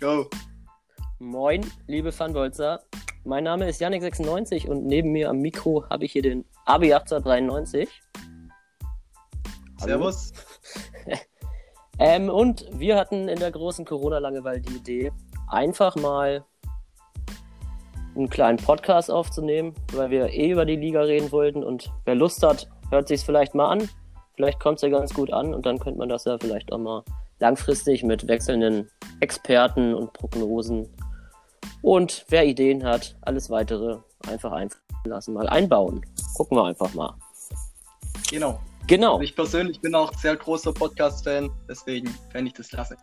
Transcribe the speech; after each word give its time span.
Go. 0.00 0.30
Moin, 1.18 1.60
liebe 1.86 2.10
Fanbolzer. 2.10 2.80
Mein 3.24 3.44
Name 3.44 3.68
ist 3.68 3.82
Janik96 3.82 4.66
und 4.66 4.86
neben 4.86 5.12
mir 5.12 5.28
am 5.28 5.40
Mikro 5.40 5.84
habe 5.90 6.06
ich 6.06 6.12
hier 6.12 6.22
den 6.22 6.46
Abi 6.64 6.94
1893. 6.94 7.88
Servus. 9.78 10.32
Ähm, 12.02 12.30
und 12.30 12.66
wir 12.72 12.96
hatten 12.96 13.28
in 13.28 13.38
der 13.38 13.50
großen 13.50 13.84
Corona-Langeweile 13.84 14.62
die 14.62 14.76
Idee, 14.76 15.12
einfach 15.48 15.96
mal 15.96 16.46
einen 18.16 18.30
kleinen 18.30 18.56
Podcast 18.56 19.10
aufzunehmen, 19.10 19.74
weil 19.92 20.08
wir 20.08 20.30
eh 20.30 20.50
über 20.50 20.64
die 20.64 20.76
Liga 20.76 21.02
reden 21.02 21.30
wollten 21.30 21.62
und 21.62 21.92
wer 22.06 22.14
Lust 22.14 22.42
hat, 22.42 22.70
hört 22.88 23.08
sich 23.08 23.20
es 23.20 23.24
vielleicht 23.24 23.54
mal 23.54 23.68
an. 23.68 23.86
Vielleicht 24.32 24.60
kommt 24.60 24.76
es 24.76 24.82
ja 24.82 24.88
ganz 24.88 25.12
gut 25.12 25.30
an 25.30 25.52
und 25.52 25.66
dann 25.66 25.78
könnte 25.78 25.98
man 25.98 26.08
das 26.08 26.24
ja 26.24 26.38
vielleicht 26.38 26.72
auch 26.72 26.78
mal 26.78 27.04
langfristig 27.40 28.02
mit 28.04 28.28
wechselnden 28.28 28.88
Experten 29.20 29.94
und 29.94 30.12
Prognosen 30.12 30.88
und 31.82 32.24
wer 32.28 32.46
Ideen 32.46 32.84
hat, 32.84 33.16
alles 33.22 33.50
weitere 33.50 33.98
einfach 34.28 34.52
einfallen 34.52 34.80
lassen, 35.04 35.32
mal 35.34 35.48
einbauen. 35.48 36.04
Gucken 36.34 36.56
wir 36.58 36.64
einfach 36.64 36.92
mal. 36.94 37.14
Genau. 38.30 38.60
Genau. 38.86 39.12
Also 39.12 39.22
ich 39.22 39.34
persönlich 39.34 39.80
bin 39.80 39.94
auch 39.94 40.12
sehr 40.14 40.36
großer 40.36 40.72
Podcast-Fan, 40.72 41.50
deswegen 41.68 42.08
fände 42.30 42.48
ich 42.48 42.54
das 42.54 42.68
klasse. 42.68 42.96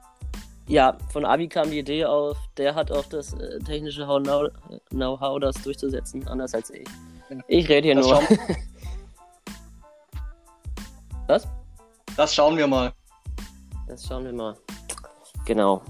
Ja, 0.68 0.98
von 1.12 1.24
Abi 1.26 1.48
kam 1.48 1.72
die 1.72 1.80
Idee 1.80 2.06
auf, 2.06 2.38
der 2.58 2.76
hat 2.76 2.92
auch 2.92 3.06
das 3.06 3.34
äh, 3.34 3.58
technische 3.60 4.04
Know- 4.06 4.50
Know-how, 4.90 5.40
das 5.40 5.56
durchzusetzen, 5.64 6.28
anders 6.28 6.54
als 6.54 6.70
ich. 6.72 6.86
Ja. 7.30 7.38
Ich 7.48 7.70
rede 7.70 7.88
hier 7.88 7.96
Das 7.96 8.06
nur. 8.06 8.22
schauen, 8.22 8.38
Was? 11.28 11.48
das 12.16 12.34
schauen 12.36 12.58
wir 12.58 12.68
mal. 12.68 12.92
Das 13.88 14.06
schauen 14.06 14.26
wir 14.26 14.34
mal. 14.34 14.58
Genau. 15.46 15.82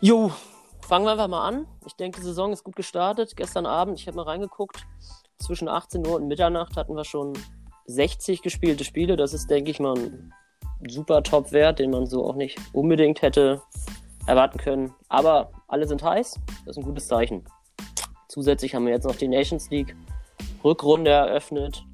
Jo, 0.00 0.32
fangen 0.88 1.04
wir 1.04 1.12
einfach 1.12 1.28
mal 1.28 1.46
an. 1.46 1.66
Ich 1.86 1.94
denke, 1.94 2.20
die 2.20 2.26
Saison 2.26 2.52
ist 2.52 2.64
gut 2.64 2.74
gestartet. 2.74 3.36
Gestern 3.36 3.66
Abend, 3.66 4.00
ich 4.00 4.06
habe 4.06 4.16
mal 4.16 4.24
reingeguckt, 4.24 4.84
zwischen 5.38 5.68
18 5.68 6.06
Uhr 6.06 6.16
und 6.16 6.26
Mitternacht 6.26 6.76
hatten 6.76 6.94
wir 6.94 7.04
schon 7.04 7.34
60 7.86 8.42
gespielte 8.42 8.84
Spiele. 8.84 9.16
Das 9.16 9.34
ist, 9.34 9.48
denke 9.50 9.70
ich 9.70 9.78
mal, 9.78 9.96
ein 9.96 10.32
super 10.88 11.22
Top-Wert, 11.22 11.78
den 11.78 11.90
man 11.90 12.06
so 12.06 12.24
auch 12.24 12.34
nicht 12.34 12.58
unbedingt 12.72 13.22
hätte 13.22 13.62
erwarten 14.26 14.58
können. 14.58 14.94
Aber 15.08 15.50
alle 15.68 15.86
sind 15.86 16.02
heiß. 16.02 16.40
Das 16.64 16.76
ist 16.76 16.78
ein 16.78 16.84
gutes 16.84 17.08
Zeichen. 17.08 17.44
Zusätzlich 18.28 18.74
haben 18.74 18.86
wir 18.86 18.92
jetzt 18.92 19.06
noch 19.06 19.16
die 19.16 19.28
Nations 19.28 19.70
League 19.70 19.94
Rückrunde 20.64 21.10
eröffnet. 21.10 21.84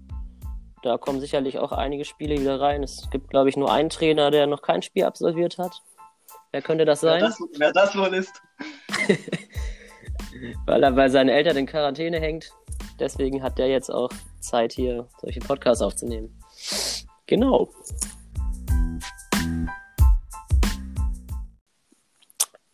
Da 0.87 0.99
kommen 0.99 1.19
sicherlich 1.19 1.59
auch 1.59 1.73
einige 1.73 2.05
Spiele 2.05 2.41
wieder 2.41 2.61
rein. 2.61 2.85
Es 2.85 3.11
gibt, 3.11 3.31
glaube 3.31 3.49
ich, 3.49 3.57
nur 3.57 3.73
einen 3.73 3.91
Trainer, 3.91 4.31
der 4.31 4.47
noch 4.47 4.63
kein 4.63 4.83
Spiel 4.83 5.03
absolviert 5.03 5.59
hat. 5.59 5.83
Wer 6.53 6.63
könnte 6.63 6.85
das 6.85 7.03
Wer 7.03 7.11
sein? 7.11 7.21
das, 7.23 7.43
wer 7.57 7.73
das 7.73 7.97
wohl 7.97 8.15
ist. 8.15 8.41
Weil 10.65 10.85
er 10.85 10.93
bei 10.93 11.09
seinen 11.09 11.29
Eltern 11.29 11.57
in 11.57 11.67
Quarantäne 11.67 12.21
hängt. 12.21 12.53
Deswegen 13.01 13.43
hat 13.43 13.59
der 13.59 13.67
jetzt 13.67 13.91
auch 13.91 14.11
Zeit, 14.39 14.75
hier 14.75 15.09
solche 15.21 15.41
Podcasts 15.41 15.83
aufzunehmen. 15.83 16.41
Genau. 17.27 17.69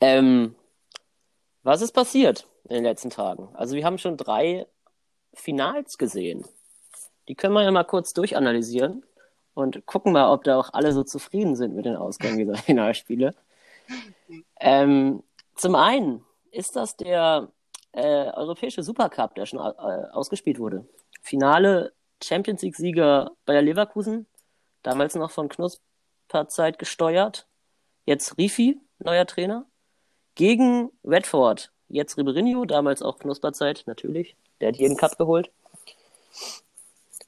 Ähm, 0.03 0.55
was 1.63 1.81
ist 1.81 1.93
passiert 1.93 2.47
in 2.69 2.75
den 2.75 2.85
letzten 2.85 3.09
Tagen? 3.09 3.49
Also 3.55 3.75
wir 3.75 3.87
haben 3.87 3.97
schon 3.97 4.19
drei 4.19 4.67
Finals 5.33 5.97
gesehen. 5.97 6.45
Die 7.33 7.37
können 7.37 7.55
wir 7.55 7.63
ja 7.63 7.71
mal 7.71 7.85
kurz 7.85 8.13
durchanalysieren 8.13 9.03
und 9.55 9.87
gucken 9.87 10.13
mal, 10.13 10.31
ob 10.31 10.45
da 10.45 10.59
auch 10.59 10.75
alle 10.75 10.93
so 10.93 11.03
zufrieden 11.03 11.57
sind 11.57 11.75
mit 11.75 11.87
den 11.87 11.97
Ausgängen 11.97 12.37
dieser 12.37 12.57
Finalspiele. 12.63 13.35
Ähm, 14.61 15.23
zum 15.55 15.75
einen 15.75 16.23
ist 16.51 16.77
das 16.77 16.95
der 16.99 17.49
äh, 17.93 18.03
europäische 18.03 18.83
Supercup, 18.83 19.35
der 19.35 19.47
schon 19.47 19.61
äh, 19.61 20.11
ausgespielt 20.13 20.59
wurde. 20.59 20.85
Finale 21.23 21.95
Champions 22.23 22.61
League-Sieger 22.61 23.31
Bayer 23.47 23.63
Leverkusen, 23.63 24.27
damals 24.83 25.15
noch 25.15 25.31
von 25.31 25.49
Knusperzeit 25.49 26.79
gesteuert. 26.79 27.47
Jetzt 28.05 28.37
Rifi, 28.37 28.79
neuer 28.99 29.27
Trainer. 29.27 29.65
Gegen 30.35 30.91
Redford, 31.03 31.73
jetzt 31.89 32.19
Ribeirinho, 32.19 32.67
damals 32.67 33.01
auch 33.01 33.19
Knusperzeit, 33.19 33.85
natürlich. 33.87 34.37
Der 34.61 34.69
hat 34.69 34.77
jeden 34.77 34.99
Cup 34.99 35.17
geholt. 35.17 35.51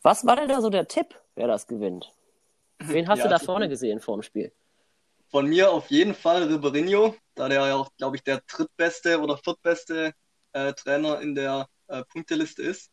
Was 0.05 0.27
war 0.27 0.37
denn 0.37 0.49
da 0.49 0.61
so 0.61 0.69
der 0.69 0.87
Tipp, 0.87 1.19
wer 1.35 1.49
das 1.49 1.67
gewinnt? 1.67 2.13
Wen 2.79 3.09
hast 3.09 3.19
Ja, 3.21 3.25
du 3.25 3.31
da 3.31 3.39
vorne 3.39 3.69
gesehen 3.69 4.01
vor 4.01 4.19
dem 4.19 4.23
Spiel? 4.23 4.53
Von 5.31 5.47
mir 5.47 5.73
auf 5.73 5.91
jeden 5.91 6.15
Fall 6.15 6.45
Ribeirinho, 6.45 7.15
da 7.35 7.49
der 7.49 7.67
ja 7.67 7.77
auch, 7.77 7.91
glaube 7.97 8.17
ich, 8.17 8.23
der 8.23 8.43
drittbeste 8.47 9.19
oder 9.21 9.39
viertbeste 9.39 10.13
äh, 10.53 10.75
Trainer 10.75 11.21
in 11.21 11.35
der 11.35 11.69
äh, 11.89 12.05
Punkteliste 12.05 12.63
ist. 12.63 12.91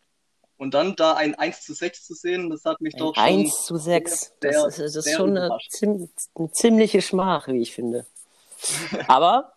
Und 0.56 0.74
dann 0.74 0.96
da 0.96 1.16
ein 1.16 1.36
1 1.36 1.62
zu 1.64 1.74
6 1.74 2.06
zu 2.06 2.14
sehen, 2.14 2.50
das 2.50 2.64
hat 2.64 2.80
mich 2.80 2.96
doch 2.96 3.14
schon 3.14 3.24
1 3.24 3.66
zu 3.66 3.76
6. 3.76 4.34
sehr, 4.42 4.52
Das 4.52 4.80
ist, 4.80 4.96
das 4.96 5.06
ist 5.06 5.14
schon 5.16 5.36
eine, 5.38 5.58
eine 6.36 6.52
ziemliche 6.54 7.02
Schmach, 7.02 7.48
wie 7.48 7.62
ich 7.62 7.74
finde. 7.74 8.06
Aber 9.08 9.54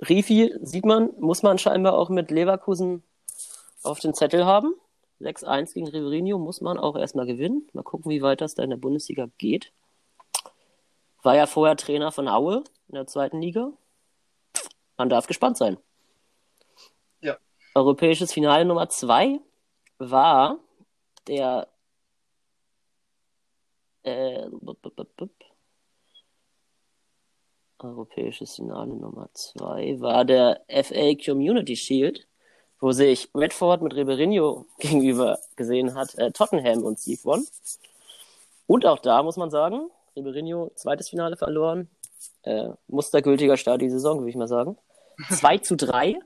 Rifi 0.00 0.54
sieht 0.62 0.86
man, 0.86 1.10
muss 1.18 1.42
man 1.42 1.58
scheinbar 1.58 1.94
auch 1.94 2.08
mit 2.08 2.30
Leverkusen 2.30 3.02
auf 3.82 3.98
den 4.00 4.14
Zettel 4.14 4.46
haben. 4.46 4.74
6-1 5.22 5.74
gegen 5.74 5.88
Riverinho 5.88 6.38
muss 6.38 6.60
man 6.60 6.78
auch 6.78 6.96
erstmal 6.96 7.26
gewinnen. 7.26 7.68
Mal 7.72 7.82
gucken, 7.82 8.10
wie 8.10 8.22
weit 8.22 8.40
das 8.40 8.54
da 8.54 8.62
in 8.62 8.70
der 8.70 8.76
Bundesliga 8.76 9.28
geht. 9.38 9.72
War 11.22 11.36
ja 11.36 11.46
vorher 11.46 11.76
Trainer 11.76 12.10
von 12.12 12.28
Aue 12.28 12.64
in 12.88 12.94
der 12.94 13.06
zweiten 13.06 13.40
Liga. 13.40 13.72
Man 14.96 15.08
darf 15.08 15.26
gespannt 15.26 15.56
sein. 15.56 15.78
Ja. 17.20 17.36
Europäisches 17.74 18.32
Finale 18.32 18.64
Nummer 18.64 18.88
2 18.88 19.40
war 19.98 20.58
der 21.26 21.68
äh, 24.02 24.48
bup, 24.50 24.82
bup, 24.82 24.96
bup, 24.96 25.16
bup. 25.16 25.30
Europäisches 27.78 28.56
Finale 28.56 28.94
Nummer 28.94 29.28
2 29.32 30.00
war 30.00 30.24
der 30.24 30.64
FA 30.68 31.14
Community 31.14 31.76
Shield, 31.76 32.28
wo 32.82 32.90
sich 32.90 33.30
Redford 33.32 33.80
mit 33.80 33.94
Ribeirinho 33.94 34.66
gegenüber 34.80 35.38
gesehen 35.54 35.94
hat, 35.94 36.18
äh, 36.18 36.32
Tottenham 36.32 36.82
und 36.82 36.98
Steve 36.98 37.20
won. 37.22 37.46
Und 38.66 38.84
auch 38.86 38.98
da 38.98 39.22
muss 39.22 39.36
man 39.36 39.50
sagen, 39.50 39.88
Ribeirinho 40.16 40.72
zweites 40.74 41.08
Finale 41.08 41.36
verloren. 41.36 41.88
Äh, 42.42 42.70
mustergültiger 42.88 43.56
Start 43.56 43.82
die 43.82 43.88
Saison, 43.88 44.18
würde 44.18 44.30
ich 44.30 44.36
mal 44.36 44.48
sagen. 44.48 44.76
2 45.30 45.58
zu 45.58 45.76
3. 45.76 46.18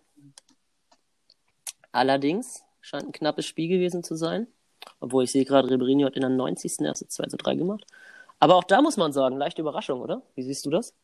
Allerdings 1.93 2.63
scheint 2.81 3.05
ein 3.05 3.13
knappes 3.13 3.45
Spiel 3.45 3.69
gewesen 3.69 4.03
zu 4.03 4.17
sein. 4.17 4.47
Obwohl 5.01 5.25
ich 5.25 5.33
sehe 5.33 5.45
gerade, 5.45 5.69
Ribeirinho 5.69 6.07
hat 6.07 6.15
in 6.15 6.23
der 6.23 6.31
90. 6.31 6.81
erst 6.81 7.13
2 7.13 7.27
zu 7.27 7.37
3 7.37 7.57
gemacht. 7.57 7.85
Aber 8.41 8.55
auch 8.55 8.65
da 8.65 8.81
muss 8.81 8.97
man 8.97 9.13
sagen, 9.13 9.37
leichte 9.37 9.61
Überraschung, 9.61 10.01
oder? 10.01 10.23
Wie 10.35 10.43
siehst 10.43 10.65
du 10.65 10.71
das? 10.71 10.95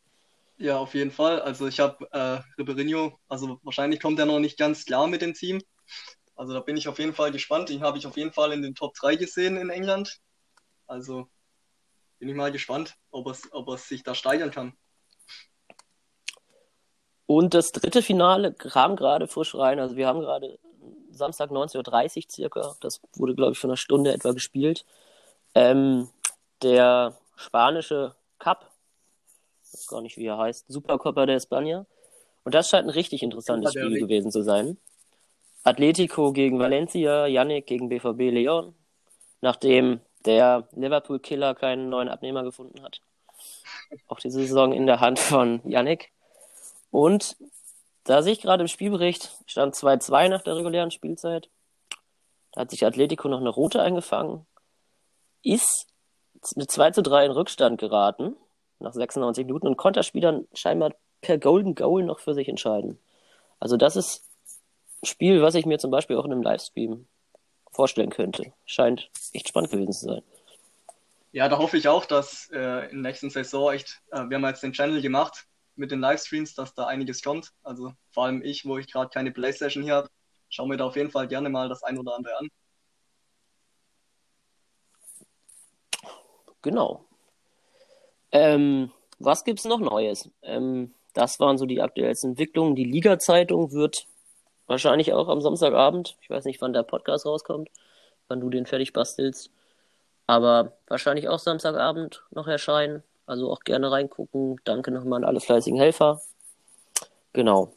Ja, 0.58 0.78
auf 0.78 0.94
jeden 0.94 1.10
Fall. 1.10 1.40
Also 1.40 1.66
ich 1.66 1.80
habe 1.80 2.06
äh, 2.12 2.40
Ribeirinho, 2.58 3.18
also 3.28 3.58
wahrscheinlich 3.62 4.00
kommt 4.00 4.18
er 4.18 4.26
noch 4.26 4.38
nicht 4.38 4.58
ganz 4.58 4.84
klar 4.84 5.06
mit 5.06 5.22
dem 5.22 5.34
Team. 5.34 5.60
Also 6.36 6.52
da 6.52 6.60
bin 6.60 6.76
ich 6.76 6.88
auf 6.88 6.98
jeden 6.98 7.14
Fall 7.14 7.32
gespannt. 7.32 7.68
Den 7.68 7.82
habe 7.82 7.98
ich 7.98 8.06
auf 8.06 8.16
jeden 8.16 8.32
Fall 8.32 8.52
in 8.52 8.62
den 8.62 8.74
Top 8.74 8.94
3 8.94 9.16
gesehen 9.16 9.56
in 9.56 9.70
England. 9.70 10.20
Also 10.86 11.28
bin 12.18 12.28
ich 12.28 12.34
mal 12.34 12.52
gespannt, 12.52 12.94
ob 13.10 13.26
es, 13.28 13.48
ob 13.52 13.78
sich 13.78 14.02
da 14.02 14.14
steigern 14.14 14.50
kann. 14.50 14.76
Und 17.26 17.54
das 17.54 17.72
dritte 17.72 18.02
Finale 18.02 18.52
kam 18.52 18.96
gerade 18.96 19.26
frisch 19.26 19.54
rein. 19.54 19.78
Also 19.78 19.96
wir 19.96 20.06
haben 20.06 20.20
gerade 20.20 20.58
Samstag 21.10 21.50
19.30 21.50 22.16
Uhr 22.16 22.30
circa. 22.30 22.76
Das 22.80 23.00
wurde, 23.14 23.34
glaube 23.34 23.52
ich, 23.52 23.58
für 23.58 23.68
eine 23.68 23.76
Stunde 23.76 24.12
etwa 24.12 24.32
gespielt. 24.32 24.84
Ähm, 25.54 26.08
der 26.62 27.16
spanische 27.36 28.14
Cup, 28.38 28.71
ich 29.72 29.80
weiß 29.80 29.86
gar 29.86 30.02
nicht, 30.02 30.16
wie 30.16 30.26
er 30.26 30.38
heißt, 30.38 30.66
Supercopa 30.68 31.26
de 31.26 31.36
España. 31.36 31.86
Und 32.44 32.54
das 32.54 32.68
scheint 32.68 32.86
ein 32.86 32.90
richtig 32.90 33.22
interessantes 33.22 33.72
Spiel 33.72 33.98
gewesen 33.98 34.30
zu 34.30 34.42
sein. 34.42 34.76
Atletico 35.64 36.32
gegen 36.32 36.58
Valencia, 36.58 37.26
Yannick 37.26 37.66
gegen 37.66 37.88
BVB 37.88 38.32
Leon, 38.32 38.74
nachdem 39.40 40.00
der 40.26 40.68
Liverpool-Killer 40.72 41.54
keinen 41.54 41.88
neuen 41.88 42.08
Abnehmer 42.08 42.42
gefunden 42.42 42.82
hat. 42.82 43.00
Auch 44.08 44.18
diese 44.18 44.40
Saison 44.40 44.72
in 44.72 44.86
der 44.86 45.00
Hand 45.00 45.18
von 45.18 45.60
Yannick. 45.64 46.12
Und 46.90 47.36
da 48.04 48.22
sehe 48.22 48.32
ich 48.32 48.40
gerade 48.40 48.62
im 48.62 48.68
Spielbericht, 48.68 49.38
stand 49.46 49.74
2-2 49.74 50.28
nach 50.28 50.42
der 50.42 50.56
regulären 50.56 50.90
Spielzeit. 50.90 51.48
Da 52.52 52.62
hat 52.62 52.70
sich 52.70 52.84
Atletico 52.84 53.28
noch 53.28 53.40
eine 53.40 53.48
rote 53.48 53.80
eingefangen, 53.80 54.46
ist 55.42 55.86
mit 56.56 56.70
2 56.70 56.90
zu 56.90 57.02
3 57.02 57.26
in 57.26 57.30
Rückstand 57.30 57.80
geraten, 57.80 58.36
nach 58.82 58.92
96 58.92 59.46
Minuten, 59.46 59.66
und 59.66 59.76
konnte 59.76 60.00
das 60.00 60.06
Spiel 60.06 60.22
dann 60.22 60.46
scheinbar 60.52 60.92
per 61.20 61.38
Golden 61.38 61.74
Goal 61.74 62.02
noch 62.02 62.20
für 62.20 62.34
sich 62.34 62.48
entscheiden. 62.48 62.98
Also 63.60 63.76
das 63.76 63.96
ist 63.96 64.24
ein 65.02 65.06
Spiel, 65.06 65.42
was 65.42 65.54
ich 65.54 65.66
mir 65.66 65.78
zum 65.78 65.90
Beispiel 65.90 66.16
auch 66.16 66.24
in 66.24 66.32
einem 66.32 66.42
Livestream 66.42 67.06
vorstellen 67.70 68.10
könnte. 68.10 68.52
Scheint 68.66 69.10
echt 69.32 69.48
spannend 69.48 69.70
gewesen 69.70 69.92
zu 69.92 70.06
sein. 70.06 70.22
Ja, 71.32 71.48
da 71.48 71.58
hoffe 71.58 71.78
ich 71.78 71.88
auch, 71.88 72.04
dass 72.04 72.50
äh, 72.50 72.90
in 72.90 73.02
der 73.02 73.10
nächsten 73.10 73.30
Saison 73.30 73.72
echt, 73.72 74.02
äh, 74.10 74.28
wir 74.28 74.36
haben 74.36 74.44
jetzt 74.44 74.62
den 74.62 74.74
Channel 74.74 75.00
gemacht 75.00 75.46
mit 75.76 75.90
den 75.90 76.00
Livestreams, 76.00 76.54
dass 76.54 76.74
da 76.74 76.86
einiges 76.86 77.22
kommt. 77.22 77.52
Also 77.62 77.92
vor 78.10 78.26
allem 78.26 78.42
ich, 78.42 78.66
wo 78.66 78.76
ich 78.76 78.92
gerade 78.92 79.08
keine 79.08 79.30
Playstation 79.30 79.82
hier 79.82 79.94
habe, 79.94 80.10
schaue 80.50 80.68
mir 80.68 80.76
da 80.76 80.84
auf 80.84 80.96
jeden 80.96 81.10
Fall 81.10 81.28
gerne 81.28 81.48
mal 81.48 81.68
das 81.70 81.82
ein 81.82 81.98
oder 81.98 82.14
andere 82.14 82.36
an. 82.36 82.48
Genau. 86.60 87.04
Ähm, 88.32 88.90
was 89.18 89.44
es 89.46 89.64
noch 89.64 89.80
Neues? 89.80 90.30
Ähm, 90.42 90.92
das 91.14 91.38
waren 91.38 91.58
so 91.58 91.66
die 91.66 91.80
aktuellsten 91.80 92.30
Entwicklungen. 92.30 92.74
Die 92.74 92.84
Liga-Zeitung 92.84 93.72
wird 93.72 94.06
wahrscheinlich 94.66 95.12
auch 95.12 95.28
am 95.28 95.40
Samstagabend, 95.40 96.16
ich 96.22 96.30
weiß 96.30 96.44
nicht, 96.46 96.60
wann 96.60 96.72
der 96.72 96.82
Podcast 96.82 97.26
rauskommt, 97.26 97.68
wann 98.28 98.40
du 98.40 98.48
den 98.48 98.66
fertig 98.66 98.92
bastelst, 98.92 99.50
aber 100.26 100.72
wahrscheinlich 100.88 101.28
auch 101.28 101.38
Samstagabend 101.38 102.24
noch 102.30 102.48
erscheinen. 102.48 103.02
Also 103.26 103.52
auch 103.52 103.60
gerne 103.60 103.90
reingucken. 103.90 104.56
Danke 104.64 104.90
nochmal 104.90 105.18
an 105.18 105.24
alle 105.24 105.40
fleißigen 105.40 105.78
Helfer. 105.78 106.20
Genau. 107.32 107.72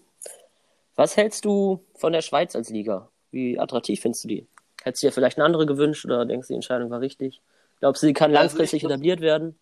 Was 0.96 1.18
hältst 1.18 1.46
du 1.46 1.84
von 1.94 2.13
der 2.13 2.22
Schweiz 2.22 2.56
als 2.56 2.69
Liga? 2.69 3.10
Wie 3.31 3.60
attraktiv 3.60 4.02
findest 4.02 4.24
du 4.24 4.28
die? 4.30 4.48
Hättest 4.84 5.04
du 5.04 5.07
dir 5.07 5.12
vielleicht 5.12 5.38
eine 5.38 5.46
andere 5.46 5.66
gewünscht 5.66 6.06
oder 6.06 6.25
denkst 6.25 6.48
du, 6.48 6.54
die 6.54 6.56
Entscheidung 6.56 6.90
war 6.90 7.02
richtig? 7.02 7.42
Glaubst 7.80 8.02
du, 8.02 8.07
sie 8.07 8.13
kann 8.13 8.31
langfristig 8.31 8.84
also 8.84 8.94
etabliert 8.94 9.22
werden? 9.22 9.57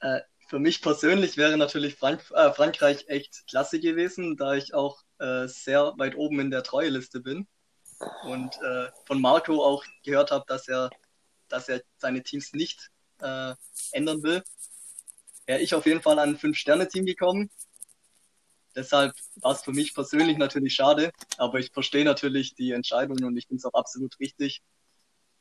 Äh, 0.00 0.20
für 0.48 0.58
mich 0.58 0.80
persönlich 0.80 1.36
wäre 1.36 1.56
natürlich 1.56 1.96
Frank 1.96 2.24
äh, 2.32 2.52
Frankreich 2.52 3.06
echt 3.08 3.46
klasse 3.48 3.80
gewesen, 3.80 4.36
da 4.36 4.54
ich 4.54 4.74
auch 4.74 5.02
äh, 5.18 5.48
sehr 5.48 5.94
weit 5.96 6.16
oben 6.16 6.40
in 6.40 6.50
der 6.50 6.62
Treueliste 6.62 7.20
bin 7.20 7.46
und 8.24 8.54
äh, 8.62 8.90
von 9.06 9.20
Marco 9.20 9.64
auch 9.64 9.84
gehört 10.04 10.30
habe, 10.30 10.44
dass 10.46 10.68
er, 10.68 10.90
dass 11.48 11.68
er 11.68 11.82
seine 11.98 12.22
Teams 12.22 12.52
nicht 12.52 12.90
äh, 13.20 13.54
ändern 13.92 14.22
will. 14.22 14.42
Wäre 15.46 15.60
ich 15.60 15.74
auf 15.74 15.86
jeden 15.86 16.02
Fall 16.02 16.18
an 16.18 16.30
ein 16.30 16.38
Fünf-Sterne-Team 16.38 17.06
gekommen. 17.06 17.50
Deshalb 18.74 19.14
war 19.36 19.52
es 19.52 19.62
für 19.62 19.72
mich 19.72 19.94
persönlich 19.94 20.36
natürlich 20.36 20.74
schade, 20.74 21.10
aber 21.38 21.58
ich 21.58 21.72
verstehe 21.72 22.04
natürlich 22.04 22.54
die 22.54 22.72
Entscheidung 22.72 23.22
und 23.24 23.36
ich 23.36 23.46
finde 23.46 23.60
es 23.60 23.64
auch 23.64 23.72
absolut 23.72 24.20
richtig, 24.20 24.62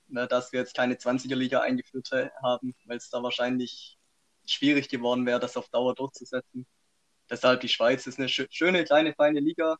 ne, 0.07 0.25
dass 0.25 0.54
wir 0.54 0.62
jetzt 0.62 0.75
keine 0.75 0.96
20er-Liga 0.96 1.60
eingeführt 1.60 2.10
haben, 2.42 2.74
weil 2.86 2.98
es 2.98 3.10
da 3.10 3.22
wahrscheinlich 3.22 3.94
schwierig 4.51 4.89
geworden 4.89 5.25
wäre, 5.25 5.39
das 5.39 5.57
auf 5.57 5.69
Dauer 5.69 5.95
durchzusetzen. 5.95 6.65
Deshalb 7.30 7.62
die 7.62 7.69
Schweiz 7.69 8.06
ist 8.07 8.19
eine 8.19 8.30
schöne, 8.30 8.83
kleine, 8.83 9.13
feine 9.13 9.39
Liga, 9.39 9.77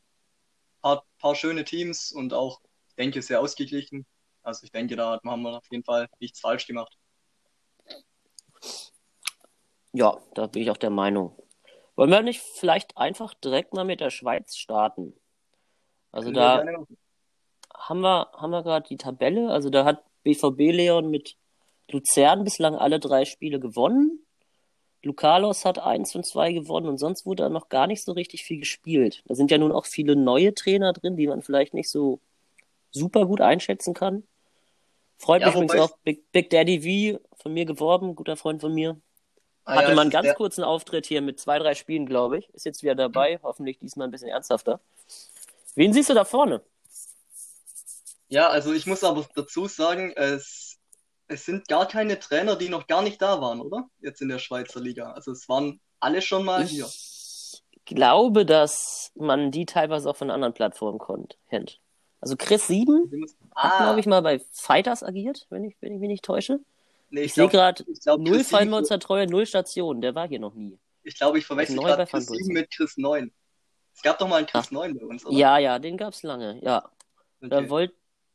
paar, 0.81 1.06
paar 1.19 1.35
schöne 1.35 1.63
Teams 1.63 2.12
und 2.12 2.33
auch, 2.33 2.59
ich 2.89 2.95
denke, 2.95 3.21
sehr 3.21 3.39
ausgeglichen. 3.39 4.06
Also 4.41 4.63
ich 4.63 4.71
denke, 4.71 4.95
da 4.95 5.19
haben 5.23 5.41
wir 5.41 5.57
auf 5.57 5.67
jeden 5.71 5.83
Fall 5.83 6.07
nichts 6.19 6.39
falsch 6.39 6.67
gemacht. 6.67 6.97
Ja, 9.94 10.17
da 10.33 10.47
bin 10.47 10.63
ich 10.63 10.71
auch 10.71 10.77
der 10.77 10.89
Meinung. 10.89 11.38
Wollen 11.95 12.09
wir 12.09 12.21
nicht 12.21 12.41
vielleicht 12.41 12.97
einfach 12.97 13.33
direkt 13.33 13.73
mal 13.73 13.85
mit 13.85 14.01
der 14.01 14.09
Schweiz 14.09 14.56
starten? 14.56 15.13
Also 16.12 16.31
Können 16.31 16.35
da 16.35 16.85
haben 17.73 18.01
wir, 18.01 18.29
haben 18.33 18.51
wir 18.51 18.63
gerade 18.63 18.88
die 18.88 18.97
Tabelle. 18.97 19.50
Also 19.50 19.69
da 19.69 19.85
hat 19.85 20.03
BVB 20.23 20.71
Leon 20.73 21.09
mit 21.09 21.38
Luzern 21.89 22.44
bislang 22.44 22.75
alle 22.75 23.00
drei 23.00 23.25
Spiele 23.25 23.59
gewonnen. 23.59 24.25
Lucalos 25.06 25.66
hat 25.66 25.80
1 25.80 26.16
und 26.16 26.25
2 26.25 26.54
gewonnen 26.54 26.88
und 26.88 26.98
sonst 26.98 27.25
wurde 27.25 27.44
da 27.44 27.50
noch 27.50 27.69
gar 27.69 27.88
nicht 27.88 28.04
so 28.04 28.12
richtig 28.12 28.44
viel 28.44 28.60
gespielt. 28.60 29.24
Da 29.25 29.36
sind 29.36 29.52
ja 29.52 29.57
nun 29.57 29.72
auch 29.72 29.86
viele 29.86 30.16
neue 30.16 30.54
Trainer 30.54 30.94
drin, 30.94 31.16
die 31.16 31.28
man 31.28 31.42
vielleicht 31.42 31.74
nicht 31.74 31.90
so 31.90 32.19
super 32.92 33.25
gut 33.25 33.40
einschätzen 33.40 33.94
kann. 33.94 34.24
Freut 35.18 35.42
ja, 35.42 35.48
mich 35.48 35.56
übrigens 35.56 35.75
auch 35.75 35.98
Big, 36.04 36.31
Big 36.31 36.50
Daddy 36.50 37.18
V 37.18 37.19
von 37.38 37.54
mir 37.54 37.66
geworben, 37.66 38.16
guter 38.16 38.36
Freund 38.36 38.62
von 38.62 38.74
mir. 38.74 39.00
Ah, 39.63 39.75
Hatte 39.75 39.90
ja, 39.90 39.96
mal 39.96 40.02
einen 40.02 40.12
ganz 40.12 40.25
der... 40.25 40.36
kurzen 40.36 40.63
Auftritt 40.63 41.06
hier 41.06 41.22
mit 41.22 41.40
zwei, 41.40 41.60
drei 41.60 41.75
Spielen, 41.75 42.06
glaube 42.06 42.40
ich. 42.40 42.50
Ist 42.50 42.66
jetzt 42.66 42.84
wieder 42.84 42.96
dabei, 42.96 43.40
hoffentlich 43.44 43.80
diesmal 43.80 44.08
ein 44.08 44.12
bisschen 44.12 44.30
ernsthafter. 44.30 44.80
Wen 45.75 45.94
siehst 45.94 46.10
du 46.10 46.13
da 46.13 46.25
vorne? 46.25 46.62
Ja, 48.28 48.50
also 48.50 48.74
ich 48.74 48.86
muss 48.88 49.04
aber 49.04 49.25
dazu 49.36 49.68
sagen, 49.68 50.13
es 50.16 50.64
es 51.27 51.45
sind 51.45 51.68
gar 51.68 51.88
keine 51.88 52.19
Trainer, 52.19 52.56
die 52.56 52.69
noch 52.69 52.88
gar 52.88 53.01
nicht 53.01 53.22
da 53.22 53.42
waren, 53.42 53.62
oder? 53.62 53.89
Jetzt 54.00 54.22
in 54.22 54.30
der 54.30 54.39
Schweizer 54.39 54.80
Liga. 54.80 55.12
Also 55.12 55.31
es 55.31 55.50
waren 55.50 55.80
alle 56.00 56.22
schon 56.22 56.45
mal 56.45 56.63
ich 56.63 56.72
hier. 56.72 56.86
Ich 56.86 57.86
glaube, 57.86 58.45
dass 58.45 59.12
man 59.16 59.51
die 59.51 59.66
teilweise 59.66 60.10
auch 60.10 60.16
von 60.16 60.31
anderen 60.31 60.54
Plattformen 60.54 61.00
kennt. 61.50 61.80
Also 62.19 62.36
Chris 62.38 62.68
Sieben 62.68 63.27
ah. 63.54 63.69
hat, 63.69 63.77
glaube 63.77 64.00
ich, 64.00 64.06
mal 64.06 64.22
bei 64.22 64.42
Fighters 64.51 65.04
agiert, 65.04 65.45
wenn 65.50 65.63
ich, 65.63 65.75
wenn 65.81 65.94
ich 65.94 66.00
mich 66.00 66.07
nicht 66.07 66.25
täusche. 66.25 66.60
Nee, 67.10 67.22
ich, 67.22 67.25
ich 67.27 67.33
sehe 67.33 67.48
gerade 67.48 67.86
null 68.18 68.44
Fallmonster 68.44 69.00
Treue, 69.00 69.27
null 69.27 69.45
Stationen. 69.45 70.01
Der 70.01 70.16
war 70.16 70.27
hier 70.27 70.39
noch 70.39 70.56
nie. 70.56 70.80
Ich 71.04 71.16
glaube, 71.16 71.38
ich 71.38 71.45
verwechsel 71.45 71.77
gerade 71.77 72.06
Chris 72.07 72.25
7 72.25 72.48
mit 72.51 72.72
Chris 72.72 72.98
9. 72.98 73.31
Es 73.94 74.01
gab 74.01 74.18
doch 74.18 74.27
mal 74.27 74.38
einen 74.38 74.48
Chris 74.48 74.66
Ach. 74.68 74.72
9 74.72 74.98
bei 74.98 75.06
uns, 75.06 75.25
oder? 75.25 75.36
Ja, 75.36 75.57
ja, 75.60 75.77
den 75.77 75.98
gab 75.98 76.13
es 76.13 76.24
lange, 76.24 76.60
ja. 76.63 76.89
Okay. 77.42 77.50
Da 77.50 77.69
wollt, 77.69 77.94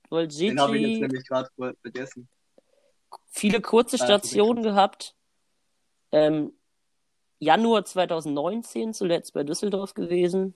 wollt 0.08 0.38
Den 0.38 0.60
habe 0.60 0.78
ich 0.78 0.87
jetzt 0.87 1.00
nämlich 1.00 1.26
gerade 1.26 1.50
vergessen 1.82 2.28
viele 3.28 3.60
kurze 3.60 3.98
Stationen 3.98 4.62
gehabt. 4.62 5.14
Ähm, 6.12 6.52
Januar 7.38 7.84
2019 7.84 8.92
zuletzt 8.92 9.32
bei 9.32 9.44
Düsseldorf 9.44 9.94
gewesen. 9.94 10.54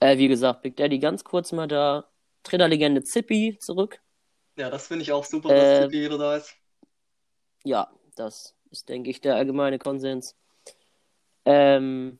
Äh, 0.00 0.18
wie 0.18 0.28
gesagt, 0.28 0.62
Big 0.62 0.76
Daddy 0.76 0.98
ganz 0.98 1.24
kurz 1.24 1.52
mal 1.52 1.68
da. 1.68 2.08
Trainerlegende 2.42 3.02
Zippy 3.02 3.58
zurück. 3.58 4.00
Ja, 4.56 4.70
das 4.70 4.86
finde 4.86 5.02
ich 5.02 5.12
auch 5.12 5.24
super, 5.24 5.48
dass 5.48 5.58
äh, 5.58 5.82
Zippy 5.82 6.02
wieder 6.04 6.18
da 6.18 6.36
ist. 6.36 6.54
Ja, 7.64 7.90
das 8.14 8.54
ist, 8.70 8.88
denke 8.88 9.10
ich, 9.10 9.20
der 9.20 9.36
allgemeine 9.36 9.78
Konsens. 9.78 10.36
Ähm, 11.44 12.18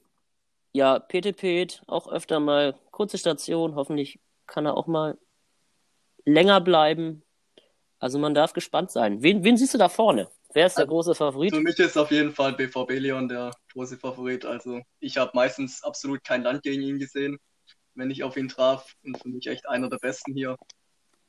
ja, 0.73 0.99
PTP 0.99 1.81
auch 1.87 2.09
öfter 2.09 2.41
mal 2.41 2.75
kurze 2.91 3.19
Station. 3.19 3.75
Hoffentlich 3.75 4.19
kann 4.47 4.67
er 4.67 4.77
auch 4.77 4.87
mal 4.87 5.19
länger 6.25 6.61
bleiben. 6.61 7.23
Also 8.05 8.19
man 8.19 8.35
darf 8.35 8.53
gespannt 8.53 8.91
sein. 8.91 9.23
Wen, 9.23 9.43
wen 9.45 9.57
siehst 9.57 9.73
du 9.73 9.79
da 9.79 9.89
vorne? 9.89 10.29
Wer 10.53 10.67
ist 10.67 10.77
der 10.77 10.83
also, 10.83 10.93
große 10.93 11.15
Favorit? 11.15 11.55
Für 11.55 11.63
mich 11.63 11.79
ist 11.79 11.97
auf 11.97 12.11
jeden 12.11 12.33
Fall 12.33 12.53
BVB 12.53 12.99
Leon 12.99 13.29
der 13.29 13.51
große 13.73 13.97
Favorit. 13.97 14.45
Also 14.45 14.83
ich 15.01 15.17
habe 15.17 15.31
meistens 15.33 15.83
absolut 15.83 16.23
kein 16.23 16.43
Land 16.43 16.63
gegen 16.63 16.83
ihn 16.83 16.99
gesehen, 16.99 17.39
wenn 17.95 18.11
ich 18.11 18.23
auf 18.23 18.37
ihn 18.37 18.51
traf. 18.51 18.93
Und 19.05 19.17
für 19.17 19.31
mich 19.31 19.47
echt 19.47 19.67
einer 19.67 19.89
der 19.89 19.97
besten 19.97 20.35
hier. 20.35 20.59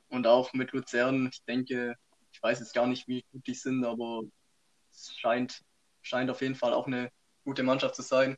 Und 0.09 0.27
auch 0.27 0.51
mit 0.51 0.73
Luzern, 0.73 1.29
ich 1.31 1.41
denke, 1.45 1.95
ich 2.33 2.43
weiß 2.43 2.59
jetzt 2.59 2.73
gar 2.73 2.87
nicht, 2.87 3.07
wie 3.07 3.23
gut 3.31 3.47
die 3.47 3.53
sind, 3.53 3.85
aber 3.85 4.23
es 4.91 5.15
scheint, 5.15 5.61
scheint 6.01 6.29
auf 6.29 6.41
jeden 6.41 6.55
Fall 6.55 6.73
auch 6.73 6.87
eine 6.87 7.09
gute 7.45 7.63
Mannschaft 7.63 7.95
zu 7.95 8.01
sein. 8.01 8.35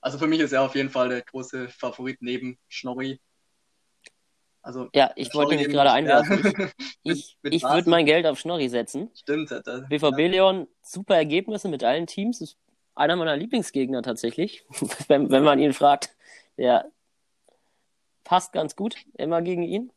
Also 0.00 0.16
für 0.18 0.28
mich 0.28 0.38
ist 0.38 0.52
er 0.52 0.62
auf 0.62 0.76
jeden 0.76 0.90
Fall 0.90 1.08
der 1.08 1.22
große 1.22 1.70
Favorit 1.70 2.18
neben 2.20 2.56
Schnorri. 2.68 3.18
Also, 4.64 4.88
ja, 4.94 5.10
ich 5.14 5.34
wollte 5.34 5.56
mich 5.56 5.68
gerade 5.68 5.92
einwerfen. 5.92 6.72
Ich, 7.02 7.36
ich, 7.42 7.52
ich 7.52 7.62
würde 7.62 7.90
mein 7.90 8.06
Geld 8.06 8.24
auf 8.24 8.38
Schnorri 8.38 8.70
setzen. 8.70 9.10
Stimmt. 9.14 9.50
Das, 9.50 9.86
BVB 9.90 10.18
ja. 10.20 10.28
Leon, 10.28 10.68
super 10.80 11.16
Ergebnisse 11.16 11.68
mit 11.68 11.84
allen 11.84 12.06
Teams. 12.06 12.40
Ist 12.40 12.56
einer 12.94 13.14
meiner 13.16 13.36
Lieblingsgegner 13.36 14.00
tatsächlich. 14.00 14.64
wenn, 15.08 15.30
wenn 15.30 15.44
man 15.44 15.58
ihn 15.58 15.74
fragt. 15.74 16.16
Der 16.56 16.90
passt 18.24 18.54
ganz 18.54 18.74
gut 18.74 18.96
immer 19.18 19.42
gegen 19.42 19.64
ihn. 19.64 19.92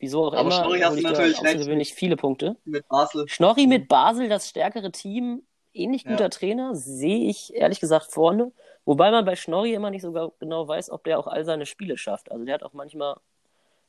Wieso 0.00 0.24
auch 0.24 0.32
Aber 0.32 0.40
immer. 0.40 0.64
Schnorri 0.64 0.80
hast 0.80 0.98
du 0.98 1.02
natürlich 1.02 1.42
recht. 1.42 1.94
viele 1.94 2.16
Punkte. 2.16 2.56
Mit 2.64 2.88
Basel. 2.88 3.28
Schnorri 3.28 3.68
mit 3.68 3.86
Basel, 3.86 4.28
das 4.28 4.48
stärkere 4.48 4.90
Team. 4.90 5.42
Ähnlich 5.72 6.04
guter 6.04 6.24
ja. 6.24 6.28
Trainer, 6.28 6.74
sehe 6.74 7.28
ich 7.28 7.54
ehrlich 7.54 7.78
gesagt 7.78 8.06
vorne. 8.10 8.50
Wobei 8.84 9.12
man 9.12 9.24
bei 9.24 9.36
Schnorri 9.36 9.74
immer 9.74 9.90
nicht 9.90 10.02
so 10.02 10.32
genau 10.40 10.66
weiß, 10.66 10.90
ob 10.90 11.04
der 11.04 11.20
auch 11.20 11.28
all 11.28 11.44
seine 11.44 11.66
Spiele 11.66 11.96
schafft. 11.96 12.32
Also 12.32 12.44
der 12.44 12.54
hat 12.54 12.64
auch 12.64 12.72
manchmal 12.72 13.20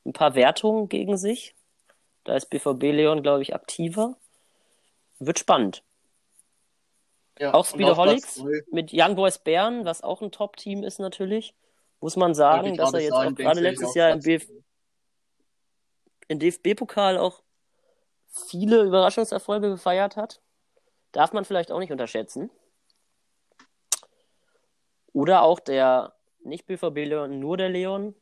ein 0.09 0.13
paar 0.13 0.35
Wertungen 0.35 0.89
gegen 0.89 1.17
sich. 1.17 1.55
Da 2.23 2.35
ist 2.35 2.49
BVB 2.49 2.83
Leon, 2.83 3.21
glaube 3.23 3.41
ich, 3.41 3.55
aktiver. 3.55 4.17
Wird 5.19 5.39
spannend. 5.39 5.83
Ja, 7.39 7.53
auch 7.53 7.65
Speederholics 7.65 8.43
mit 8.71 8.91
Young 8.91 9.15
Boys 9.15 9.37
Bern, 9.37 9.85
was 9.85 10.03
auch 10.03 10.21
ein 10.21 10.31
Top-Team 10.31 10.83
ist 10.83 10.99
natürlich. 10.99 11.53
Muss 12.01 12.15
man 12.15 12.33
sagen, 12.33 12.75
dass 12.75 12.93
er 12.93 13.01
jetzt 13.01 13.13
auch 13.13 13.33
gerade 13.33 13.61
letztes 13.61 13.93
Jahr 13.93 14.11
im, 14.11 14.19
Bf 14.19 14.49
im 16.27 16.39
DFB-Pokal 16.39 17.17
auch 17.17 17.41
viele 18.27 18.83
Überraschungserfolge 18.83 19.69
gefeiert 19.69 20.15
hat. 20.15 20.41
Darf 21.11 21.33
man 21.33 21.45
vielleicht 21.45 21.71
auch 21.71 21.79
nicht 21.79 21.91
unterschätzen. 21.91 22.49
Oder 25.13 25.43
auch 25.43 25.59
der 25.59 26.13
nicht 26.43 26.67
BVB 26.67 27.05
Leon, 27.05 27.39
nur 27.39 27.57
der 27.57 27.69
Leon, 27.69 28.15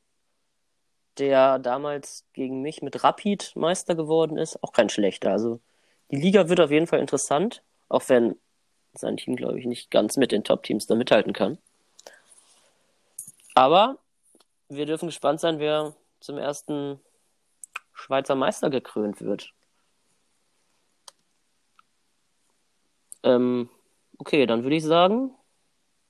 der 1.20 1.60
damals 1.60 2.26
gegen 2.34 2.62
mich 2.62 2.82
mit 2.82 3.04
Rapid 3.04 3.56
Meister 3.56 3.96
geworden 3.96 4.38
ist, 4.38 4.62
auch 4.64 4.72
kein 4.72 4.90
schlechter. 4.90 5.32
Also 5.32 5.60
die 6.12 6.18
Liga 6.18 6.50
wird 6.50 6.60
auf 6.60 6.72
jeden 6.72 6.88
Fall 6.88 7.00
interessant, 7.00 7.64
auch 7.90 8.04
wenn 8.08 8.36
sein 8.94 9.18
Team, 9.18 9.36
glaube 9.36 9.60
ich, 9.60 9.66
nicht 9.66 9.92
ganz 9.92 10.18
mit 10.18 10.32
den 10.32 10.44
Top-Teams 10.44 10.88
da 10.88 10.96
mithalten 10.96 11.34
kann. 11.34 11.58
Aber 13.54 13.98
wir 14.70 14.86
dürfen 14.86 15.08
gespannt 15.08 15.40
sein, 15.40 15.60
wer 15.60 15.96
zum 16.20 16.38
ersten 16.38 17.00
Schweizer 17.94 18.36
Meister 18.36 18.70
gekrönt 18.70 19.22
wird. 19.22 19.54
Ähm, 23.24 23.70
okay, 24.18 24.46
dann 24.46 24.64
würde 24.64 24.76
ich 24.76 24.84
sagen, 24.84 25.32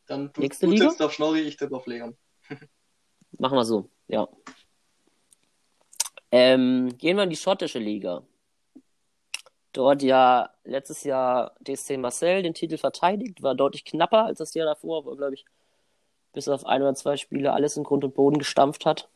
Dann 0.08 0.32
du, 0.34 0.42
Nächste 0.42 0.66
du 0.66 0.74
Liga? 0.74 0.86
tippst 0.86 1.02
auf 1.02 1.14
Schnorri, 1.14 1.42
ich 1.42 1.58
tippe 1.58 1.76
auf 1.76 1.86
Leon. 1.88 2.18
Machen 3.40 3.58
wir 3.58 3.66
so, 3.66 3.90
ja. 4.08 4.28
ich 4.28 4.36
tippe 4.36 4.36
auf 4.36 4.36
Leon. 4.36 4.36
Machen 4.36 4.36
wir 4.36 4.36
so, 4.36 4.48
ja. 4.48 4.68
Ähm, 6.31 6.98
gehen 6.98 7.17
wir 7.17 7.24
in 7.24 7.29
die 7.29 7.36
schottische 7.36 7.79
Liga. 7.79 8.24
Dort 9.74 10.01
ja 10.01 10.50
letztes 10.63 11.03
Jahr 11.03 11.55
DSC 11.62 11.98
Marcel 11.98 12.41
den 12.43 12.53
Titel 12.53 12.77
verteidigt, 12.77 13.43
war 13.43 13.55
deutlich 13.55 13.86
knapper 13.86 14.25
als 14.25 14.39
das 14.39 14.53
Jahr 14.53 14.65
davor, 14.65 15.05
wo 15.05 15.15
glaube 15.15 15.36
ich, 15.36 15.46
bis 16.34 16.48
auf 16.48 16.65
ein 16.65 16.81
oder 16.81 16.96
zwei 16.96 17.17
Spiele 17.17 17.53
alles 17.53 17.77
in 17.77 17.84
Grund 17.84 18.03
und 18.03 18.15
Boden 18.15 18.39
gestampft 18.39 18.86
hat. 18.86 19.07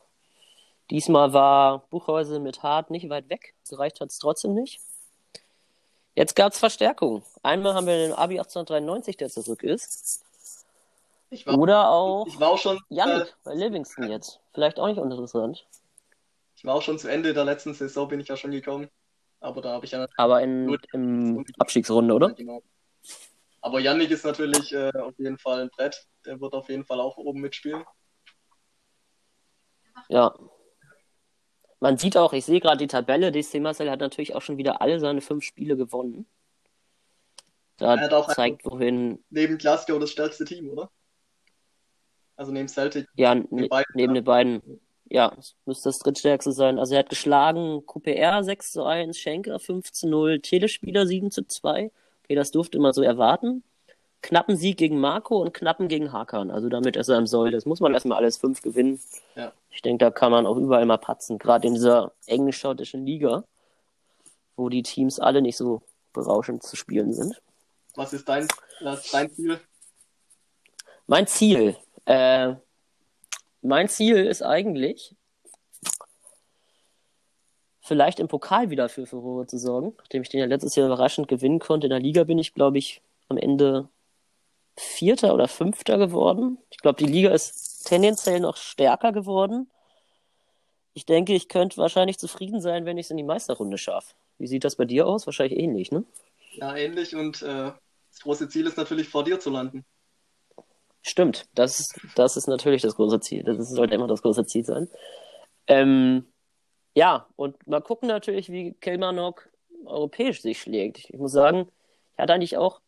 Diesmal 0.90 1.32
war 1.32 1.86
Buchhäuser 1.90 2.38
mit 2.38 2.62
Hart 2.62 2.90
nicht 2.90 3.08
weit 3.08 3.28
weg. 3.30 3.54
Gereicht 3.68 4.00
hat 4.00 4.10
es 4.10 4.18
trotzdem 4.18 4.54
nicht. 4.54 4.80
Jetzt 6.14 6.36
gab 6.36 6.52
es 6.52 6.58
Verstärkung. 6.58 7.22
Einmal 7.42 7.74
haben 7.74 7.86
wir 7.86 7.96
den 7.96 8.12
Abi 8.12 8.38
1893, 8.38 9.16
der 9.16 9.30
zurück 9.30 9.62
ist. 9.62 10.22
War, 11.46 11.58
Oder 11.58 11.88
auch 11.88 12.26
ich 12.26 12.38
war 12.38 12.50
auch 12.50 12.58
schon, 12.58 12.76
äh, 12.76 12.94
Yannick 12.94 13.34
bei 13.42 13.54
Livingston 13.54 14.10
jetzt. 14.10 14.40
Vielleicht 14.52 14.78
auch 14.78 14.86
nicht 14.86 14.98
uninteressant. 14.98 15.64
Ich 16.62 16.66
war 16.66 16.76
auch 16.76 16.82
schon 16.82 16.96
zu 16.96 17.08
Ende 17.08 17.34
der 17.34 17.44
letzten 17.44 17.74
Saison, 17.74 18.06
bin 18.06 18.20
ich 18.20 18.28
ja 18.28 18.36
schon 18.36 18.52
gekommen. 18.52 18.88
Aber 19.40 19.60
da 19.60 19.70
habe 19.72 19.84
ich 19.84 19.90
ja 19.90 20.06
Aber 20.16 20.40
in, 20.42 20.68
Gut. 20.68 20.86
im 20.92 21.44
Abstiegsrunde, 21.58 22.14
oder? 22.14 22.30
Genau. 22.34 22.62
Aber 23.60 23.80
Yannick 23.80 24.12
ist 24.12 24.24
natürlich 24.24 24.72
äh, 24.72 24.92
auf 24.96 25.18
jeden 25.18 25.38
Fall 25.38 25.62
ein 25.62 25.70
Brett. 25.70 26.06
Der 26.24 26.40
wird 26.40 26.54
auf 26.54 26.68
jeden 26.68 26.84
Fall 26.84 27.00
auch 27.00 27.16
oben 27.16 27.40
mitspielen. 27.40 27.82
Ja. 30.08 30.32
Man 31.80 31.98
sieht 31.98 32.16
auch, 32.16 32.32
ich 32.32 32.44
sehe 32.44 32.60
gerade 32.60 32.76
die 32.76 32.86
Tabelle, 32.86 33.32
DC 33.32 33.54
Marcel 33.54 33.90
hat 33.90 33.98
natürlich 33.98 34.36
auch 34.36 34.42
schon 34.42 34.56
wieder 34.56 34.80
alle 34.80 35.00
seine 35.00 35.20
fünf 35.20 35.42
Spiele 35.42 35.76
gewonnen. 35.76 36.26
Da 37.76 37.96
Er 37.96 38.02
hat 38.02 38.12
auch 38.12 38.32
zeigt, 38.32 38.64
wohin, 38.64 39.24
Neben 39.30 39.58
Glasgow 39.58 39.98
das 39.98 40.12
stärkste 40.12 40.44
Team, 40.44 40.70
oder? 40.70 40.92
Also 42.36 42.52
neben 42.52 42.68
Celtic. 42.68 43.08
ja, 43.14 43.34
ne, 43.34 43.68
neben 43.94 44.14
den 44.14 44.24
beiden, 44.24 44.80
ja, 45.12 45.30
es 45.38 45.54
müsste 45.66 45.90
das 45.90 45.98
drittstärkste 45.98 46.52
sein. 46.52 46.78
Also 46.78 46.94
er 46.94 47.00
hat 47.00 47.10
geschlagen 47.10 47.84
QPR 47.86 48.42
6 48.42 48.72
zu 48.72 48.84
1, 48.84 49.18
Schenker 49.18 49.58
5 49.58 49.92
zu 49.92 50.08
0, 50.08 50.40
Telespieler 50.40 51.06
7 51.06 51.30
zu 51.30 51.46
2. 51.46 51.90
Okay, 52.24 52.34
das 52.34 52.50
durfte 52.50 52.78
man 52.78 52.94
so 52.94 53.02
erwarten. 53.02 53.62
Knappen 54.22 54.56
Sieg 54.56 54.78
gegen 54.78 54.98
Marco 55.00 55.36
und 55.42 55.52
knappen 55.52 55.88
gegen 55.88 56.12
Hakan. 56.12 56.50
Also 56.50 56.70
damit 56.70 56.96
ist 56.96 57.10
er 57.10 57.18
im 57.18 57.26
Soll. 57.26 57.50
Das 57.50 57.66
muss 57.66 57.80
man 57.80 57.92
erstmal 57.92 58.16
alles 58.16 58.38
fünf 58.38 58.62
gewinnen. 58.62 59.00
Ja. 59.34 59.52
Ich 59.70 59.82
denke, 59.82 60.02
da 60.02 60.10
kann 60.10 60.32
man 60.32 60.46
auch 60.46 60.56
überall 60.56 60.86
mal 60.86 60.96
patzen. 60.96 61.38
Gerade 61.38 61.68
in 61.68 61.74
dieser 61.74 62.12
englisch-schottischen 62.26 63.04
Liga, 63.04 63.44
wo 64.56 64.70
die 64.70 64.82
Teams 64.82 65.20
alle 65.20 65.42
nicht 65.42 65.58
so 65.58 65.82
berauschend 66.14 66.62
zu 66.62 66.74
spielen 66.74 67.12
sind. 67.12 67.42
Was 67.96 68.14
ist 68.14 68.26
dein, 68.26 68.48
was 68.80 69.04
ist 69.04 69.12
dein 69.12 69.30
Ziel? 69.30 69.60
Mein 71.06 71.26
Ziel, 71.26 71.76
äh, 72.06 72.54
mein 73.62 73.88
Ziel 73.88 74.16
ist 74.16 74.42
eigentlich, 74.42 75.14
vielleicht 77.80 78.20
im 78.20 78.28
Pokal 78.28 78.70
wieder 78.70 78.88
für 78.88 79.06
Furore 79.06 79.46
zu 79.46 79.58
sorgen, 79.58 79.94
nachdem 79.98 80.22
ich 80.22 80.28
den 80.28 80.40
ja 80.40 80.46
letztes 80.46 80.76
Jahr 80.76 80.86
überraschend 80.86 81.28
gewinnen 81.28 81.58
konnte. 81.58 81.86
In 81.86 81.90
der 81.90 82.00
Liga 82.00 82.24
bin 82.24 82.38
ich, 82.38 82.54
glaube 82.54 82.78
ich, 82.78 83.02
am 83.28 83.38
Ende 83.38 83.88
Vierter 84.76 85.34
oder 85.34 85.48
Fünfter 85.48 85.98
geworden. 85.98 86.58
Ich 86.70 86.78
glaube, 86.78 87.04
die 87.04 87.10
Liga 87.10 87.30
ist 87.30 87.84
tendenziell 87.84 88.40
noch 88.40 88.56
stärker 88.56 89.12
geworden. 89.12 89.70
Ich 90.94 91.06
denke, 91.06 91.34
ich 91.34 91.48
könnte 91.48 91.76
wahrscheinlich 91.78 92.18
zufrieden 92.18 92.60
sein, 92.60 92.84
wenn 92.84 92.98
ich 92.98 93.06
es 93.06 93.10
in 93.10 93.16
die 93.16 93.22
Meisterrunde 93.22 93.78
schaffe. 93.78 94.14
Wie 94.38 94.46
sieht 94.46 94.64
das 94.64 94.76
bei 94.76 94.84
dir 94.84 95.06
aus? 95.06 95.26
Wahrscheinlich 95.26 95.58
ähnlich, 95.58 95.90
ne? 95.90 96.04
Ja, 96.52 96.76
ähnlich. 96.76 97.14
Und 97.14 97.42
äh, 97.42 97.72
das 98.10 98.20
große 98.22 98.48
Ziel 98.48 98.66
ist 98.66 98.76
natürlich 98.76 99.08
vor 99.08 99.24
dir 99.24 99.40
zu 99.40 99.50
landen. 99.50 99.84
Stimmt, 101.02 101.46
das 101.54 101.80
ist, 101.80 102.00
das 102.14 102.36
ist 102.36 102.46
natürlich 102.46 102.82
das 102.82 102.94
große 102.94 103.20
Ziel. 103.20 103.42
Das 103.42 103.68
sollte 103.68 103.94
immer 103.94 104.06
das 104.06 104.22
große 104.22 104.46
Ziel 104.46 104.64
sein. 104.64 104.88
Ähm, 105.66 106.26
ja, 106.94 107.26
und 107.36 107.66
mal 107.66 107.80
gucken 107.80 108.08
natürlich, 108.08 108.50
wie 108.50 108.74
Kilmarnock 108.74 109.48
europäisch 109.84 110.42
sich 110.42 110.60
schlägt. 110.60 111.10
Ich 111.10 111.18
muss 111.18 111.32
sagen, 111.32 111.68
ich 112.12 112.18
hatte 112.18 112.32
eigentlich 112.34 112.56
auch 112.56 112.80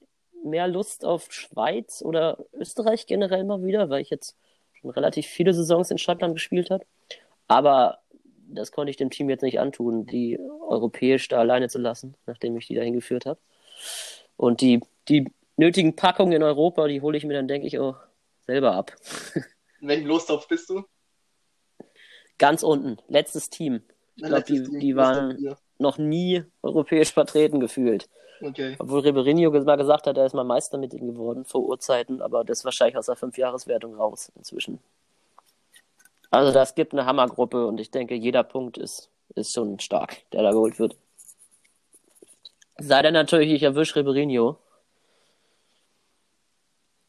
mehr 0.44 0.68
Lust 0.68 1.04
auf 1.04 1.32
Schweiz 1.32 2.02
oder 2.02 2.38
Österreich 2.52 3.06
generell 3.06 3.44
mal 3.44 3.64
wieder, 3.64 3.90
weil 3.90 4.02
ich 4.02 4.10
jetzt 4.10 4.36
schon 4.74 4.90
relativ 4.90 5.26
viele 5.26 5.54
Saisons 5.54 5.90
in 5.90 5.98
Schottland 5.98 6.34
gespielt 6.34 6.70
habe. 6.70 6.84
Aber 7.48 7.98
das 8.46 8.70
konnte 8.70 8.90
ich 8.90 8.96
dem 8.96 9.10
Team 9.10 9.30
jetzt 9.30 9.42
nicht 9.42 9.58
antun, 9.58 10.06
die 10.06 10.38
europäisch 10.68 11.28
da 11.28 11.38
alleine 11.38 11.68
zu 11.68 11.78
lassen, 11.78 12.14
nachdem 12.26 12.56
ich 12.56 12.66
die 12.66 12.74
dahin 12.74 12.94
geführt 12.94 13.26
habe. 13.26 13.40
Und 14.36 14.60
die, 14.60 14.80
die 15.08 15.32
nötigen 15.56 15.96
Packungen 15.96 16.32
in 16.32 16.42
Europa, 16.42 16.86
die 16.86 17.00
hole 17.00 17.16
ich 17.16 17.24
mir 17.24 17.34
dann, 17.34 17.48
denke 17.48 17.66
ich, 17.66 17.78
auch 17.78 17.96
selber 18.46 18.72
ab. 18.72 18.92
In 19.80 19.88
welchem 19.88 20.06
Lostopf 20.06 20.48
bist 20.48 20.70
du? 20.70 20.84
Ganz 22.38 22.62
unten, 22.62 22.98
letztes 23.08 23.50
Team. 23.50 23.82
Ich 24.16 24.24
glaube, 24.24 24.42
die, 24.42 24.62
Team, 24.62 24.80
die 24.80 24.96
waren 24.96 25.56
noch 25.78 25.98
nie 25.98 26.44
europäisch 26.62 27.12
vertreten 27.12 27.60
gefühlt. 27.60 28.08
Okay. 28.40 28.76
Obwohl 28.78 29.00
Ribeirinho 29.00 29.50
mal 29.50 29.76
gesagt 29.76 30.06
hat, 30.06 30.16
er 30.16 30.26
ist 30.26 30.34
mal 30.34 30.44
Meister 30.44 30.78
mit 30.78 30.92
ihnen 30.92 31.12
geworden 31.12 31.44
vor 31.44 31.62
Urzeiten, 31.62 32.20
aber 32.20 32.44
das 32.44 32.58
ist 32.58 32.64
wahrscheinlich 32.64 32.96
aus 32.96 33.06
der 33.06 33.16
Fünfjahreswertung 33.16 33.94
raus 33.94 34.32
inzwischen. 34.36 34.80
Also 36.30 36.52
das 36.52 36.74
gibt 36.74 36.92
eine 36.92 37.06
Hammergruppe 37.06 37.66
und 37.66 37.78
ich 37.78 37.90
denke, 37.90 38.14
jeder 38.14 38.42
Punkt 38.42 38.76
ist, 38.76 39.08
ist 39.34 39.52
schon 39.52 39.78
stark, 39.78 40.28
der 40.32 40.42
da 40.42 40.50
geholt 40.50 40.78
wird. 40.78 40.96
Sei 42.78 43.02
denn 43.02 43.14
natürlich, 43.14 43.52
ich 43.52 43.62
erwische 43.62 43.96
Ribeirinho. 43.96 44.58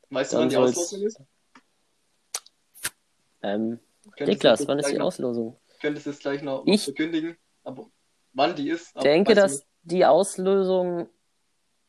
Weißt 0.10 0.34
du, 0.34 0.38
wann 0.38 0.50
die 0.50 0.58
Auslosung 0.58 1.02
ist? 1.02 1.20
Ähm, 3.42 3.80
Könntest 4.18 4.28
Niklas, 4.28 4.68
wann 4.68 4.80
ist 4.80 4.90
die 4.90 4.98
noch- 4.98 5.06
Auslosung? 5.08 5.58
Könntest 5.82 6.06
du 6.06 6.10
es 6.12 6.20
gleich 6.20 6.42
noch 6.42 6.64
Ich- 6.66 6.84
verkündigen? 6.84 7.38
Aber 7.64 7.88
wann 8.34 8.56
die 8.56 8.70
ist? 8.70 8.96
Ich 8.96 9.02
denke, 9.02 9.36
dass 9.36 9.54
nicht. 9.54 9.68
die 9.84 10.06
Auslösung 10.06 11.10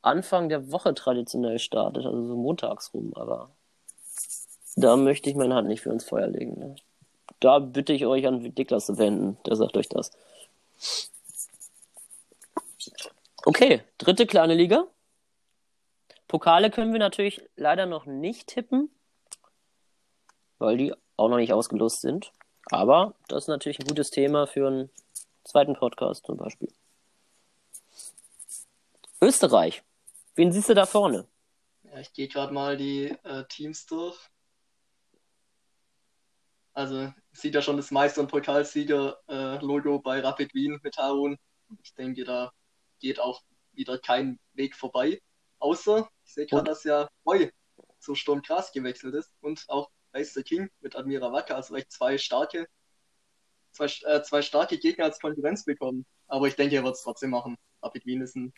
Anfang 0.02 0.48
der 0.48 0.70
Woche 0.70 0.94
traditionell 0.94 1.58
startet, 1.58 2.04
also 2.06 2.26
so 2.26 2.36
montags 2.36 2.92
rum, 2.94 3.12
aber 3.14 3.50
da 4.76 4.96
möchte 4.96 5.28
ich 5.30 5.36
meine 5.36 5.54
Hand 5.54 5.68
nicht 5.68 5.80
für 5.82 5.90
ins 5.90 6.04
Feuer 6.04 6.28
legen. 6.28 6.58
Ne? 6.58 6.76
Da 7.40 7.58
bitte 7.58 7.92
ich 7.92 8.06
euch 8.06 8.26
an 8.26 8.38
Niklas 8.40 8.86
zu 8.86 8.98
wenden, 8.98 9.36
der 9.46 9.56
sagt 9.56 9.76
euch 9.76 9.88
das. 9.88 10.10
Okay, 13.44 13.82
dritte 13.98 14.26
kleine 14.26 14.54
Liga. 14.54 14.86
Pokale 16.28 16.70
können 16.70 16.92
wir 16.92 16.98
natürlich 16.98 17.42
leider 17.56 17.86
noch 17.86 18.06
nicht 18.06 18.48
tippen, 18.48 18.90
weil 20.58 20.76
die 20.76 20.94
auch 21.16 21.28
noch 21.28 21.36
nicht 21.36 21.52
ausgelost 21.52 22.00
sind. 22.00 22.32
Aber 22.66 23.14
das 23.28 23.44
ist 23.44 23.48
natürlich 23.48 23.78
ein 23.78 23.86
gutes 23.86 24.10
Thema 24.10 24.46
für 24.46 24.66
einen 24.66 24.90
zweiten 25.44 25.74
Podcast 25.74 26.26
zum 26.26 26.36
Beispiel. 26.36 26.68
Österreich. 29.20 29.82
Wen 30.34 30.52
siehst 30.52 30.68
du 30.68 30.74
da 30.74 30.84
vorne? 30.84 31.26
Ja, 31.84 32.00
ich 32.00 32.12
gehe 32.12 32.28
gerade 32.28 32.52
mal 32.52 32.76
die 32.76 33.16
äh, 33.24 33.44
Teams 33.48 33.86
durch. 33.86 34.18
Also 36.74 37.10
sieht 37.32 37.54
ja 37.54 37.62
schon 37.62 37.78
das 37.78 37.90
Meister- 37.90 38.20
und 38.20 38.30
Pokalsieger-Logo 38.30 40.00
bei 40.00 40.20
Rapid 40.20 40.52
Wien 40.52 40.78
mit 40.82 40.98
Harun. 40.98 41.38
Ich 41.82 41.94
denke, 41.94 42.24
da 42.24 42.52
geht 42.98 43.18
auch 43.18 43.42
wieder 43.72 43.98
kein 43.98 44.38
Weg 44.52 44.76
vorbei. 44.76 45.22
Außer, 45.58 46.06
ich 46.26 46.34
sehe 46.34 46.46
gerade, 46.46 46.64
dass 46.64 46.84
ja 46.84 47.08
Roy 47.24 47.50
zu 47.98 48.14
Sturm 48.14 48.42
Graz 48.42 48.72
gewechselt 48.72 49.14
ist 49.14 49.30
und 49.40 49.64
auch 49.68 49.90
Race 50.12 50.34
King 50.44 50.70
mit 50.80 50.96
Admira 50.96 51.32
Wacker, 51.32 51.56
also 51.56 51.74
echt 51.74 51.92
zwei 51.92 52.18
starke, 52.18 52.66
zwei, 53.72 53.86
äh, 54.04 54.22
zwei 54.22 54.42
starke 54.42 54.78
Gegner 54.78 55.04
als 55.04 55.20
Konkurrenz 55.20 55.64
bekommen. 55.64 56.06
Aber 56.28 56.46
ich 56.48 56.56
denke, 56.56 56.76
er 56.76 56.84
wird 56.84 56.94
es 56.94 57.02
trotzdem 57.02 57.30
machen. 57.30 57.56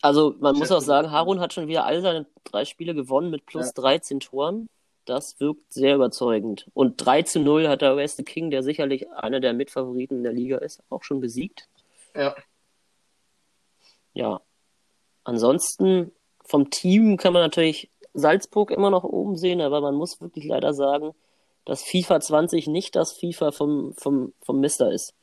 Also 0.00 0.34
man 0.40 0.56
muss 0.56 0.72
auch 0.72 0.80
sagen, 0.80 1.10
Harun 1.10 1.40
hat 1.40 1.52
schon 1.52 1.66
wieder 1.66 1.84
all 1.84 2.00
seine 2.00 2.26
drei 2.44 2.64
Spiele 2.64 2.94
gewonnen 2.94 3.30
mit 3.30 3.44
plus 3.44 3.66
Ja. 3.66 3.72
13 3.72 4.20
Toren. 4.20 4.68
Das 5.04 5.38
wirkt 5.40 5.72
sehr 5.72 5.94
überzeugend. 5.96 6.70
Und 6.74 6.96
3 6.98 7.22
zu 7.22 7.40
0 7.40 7.68
hat 7.68 7.82
der 7.82 7.96
West 7.96 8.24
King, 8.26 8.50
der 8.50 8.62
sicherlich 8.62 9.10
einer 9.10 9.40
der 9.40 9.52
Mitfavoriten 9.54 10.18
in 10.18 10.22
der 10.22 10.32
Liga 10.32 10.58
ist, 10.58 10.82
auch 10.90 11.02
schon 11.02 11.20
besiegt. 11.20 11.68
Ja, 12.14 12.34
Ja. 14.14 14.40
Ansonsten 15.24 16.12
vom 16.48 16.70
Team 16.70 17.18
kann 17.18 17.34
man 17.34 17.42
natürlich 17.42 17.90
Salzburg 18.14 18.70
immer 18.70 18.90
noch 18.90 19.04
oben 19.04 19.36
sehen, 19.36 19.60
aber 19.60 19.80
man 19.80 19.94
muss 19.94 20.20
wirklich 20.20 20.46
leider 20.46 20.72
sagen, 20.72 21.14
dass 21.66 21.82
FIFA 21.82 22.20
20 22.20 22.66
nicht 22.66 22.96
das 22.96 23.12
FIFA 23.12 23.52
vom, 23.52 23.92
vom, 23.94 24.32
vom 24.40 24.58
Mister 24.58 24.90
ist. 24.90 25.14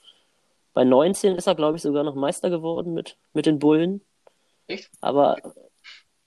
Bei 0.74 0.84
19 0.84 1.36
ist 1.36 1.48
er, 1.48 1.56
glaube 1.56 1.78
ich, 1.78 1.82
sogar 1.82 2.04
noch 2.04 2.16
Meister 2.16 2.50
geworden 2.50 2.94
mit, 2.94 3.18
mit 3.34 3.48
den 3.48 3.60
Bullen. 3.60 4.02
echt? 4.68 4.92
Aber 5.02 5.38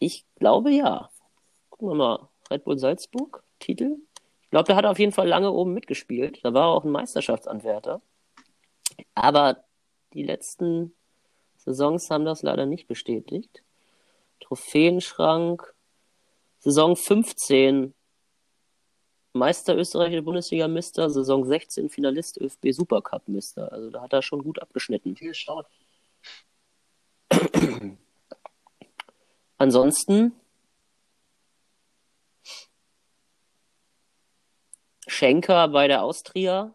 ich 0.00 0.25
glaube 0.37 0.71
ja. 0.73 1.11
Gucken 1.71 1.88
wir 1.88 1.95
mal. 1.95 2.28
Red 2.50 2.64
Bull 2.64 2.78
Salzburg, 2.78 3.45
Titel. 3.61 3.99
Ich 4.43 4.50
glaube, 4.50 4.64
der 4.64 4.76
hat 4.76 4.87
auf 4.87 4.99
jeden 4.99 5.12
Fall 5.12 5.28
lange 5.28 5.52
oben 5.52 5.75
mitgespielt. 5.75 6.40
Da 6.43 6.55
war 6.55 6.62
er 6.62 6.75
auch 6.75 6.85
ein 6.85 6.90
Meisterschaftsanwärter. 6.90 8.00
Aber 9.14 9.62
die 10.12 10.23
letzten 10.25 10.95
Saisons 11.59 12.11
haben 12.11 12.25
das 12.25 12.43
leider 12.43 12.67
nicht 12.67 12.88
bestätigt. 12.88 13.62
Trophäenschrank. 14.40 15.75
Saison 16.61 16.97
15 16.97 17.95
Meister 19.33 19.76
österreichische 19.76 20.23
Bundesliga-Mister, 20.23 21.11
Saison 21.11 21.45
16 21.45 21.88
Finalist 21.88 22.40
ÖFB 22.40 22.73
Supercup-Mister. 22.73 23.71
Also 23.73 23.90
da 23.90 24.02
hat 24.02 24.12
er 24.12 24.23
schon 24.23 24.42
gut 24.42 24.61
abgeschnitten. 24.61 25.16
Viel 25.16 25.35
stark. 25.35 25.66
Ansonsten 29.59 30.33
Schenker 35.07 35.68
bei 35.68 35.88
der 35.88 36.02
Austria. 36.02 36.75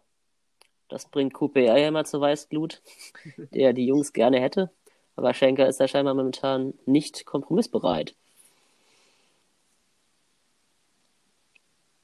Das 0.88 1.08
bringt 1.08 1.34
QPR 1.34 1.78
ja 1.78 1.88
immer 1.88 2.04
zur 2.04 2.20
Weißglut, 2.20 2.82
der 3.36 3.72
die 3.72 3.86
Jungs 3.86 4.12
gerne 4.12 4.40
hätte. 4.40 4.70
Aber 5.16 5.34
Schenker 5.34 5.68
ist 5.68 5.78
da 5.78 5.88
scheinbar 5.88 6.14
momentan 6.14 6.74
nicht 6.86 7.24
kompromissbereit. 7.24 8.16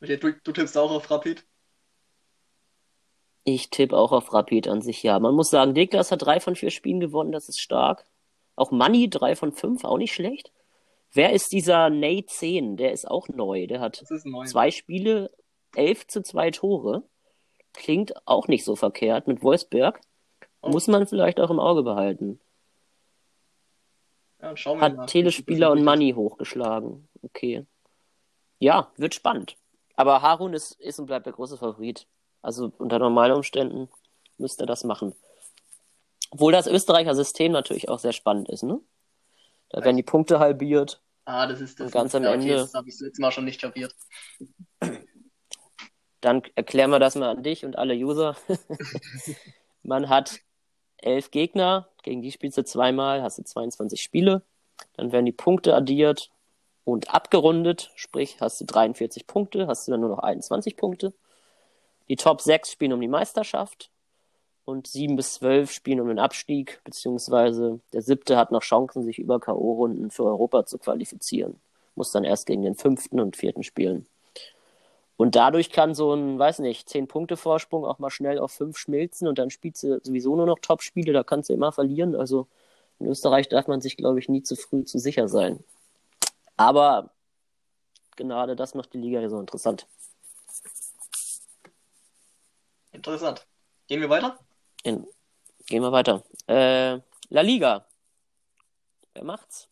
Du, 0.01 0.17
du 0.33 0.53
tippst 0.53 0.79
auch 0.79 0.91
auf 0.91 1.11
Rapid? 1.11 1.45
Ich 3.45 3.71
tippe 3.71 3.97
auch 3.97 4.13
auf 4.13 4.33
Rapid 4.33 4.69
an 4.69 4.81
sich, 4.81 5.03
ja. 5.03 5.19
Man 5.19 5.35
muss 5.35 5.51
sagen, 5.51 5.73
Niklas 5.73 6.11
hat 6.11 6.23
drei 6.23 6.41
von 6.41 6.57
vier 6.57 6.71
Spielen 6.71 7.01
gewonnen, 7.01 7.33
das 7.33 7.49
ist 7.49 7.61
stark. 7.61 8.07
Auch 8.57 8.71
Money, 8.71 9.11
drei 9.11 9.35
von 9.35 9.53
fünf, 9.53 9.85
auch 9.85 9.99
nicht 9.99 10.15
schlecht. 10.15 10.53
Wer 11.13 11.33
ist 11.33 11.53
dieser 11.53 11.91
Nate 11.91 12.27
10? 12.27 12.77
Der 12.77 12.93
ist 12.93 13.09
auch 13.09 13.29
neu. 13.29 13.67
Der 13.67 13.81
hat 13.81 14.05
zwei 14.47 14.71
Spiele, 14.71 15.31
elf 15.75 16.07
zu 16.07 16.23
zwei 16.23 16.51
Tore. 16.51 17.03
Klingt 17.73 18.15
auch 18.27 18.49
nicht 18.49 18.65
so 18.65 18.77
verkehrt 18.77 19.27
mit 19.27 19.43
Wolfsberg. 19.43 20.01
Oh. 20.63 20.69
Muss 20.69 20.87
man 20.87 21.07
vielleicht 21.07 21.41
auch 21.41 21.51
im 21.51 21.59
Auge 21.59 21.83
behalten. 21.83 22.41
Ja, 24.43 24.55
hat 24.81 24.97
mal. 24.97 25.07
Telespieler 25.07 25.71
und 25.71 25.85
Money 25.85 26.13
hochgeschlagen. 26.13 27.09
Okay. 27.23 27.67
Ja, 28.59 28.93
wird 28.97 29.15
spannend. 29.15 29.57
Aber 29.97 30.23
Harun 30.23 30.55
ist, 30.55 30.73
ist 30.81 30.99
und 30.99 31.07
bleibt 31.07 31.27
der 31.27 31.33
große 31.33 31.59
Favorit. 31.59 32.07
Also 32.43 32.73
unter 32.79 32.99
normalen 32.99 33.33
Umständen 33.33 33.89
müsste 34.39 34.65
er 34.65 34.67
das 34.67 34.85
machen. 34.85 35.15
Obwohl 36.31 36.53
das 36.53 36.67
Österreicher 36.67 37.15
System 37.15 37.53
natürlich 37.53 37.89
auch 37.89 37.99
sehr 37.99 38.13
spannend 38.13 38.49
ist, 38.49 38.63
ne? 38.63 38.81
Da 39.69 39.85
werden 39.85 39.97
die 39.97 40.03
Punkte 40.03 40.39
halbiert. 40.39 41.01
Ah, 41.25 41.47
das 41.47 41.61
ist 41.61 41.79
das. 41.79 41.87
Und 41.87 41.93
ganz 41.93 42.15
am 42.15 42.23
okay, 42.23 42.35
Ende. 42.35 42.57
Das 42.57 42.75
habe 42.75 42.89
ich 42.89 42.95
das 42.95 43.03
letzte 43.03 43.23
Mal 43.23 43.31
schon 43.31 43.45
nicht 43.45 43.61
kapiert. 43.61 43.95
Dann 46.21 46.43
erklären 46.55 46.91
wir 46.91 46.99
das 46.99 47.15
mal 47.15 47.31
an 47.31 47.43
dich 47.43 47.65
und 47.65 47.79
alle 47.79 47.95
User. 47.95 48.37
Man 49.83 50.09
hat 50.09 50.41
elf 51.03 51.31
Gegner, 51.31 51.89
gegen 52.03 52.23
die 52.23 52.33
spielst 52.33 52.59
du 52.59 52.65
zweimal, 52.65 53.23
hast 53.23 53.39
du 53.39 53.45
22 53.45 54.01
Spiele. 54.01 54.43
Dann 54.97 55.13
werden 55.13 55.27
die 55.27 55.33
Punkte 55.33 55.75
addiert 55.75 56.31
und 56.85 57.13
abgerundet, 57.13 57.91
sprich 57.95 58.41
hast 58.41 58.61
du 58.61 58.65
43 58.65 59.27
Punkte, 59.27 59.67
hast 59.67 59.87
du 59.87 59.93
dann 59.93 60.01
nur 60.01 60.11
noch 60.11 60.21
21 60.21 60.77
Punkte. 60.77 61.13
Die 62.09 62.17
Top 62.17 62.41
6 62.41 62.73
spielen 62.73 62.93
um 62.93 63.01
die 63.01 63.09
Meisterschaft 63.09 63.91
und 64.65 64.87
7 64.87 65.17
bis 65.17 65.35
12 65.35 65.71
spielen 65.71 66.01
um 66.01 66.09
den 66.09 66.19
Abstieg, 66.19 66.81
beziehungsweise 66.85 67.81
der 67.93 68.03
siebte 68.03 68.37
hat 68.37 68.51
noch 68.51 68.63
Chancen, 68.63 69.05
sich 69.05 69.19
über 69.19 69.41
K.O.-Runden 69.41 70.11
für 70.11 70.25
Europa 70.25 70.67
zu 70.67 70.79
qualifizieren. 70.79 71.61
Muss 71.95 72.13
dann 72.13 72.25
erst 72.25 72.47
gegen 72.47 72.63
den 72.63 72.75
fünften 72.75 73.21
und 73.21 73.37
vierten 73.37 73.63
spielen. 73.63 74.07
Und 75.21 75.37
dadurch 75.37 75.69
kann 75.69 75.95
so 75.95 76.15
ein, 76.15 76.39
weiß 76.39 76.61
nicht, 76.61 76.89
10-Punkte-Vorsprung 76.89 77.85
auch 77.85 77.99
mal 77.99 78.09
schnell 78.09 78.39
auf 78.39 78.53
5 78.53 78.79
schmilzen 78.79 79.29
und 79.29 79.39
dann 79.39 79.51
spielt 79.51 79.77
sie 79.77 80.01
sowieso 80.03 80.35
nur 80.35 80.47
noch 80.47 80.61
Top-Spiele, 80.61 81.13
da 81.13 81.23
kannst 81.23 81.51
du 81.51 81.53
immer 81.53 81.73
verlieren. 81.73 82.17
Also 82.17 82.49
in 82.99 83.07
Österreich 83.07 83.51
darf 83.51 83.67
man 83.67 83.83
sich, 83.83 83.99
glaube 83.99 84.19
ich, 84.19 84.31
nie 84.31 84.43
zu 84.43 84.57
früh 84.57 84.83
zu 84.85 84.99
sicher 84.99 85.29
sein. 85.29 85.63
Aber 86.57 87.11
gerade 88.17 88.57
das 88.57 88.75
macht 88.75 88.95
die 88.95 88.99
Liga 88.99 89.29
so 89.29 89.39
interessant. 89.39 89.87
Interessant. 92.93 93.47
Gehen 93.89 94.01
wir 94.01 94.09
weiter? 94.09 94.39
In, 94.85 95.07
gehen 95.67 95.83
wir 95.83 95.93
weiter. 95.93 96.25
Äh, 96.47 96.99
La 97.29 97.43
Liga. 97.43 97.85
Wer 99.13 99.25
macht's? 99.25 99.70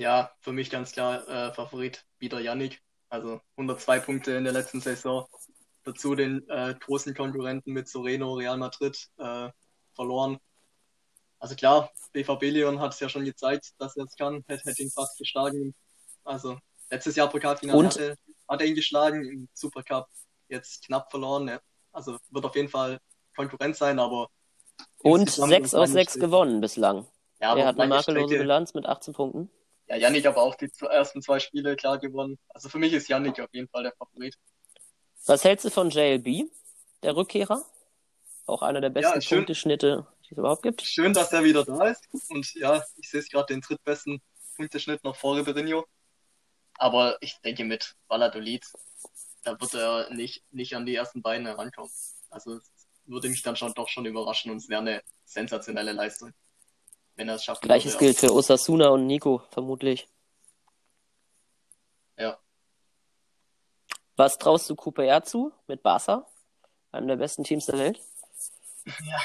Ja, 0.00 0.32
für 0.40 0.52
mich 0.52 0.70
ganz 0.70 0.92
klar 0.92 1.28
äh, 1.28 1.52
Favorit 1.52 2.06
wieder 2.18 2.40
Yannick. 2.40 2.80
Also 3.10 3.42
102 3.58 4.00
Punkte 4.00 4.30
in 4.30 4.44
der 4.44 4.54
letzten 4.54 4.80
Saison. 4.80 5.26
Dazu 5.84 6.14
den 6.14 6.48
äh, 6.48 6.74
großen 6.80 7.14
Konkurrenten 7.14 7.74
mit 7.74 7.86
Soreno, 7.86 8.32
Real 8.32 8.56
Madrid 8.56 8.96
äh, 9.18 9.50
verloren. 9.92 10.38
Also 11.38 11.54
klar, 11.54 11.92
BVB 12.14 12.44
Leon 12.44 12.80
hat 12.80 12.94
es 12.94 13.00
ja 13.00 13.10
schon 13.10 13.26
gezeigt, 13.26 13.74
dass 13.76 13.94
er 13.98 14.06
es 14.06 14.16
kann. 14.16 14.42
Hätte, 14.48 14.70
hätte 14.70 14.82
ihn 14.82 14.90
fast 14.90 15.18
geschlagen. 15.18 15.74
Also 16.24 16.56
letztes 16.88 17.16
Jahr 17.16 17.28
Pokalfinale 17.28 17.86
hatte, 17.86 18.16
hat 18.48 18.62
er 18.62 18.66
ihn 18.68 18.76
geschlagen. 18.76 19.22
Im 19.22 19.48
Supercup 19.52 20.06
jetzt 20.48 20.86
knapp 20.86 21.10
verloren. 21.10 21.58
Also 21.92 22.16
wird 22.30 22.46
auf 22.46 22.56
jeden 22.56 22.70
Fall 22.70 23.00
Konkurrent 23.36 23.76
sein, 23.76 23.98
aber. 23.98 24.30
Und 25.02 25.28
6 25.28 25.74
aus 25.74 25.90
6 25.90 26.14
gewonnen 26.14 26.62
bislang. 26.62 27.06
Ja, 27.38 27.54
er 27.54 27.66
hat 27.66 27.78
eine 27.78 27.96
makellose 27.96 28.38
Bilanz 28.38 28.72
mit 28.72 28.86
18 28.86 29.12
Punkten. 29.12 29.50
Ja, 29.90 29.96
Yannick 29.96 30.24
aber 30.24 30.42
auch 30.42 30.54
die 30.54 30.70
ersten 30.88 31.20
zwei 31.20 31.40
Spiele 31.40 31.74
klar 31.74 31.98
gewonnen. 31.98 32.38
Also 32.50 32.68
für 32.68 32.78
mich 32.78 32.92
ist 32.92 33.08
Yannick 33.08 33.40
auf 33.40 33.52
jeden 33.52 33.68
Fall 33.68 33.82
der 33.82 33.92
Favorit. 33.92 34.36
Was 35.26 35.42
hältst 35.42 35.64
du 35.64 35.70
von 35.70 35.90
JLB, 35.90 36.48
der 37.02 37.16
Rückkehrer? 37.16 37.64
Auch 38.46 38.62
einer 38.62 38.80
der 38.80 38.90
besten 38.90 39.20
ja, 39.20 39.36
Punkteschnitte, 39.36 40.06
die 40.22 40.32
es 40.32 40.38
überhaupt 40.38 40.62
gibt. 40.62 40.82
Schön, 40.82 41.12
dass 41.12 41.32
er 41.32 41.42
wieder 41.42 41.64
da 41.64 41.88
ist. 41.88 42.08
Und 42.28 42.54
ja, 42.54 42.84
ich 42.98 43.10
sehe 43.10 43.18
es 43.18 43.28
gerade 43.28 43.52
den 43.52 43.62
drittbesten 43.62 44.22
Punkteschnitt 44.54 45.02
noch 45.02 45.16
vor 45.16 45.36
Ribeirinho. 45.36 45.84
Aber 46.74 47.18
ich 47.20 47.40
denke 47.40 47.64
mit 47.64 47.96
Valladolid, 48.06 48.64
da 49.42 49.60
wird 49.60 49.74
er 49.74 50.14
nicht, 50.14 50.44
nicht 50.52 50.76
an 50.76 50.86
die 50.86 50.94
ersten 50.94 51.20
beiden 51.20 51.46
herankommen. 51.46 51.90
Also 52.30 52.60
würde 53.06 53.28
mich 53.28 53.42
dann 53.42 53.56
schon 53.56 53.74
doch 53.74 53.88
schon 53.88 54.06
überraschen 54.06 54.52
und 54.52 54.58
es 54.58 54.68
wäre 54.68 54.82
eine 54.82 55.02
sensationelle 55.24 55.92
Leistung 55.92 56.32
wenn 57.16 57.28
er 57.28 57.36
es 57.36 57.44
schafft. 57.44 57.62
Gleiches 57.62 57.98
gilt 57.98 58.18
für 58.18 58.32
Osasuna 58.32 58.88
und 58.88 59.06
Nico, 59.06 59.42
vermutlich. 59.50 60.08
Ja. 62.18 62.38
Was 64.16 64.38
traust 64.38 64.68
du 64.70 64.76
QPR 64.76 65.22
zu 65.22 65.52
mit 65.66 65.82
Barca? 65.82 66.26
Einem 66.92 67.08
der 67.08 67.16
besten 67.16 67.44
Teams 67.44 67.66
der 67.66 67.78
Welt? 67.78 68.00
Ja. 69.06 69.18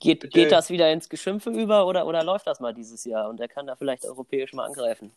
Geht, 0.00 0.28
geht 0.32 0.50
das 0.50 0.68
wieder 0.68 0.90
ins 0.92 1.08
Geschimpfe 1.08 1.50
über 1.50 1.86
oder, 1.86 2.04
oder 2.04 2.24
läuft 2.24 2.48
das 2.48 2.58
mal 2.58 2.74
dieses 2.74 3.04
Jahr 3.04 3.28
und 3.28 3.40
er 3.40 3.46
kann 3.46 3.64
da 3.64 3.76
vielleicht 3.76 4.04
europäisch 4.04 4.52
mal 4.52 4.66
angreifen? 4.66 5.14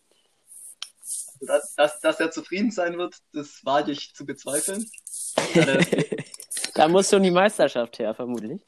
Dass, 1.41 1.73
dass, 1.73 1.99
dass 1.99 2.19
er 2.19 2.29
zufrieden 2.29 2.69
sein 2.69 2.99
wird, 2.99 3.17
das 3.33 3.65
wage 3.65 3.91
ich 3.91 4.13
zu 4.13 4.23
bezweifeln. 4.23 4.87
da 6.75 6.87
muss 6.87 7.09
schon 7.09 7.23
die 7.23 7.31
Meisterschaft 7.31 7.97
her, 7.97 8.13
vermutlich 8.13 8.61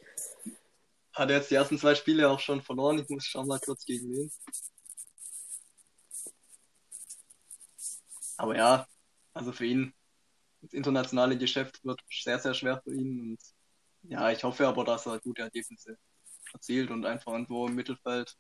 hat 1.18 1.30
er 1.30 1.38
jetzt 1.38 1.50
die 1.52 1.56
ersten 1.56 1.78
zwei 1.78 1.96
Spiele 1.96 2.30
auch 2.30 2.40
schon 2.40 2.62
verloren. 2.62 3.00
Ich 3.00 3.10
muss 3.10 3.26
schauen 3.26 3.48
mal 3.48 3.60
kurz 3.60 3.86
gegen 3.86 4.10
wen. 4.14 4.32
Aber 8.38 8.56
ja, 8.56 8.88
also 9.34 9.52
für 9.52 9.66
ihn, 9.66 9.94
das 10.62 10.74
internationale 10.74 11.38
Geschäft 11.38 11.84
wird 11.84 12.02
sehr, 12.10 12.40
sehr 12.40 12.54
schwer 12.54 12.82
für 12.84 12.94
ihn. 12.94 13.32
Und 13.32 13.40
ja, 14.04 14.32
ich 14.32 14.44
hoffe 14.44 14.68
aber, 14.68 14.84
dass 14.84 15.08
er 15.08 15.20
gute 15.20 15.42
Ergebnisse 15.42 15.98
erzielt 16.54 16.92
und 16.92 17.06
einfach 17.06 17.32
irgendwo 17.32 17.68
im 17.68 17.76
Mittelfeld 17.76 18.38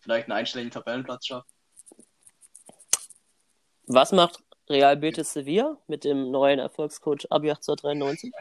vielleicht 0.00 0.26
einen 0.26 0.38
einstelligen 0.38 0.70
Tabellenplatz 0.70 1.26
schafft. 1.26 1.48
Was 3.86 4.12
macht 4.12 4.42
Real 4.68 4.96
Betis 4.96 5.32
Sevilla 5.32 5.78
mit 5.86 6.04
dem 6.04 6.30
neuen 6.30 6.58
Erfolgscoach 6.58 7.26
Abi 7.30 7.50
1893? 7.50 8.32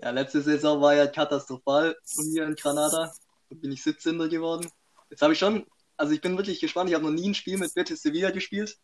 Ja, 0.00 0.10
letzte 0.10 0.42
Saison 0.42 0.80
war 0.80 0.94
ja 0.94 1.08
katastrophal 1.08 1.96
von 2.04 2.32
mir 2.32 2.44
in 2.44 2.54
Granada. 2.54 3.12
Da 3.50 3.56
bin 3.56 3.72
ich 3.72 3.82
17. 3.82 4.16
geworden. 4.28 4.70
Jetzt 5.10 5.22
habe 5.22 5.32
ich 5.32 5.40
schon, 5.40 5.66
also 5.96 6.12
ich 6.12 6.20
bin 6.20 6.36
wirklich 6.36 6.60
gespannt. 6.60 6.88
Ich 6.88 6.94
habe 6.94 7.04
noch 7.04 7.10
nie 7.10 7.28
ein 7.28 7.34
Spiel 7.34 7.58
mit 7.58 7.74
Betis 7.74 8.02
Sevilla 8.02 8.30
gespielt. 8.30 8.78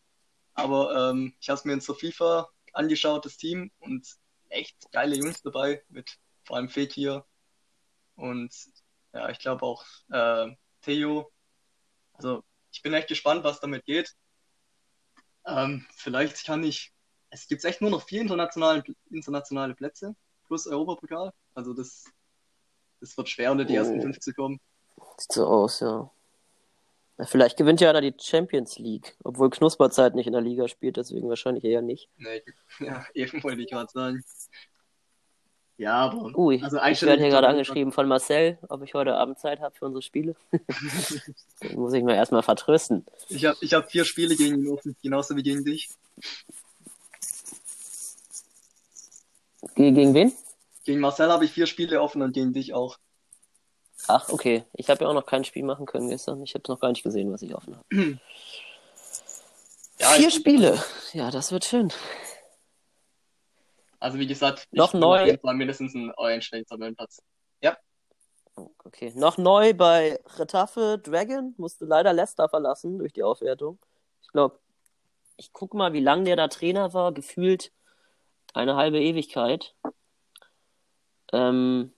Aber 0.55 1.11
ähm, 1.11 1.33
ich 1.39 1.49
habe 1.49 1.57
es 1.57 1.63
mir 1.63 1.71
in 1.71 1.79
zur 1.79 1.97
FIFA 1.97 2.49
angeschaut, 2.73 3.25
das 3.25 3.37
Team. 3.37 3.71
Und 3.79 4.05
echt 4.49 4.91
geile 4.91 5.15
Jungs 5.15 5.41
dabei, 5.41 5.85
mit 5.87 6.17
vor 6.43 6.57
allem 6.57 6.67
Fekir. 6.67 7.25
Und 8.15 8.53
ja, 9.13 9.29
ich 9.29 9.39
glaube 9.39 9.63
auch 9.63 9.85
äh, 10.11 10.53
Theo. 10.81 11.31
Also 12.11 12.43
ich 12.73 12.81
bin 12.81 12.93
echt 12.93 13.07
gespannt, 13.07 13.45
was 13.45 13.61
damit 13.61 13.85
geht. 13.85 14.13
Ähm, 15.45 15.85
vielleicht 15.95 16.45
kann 16.45 16.61
ich. 16.65 16.93
Es 17.29 17.47
gibt 17.47 17.63
echt 17.63 17.79
nur 17.79 17.89
noch 17.89 18.03
vier 18.03 18.21
internationale, 18.21 18.83
internationale 19.09 19.75
Plätze 19.75 20.13
plus 20.47 20.67
Europapokal. 20.67 21.31
Also 21.53 21.73
das, 21.73 22.05
das 22.99 23.17
wird 23.17 23.29
schwer, 23.29 23.51
unter 23.51 23.65
die 23.65 23.73
oh. 23.73 23.77
ersten 23.77 24.01
fünf 24.01 24.19
zu 24.19 24.33
kommen. 24.33 24.59
Sieht 25.17 25.31
so 25.31 25.45
aus, 25.45 25.79
ja. 25.79 26.09
ja. 27.17 27.25
Vielleicht 27.25 27.57
gewinnt 27.57 27.81
ja 27.81 27.89
einer 27.89 28.01
die 28.01 28.13
Champions 28.19 28.77
League, 28.77 29.15
obwohl 29.23 29.49
Knusperzeit 29.49 30.15
nicht 30.15 30.27
in 30.27 30.33
der 30.33 30.41
Liga 30.41 30.67
spielt, 30.67 30.97
deswegen 30.97 31.29
wahrscheinlich 31.29 31.63
eher 31.63 31.81
nicht. 31.81 32.09
Nee, 32.17 32.43
ja, 32.79 33.05
eben 33.13 33.43
wollte 33.43 33.61
ich 33.61 33.69
gerade 33.69 33.91
sagen. 33.91 34.23
Ja, 35.77 36.05
aber 36.05 36.37
Ui, 36.37 36.61
also 36.63 36.77
ich 36.89 37.01
werde 37.01 37.21
hier 37.21 37.31
gerade 37.31 37.49
angeschrieben 37.49 37.91
von 37.91 38.07
Marcel, 38.07 38.57
ob 38.69 38.81
ich 38.83 38.93
heute 38.93 39.15
Abend 39.15 39.39
Zeit 39.39 39.59
habe 39.59 39.75
für 39.75 39.85
unsere 39.85 40.01
Spiele. 40.01 40.35
Muss 41.75 41.93
ich 41.93 42.03
mir 42.03 42.15
erstmal 42.15 42.43
vertrösten. 42.43 43.05
Ich 43.27 43.45
habe 43.45 43.57
ich 43.59 43.73
hab 43.73 43.91
vier 43.91 44.05
Spiele 44.05 44.35
gegen 44.35 44.63
ihn 44.63 44.69
offen, 44.69 44.95
genauso 45.01 45.35
wie 45.35 45.43
gegen 45.43 45.65
dich. 45.65 45.89
Gegen 49.73 50.13
wen? 50.13 50.33
Gegen 50.83 50.99
Marcel 50.99 51.31
habe 51.31 51.45
ich 51.45 51.51
vier 51.51 51.65
Spiele 51.65 52.01
offen 52.01 52.21
und 52.21 52.33
gegen 52.33 52.53
dich 52.53 52.73
auch. 52.73 52.97
Ach, 54.07 54.29
okay. 54.29 54.63
Ich 54.73 54.89
habe 54.89 55.03
ja 55.03 55.09
auch 55.09 55.13
noch 55.13 55.25
kein 55.25 55.43
Spiel 55.43 55.63
machen 55.63 55.85
können 55.85 56.09
gestern. 56.09 56.43
Ich 56.43 56.53
habe 56.53 56.63
noch 56.67 56.79
gar 56.79 56.89
nicht 56.89 57.03
gesehen, 57.03 57.31
was 57.31 57.41
ich 57.41 57.55
offen 57.55 57.75
habe. 57.77 58.19
Ja, 59.99 60.09
Vier 60.09 60.29
Spiele. 60.29 60.83
Ja, 61.13 61.31
das 61.31 61.51
wird 61.51 61.65
schön. 61.65 61.91
Also 63.99 64.19
wie 64.19 64.27
gesagt, 64.27 64.67
Noch 64.71 64.93
neu. 64.93 65.37
mindestens 65.41 65.95
einen 65.95 66.11
einstelligen 66.11 66.67
Tabellenplatz. 66.67 67.21
Oh, 68.57 68.71
Okay. 68.85 69.11
Noch 69.15 69.37
neu 69.37 69.73
bei 69.73 70.19
Retafe 70.37 70.97
Dragon. 71.03 71.53
Musste 71.57 71.83
leider 71.85 72.13
Leicester 72.13 72.47
verlassen 72.47 72.97
durch 72.99 73.11
die 73.11 73.23
Aufwertung. 73.23 73.79
Ich 74.21 74.29
glaube, 74.29 74.59
ich 75.37 75.51
gucke 75.51 75.75
mal, 75.75 75.91
wie 75.91 75.99
lange 75.99 76.23
der 76.23 76.37
da 76.37 76.47
Trainer 76.47 76.93
war. 76.93 77.11
Gefühlt 77.11 77.73
eine 78.55 78.75
halbe 78.75 78.99
Ewigkeit. 78.99 79.73
Ähm, 81.31 81.91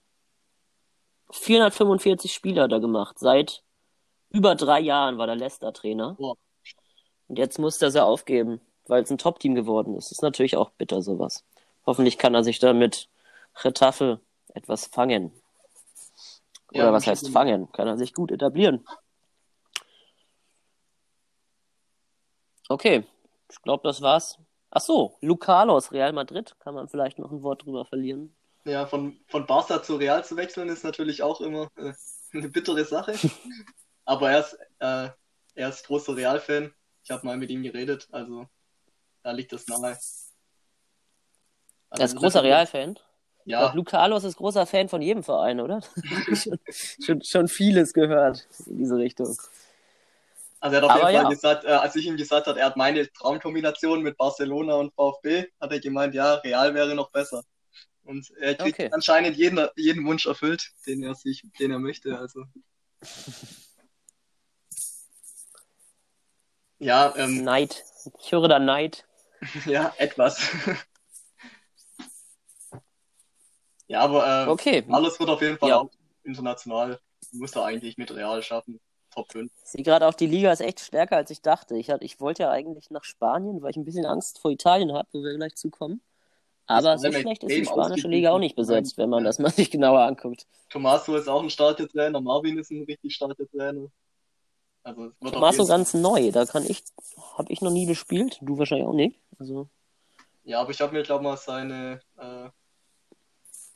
445 1.32 2.34
Spiele 2.34 2.64
hat 2.64 2.72
er 2.72 2.80
gemacht. 2.80 3.20
Seit 3.20 3.64
über 4.30 4.56
drei 4.56 4.80
Jahren 4.80 5.18
war 5.18 5.28
der 5.28 5.36
Leicester-Trainer. 5.36 6.16
Boah. 6.18 6.36
Und 7.28 7.38
jetzt 7.38 7.60
musste 7.60 7.86
er 7.86 7.92
sie 7.92 8.04
aufgeben, 8.04 8.62
weil 8.86 9.04
es 9.04 9.12
ein 9.12 9.18
Top-Team 9.18 9.56
geworden 9.56 9.96
ist. 9.96 10.12
ist 10.12 10.22
natürlich 10.22 10.56
auch 10.56 10.70
bitter, 10.72 11.02
sowas. 11.02 11.44
Hoffentlich 11.86 12.18
kann 12.18 12.34
er 12.34 12.44
sich 12.44 12.60
da 12.60 12.74
mit 12.74 13.10
Retafe 13.64 14.22
etwas 14.54 14.88
fangen. 14.88 15.32
Oder 16.72 16.86
Ja, 16.86 16.94
was 16.94 17.08
heißt 17.08 17.30
fangen? 17.30 17.72
Kann 17.72 17.88
er 17.88 17.98
sich 17.98 18.14
gut 18.14 18.32
etablieren. 18.32 18.86
Okay, 22.70 23.06
ich 23.50 23.62
glaube, 23.62 23.88
das 23.88 24.02
war's. 24.02 24.38
Ach 24.70 24.82
so, 24.82 25.18
Lucalos, 25.22 25.92
Real 25.92 26.14
Madrid, 26.14 26.56
kann 26.60 26.76
man 26.76 26.88
vielleicht 26.88 27.20
noch 27.20 27.32
ein 27.32 27.42
Wort 27.42 27.66
drüber 27.66 27.86
verlieren. 27.86 28.36
Ja, 28.66 28.86
von, 28.86 29.18
von 29.28 29.46
Barca 29.46 29.82
zu 29.82 29.96
Real 29.96 30.26
zu 30.26 30.36
wechseln 30.36 30.68
ist 30.68 30.84
natürlich 30.84 31.24
auch 31.24 31.40
immer 31.40 31.70
äh, 31.78 31.94
eine 32.34 32.50
bittere 32.50 32.84
Sache. 32.84 33.14
Aber 34.06 34.32
er 34.32 34.40
ist, 34.40 34.54
äh, 34.80 35.10
er 35.56 35.70
ist 35.70 35.86
großer 35.86 36.16
Real-Fan. 36.16 36.74
Ich 37.04 37.12
habe 37.12 37.26
mal 37.26 37.38
mit 37.38 37.50
ihm 37.50 37.64
geredet, 37.64 38.08
also 38.12 38.48
da 39.24 39.32
liegt 39.32 39.54
das 39.54 39.68
nahe. 39.68 39.92
Er 39.92 39.92
ist 39.94 40.34
Also, 41.90 42.18
großer 42.18 42.44
Real-Fan. 42.44 43.00
Ja, 43.46 43.72
Luca 43.74 43.92
Carlos 43.98 44.26
ist 44.26 44.36
großer 44.36 44.66
Fan 44.66 44.90
von 44.90 45.02
jedem 45.02 45.24
Verein, 45.24 45.62
oder? 45.62 45.80
schon, 46.34 46.60
schon, 47.00 47.24
schon 47.24 47.48
vieles 47.48 47.94
gehört 47.94 48.46
in 48.66 48.78
diese 48.78 48.98
Richtung. 48.98 49.38
Also 50.60 50.76
er 50.76 50.82
hat 50.82 50.90
auf 50.90 50.92
Aber 50.92 51.12
jeden 51.12 51.22
Fall 51.22 51.24
ja. 51.24 51.30
gesagt, 51.30 51.64
äh, 51.66 51.68
als 51.70 51.96
ich 51.96 52.06
ihm 52.06 52.18
gesagt 52.18 52.48
habe, 52.48 52.60
er 52.60 52.68
hat 52.68 52.78
meine 52.78 53.12
Traumkombination 53.12 54.02
mit 54.02 54.18
Barcelona 54.18 54.76
und 54.76 54.94
VfB, 54.94 55.48
hat 55.60 55.72
er 55.72 55.80
gemeint, 55.80 56.14
ja, 56.14 56.36
Real 56.36 56.74
wäre 56.74 56.96
noch 56.96 57.12
besser. 57.12 57.44
Und 58.04 58.32
er 58.40 58.56
kriegt 58.56 58.80
Okay. 58.80 58.90
anscheinend 58.92 59.36
jeden, 59.38 59.68
jeden 59.76 60.06
Wunsch 60.06 60.26
erfüllt, 60.26 60.72
den 60.86 61.04
er 61.04 61.14
sich, 61.14 61.44
den 61.60 61.72
er 61.72 61.80
möchte. 61.80 62.18
Also. 62.18 62.46
Ja, 66.80 67.14
ähm, 67.18 67.44
Neid. 67.44 67.84
Ich 68.20 68.32
höre 68.32 68.48
da 68.48 68.60
Neid. 68.60 69.06
ja, 69.66 69.94
etwas. 69.98 70.40
ja, 73.88 74.02
aber 74.02 74.46
äh, 74.46 74.50
Okay. 74.50 74.86
alles 74.90 75.20
wird 75.20 75.30
auf 75.30 75.42
jeden 75.42 75.58
Fall 75.58 75.70
Ja. 75.70 75.78
auch 75.78 75.92
international. 76.24 77.00
Muss 77.34 77.56
er 77.56 77.66
eigentlich 77.66 77.98
mit 77.98 78.12
Real 78.12 78.42
schaffen. 78.42 78.80
Top 79.18 79.32
5. 79.32 79.52
Ich 79.64 79.70
sehe 79.72 79.84
gerade 79.84 80.06
auch, 80.08 80.14
die 80.14 80.28
Liga 80.28 80.52
ist 80.52 80.60
echt 80.62 80.80
stärker, 80.80 81.16
als 81.18 81.32
ich 81.32 81.42
dachte. 81.42 81.76
Ich, 81.76 81.90
hatte, 81.90 82.06
ich 82.06 82.20
wollte 82.20 82.44
ja 82.44 82.52
eigentlich 82.52 82.92
nach 82.92 83.04
Spanien, 83.04 83.64
weil 83.64 83.72
ich 83.72 83.78
ein 83.78 83.84
bisschen 83.84 84.06
Angst 84.06 84.38
vor 84.40 84.52
Italien 84.52 84.94
habe, 84.94 85.08
wo 85.12 85.24
wir 85.24 85.36
gleich 85.36 85.56
zukommen. 85.56 86.02
Aber 86.68 86.94
Das 86.94 87.02
so 87.02 87.12
schlecht 87.12 87.44
ist 87.44 87.56
die 87.56 87.66
spanische. 87.66 88.08
Liga 88.08 88.32
auch 88.32 88.38
nicht 88.40 88.56
besetzt, 88.56 88.98
wenn 88.98 89.10
man 89.10 89.24
das 89.24 89.40
mal 89.40 89.52
sich 89.52 89.72
genauer 89.72 90.02
anguckt. 90.02 90.46
Tommaso 90.70 91.16
ist 91.16 91.28
auch 91.28 91.42
ein 91.42 91.50
starker 91.50 91.88
Trainer, 91.88 92.22
Marvin 92.22 92.60
ist 92.60 92.70
ein 92.72 92.84
richtig 92.84 93.16
starker 93.16 93.48
Trainer. 93.50 93.88
Also 94.84 95.06
es 95.08 95.14
wird 95.22 95.36
auf 95.36 95.42
War 95.42 95.52
so 95.54 95.64
jeden 95.64 95.68
Fall- 95.70 95.78
ganz 95.80 95.94
neu, 95.96 96.32
da 96.32 96.46
kann 96.46 96.64
ich, 96.66 96.84
habe 97.38 97.52
ich 97.52 97.62
noch 97.62 97.72
nie 97.72 97.86
gespielt, 97.88 98.38
du 98.42 98.58
wahrscheinlich 98.60 98.86
auch 98.88 98.94
nicht. 98.94 99.20
Also, 99.40 99.68
Ja, 100.44 100.62
aber 100.62 100.70
ich 100.72 100.80
habe 100.82 100.94
mir, 100.94 101.02
glaube 101.04 101.24
mal 101.24 101.38
seine, 101.38 102.02
äh, 102.18 102.50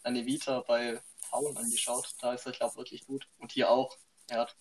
seine 0.04 0.25
Vita 0.25 0.60
bei 0.67 0.99
Frauen 1.17 1.58
angeschaut. 1.58 2.13
Da 2.21 2.34
ist 2.34 2.45
er, 2.45 2.51
glaube 2.51 2.75
wirklich 2.75 3.06
gut. 3.08 3.27
Und 3.39 3.51
hier 3.54 3.71
auch. 3.71 3.95
Er 4.30 4.41
hat 4.41 4.56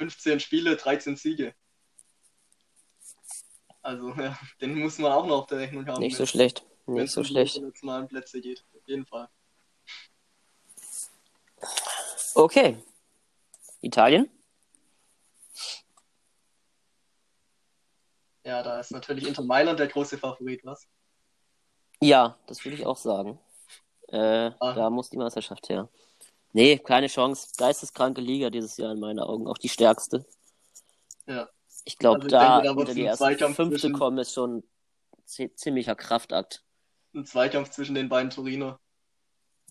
15 0.00 0.40
Spiele, 0.40 0.76
13 0.76 1.16
Siege. 1.16 1.54
Also, 3.82 4.10
ja, 4.14 4.38
den 4.60 4.78
muss 4.78 4.98
man 4.98 5.12
auch 5.12 5.26
noch 5.26 5.38
auf 5.42 5.46
der 5.46 5.58
Rechnung 5.58 5.86
haben. 5.86 6.00
nicht 6.00 6.14
so 6.16 6.20
wenn- 6.20 6.26
schlecht. 6.26 6.64
wenn 6.86 6.94
Nicht 6.94 7.04
es 7.04 7.12
so 7.12 7.20
um 7.20 7.24
die 7.26 7.30
schlecht. 7.30 7.60
Plätze 8.08 8.40
geht. 8.40 8.64
Auf 8.74 8.86
jeden 8.86 9.06
Fall. 9.06 9.28
Okay. 12.34 12.82
Italien? 13.80 14.28
Ja, 18.44 18.62
da 18.62 18.78
ist 18.78 18.92
natürlich 18.92 19.26
Inter 19.26 19.42
Mailand 19.42 19.78
der 19.80 19.88
große 19.88 20.18
Favorit, 20.18 20.64
was? 20.64 20.86
Ja, 22.00 22.38
das 22.46 22.64
würde 22.64 22.76
ich 22.76 22.86
auch 22.86 22.96
sagen. 22.96 23.40
Äh, 24.08 24.50
Ah. 24.60 24.72
da 24.74 24.90
muss 24.90 25.10
die 25.10 25.16
Meisterschaft 25.16 25.68
her. 25.68 25.88
Nee, 26.56 26.78
keine 26.78 27.08
Chance. 27.08 27.48
Geisteskranke 27.58 28.22
Liga 28.22 28.48
dieses 28.48 28.78
Jahr 28.78 28.92
in 28.92 28.98
meinen 28.98 29.18
Augen. 29.20 29.46
Auch 29.46 29.58
die 29.58 29.68
stärkste. 29.68 30.24
Ja. 31.26 31.50
Ich 31.84 31.98
glaube, 31.98 32.16
Also 32.20 32.28
da 32.28 32.60
denke, 32.60 32.74
da 32.74 32.80
unter 32.80 32.94
die 32.94 33.10
Zweikampf 33.12 33.56
fünfte 33.56 33.78
zwischen- 33.78 33.92
kommen 33.98 34.16
ist 34.16 34.32
schon 34.32 34.62
zi- 35.26 35.52
ziemlicher 35.54 35.94
Kraftakt. 35.94 36.64
Ein 37.14 37.26
Zweikampf 37.26 37.68
zwischen 37.72 37.94
den 37.94 38.08
beiden 38.08 38.30
Torino 38.30 38.78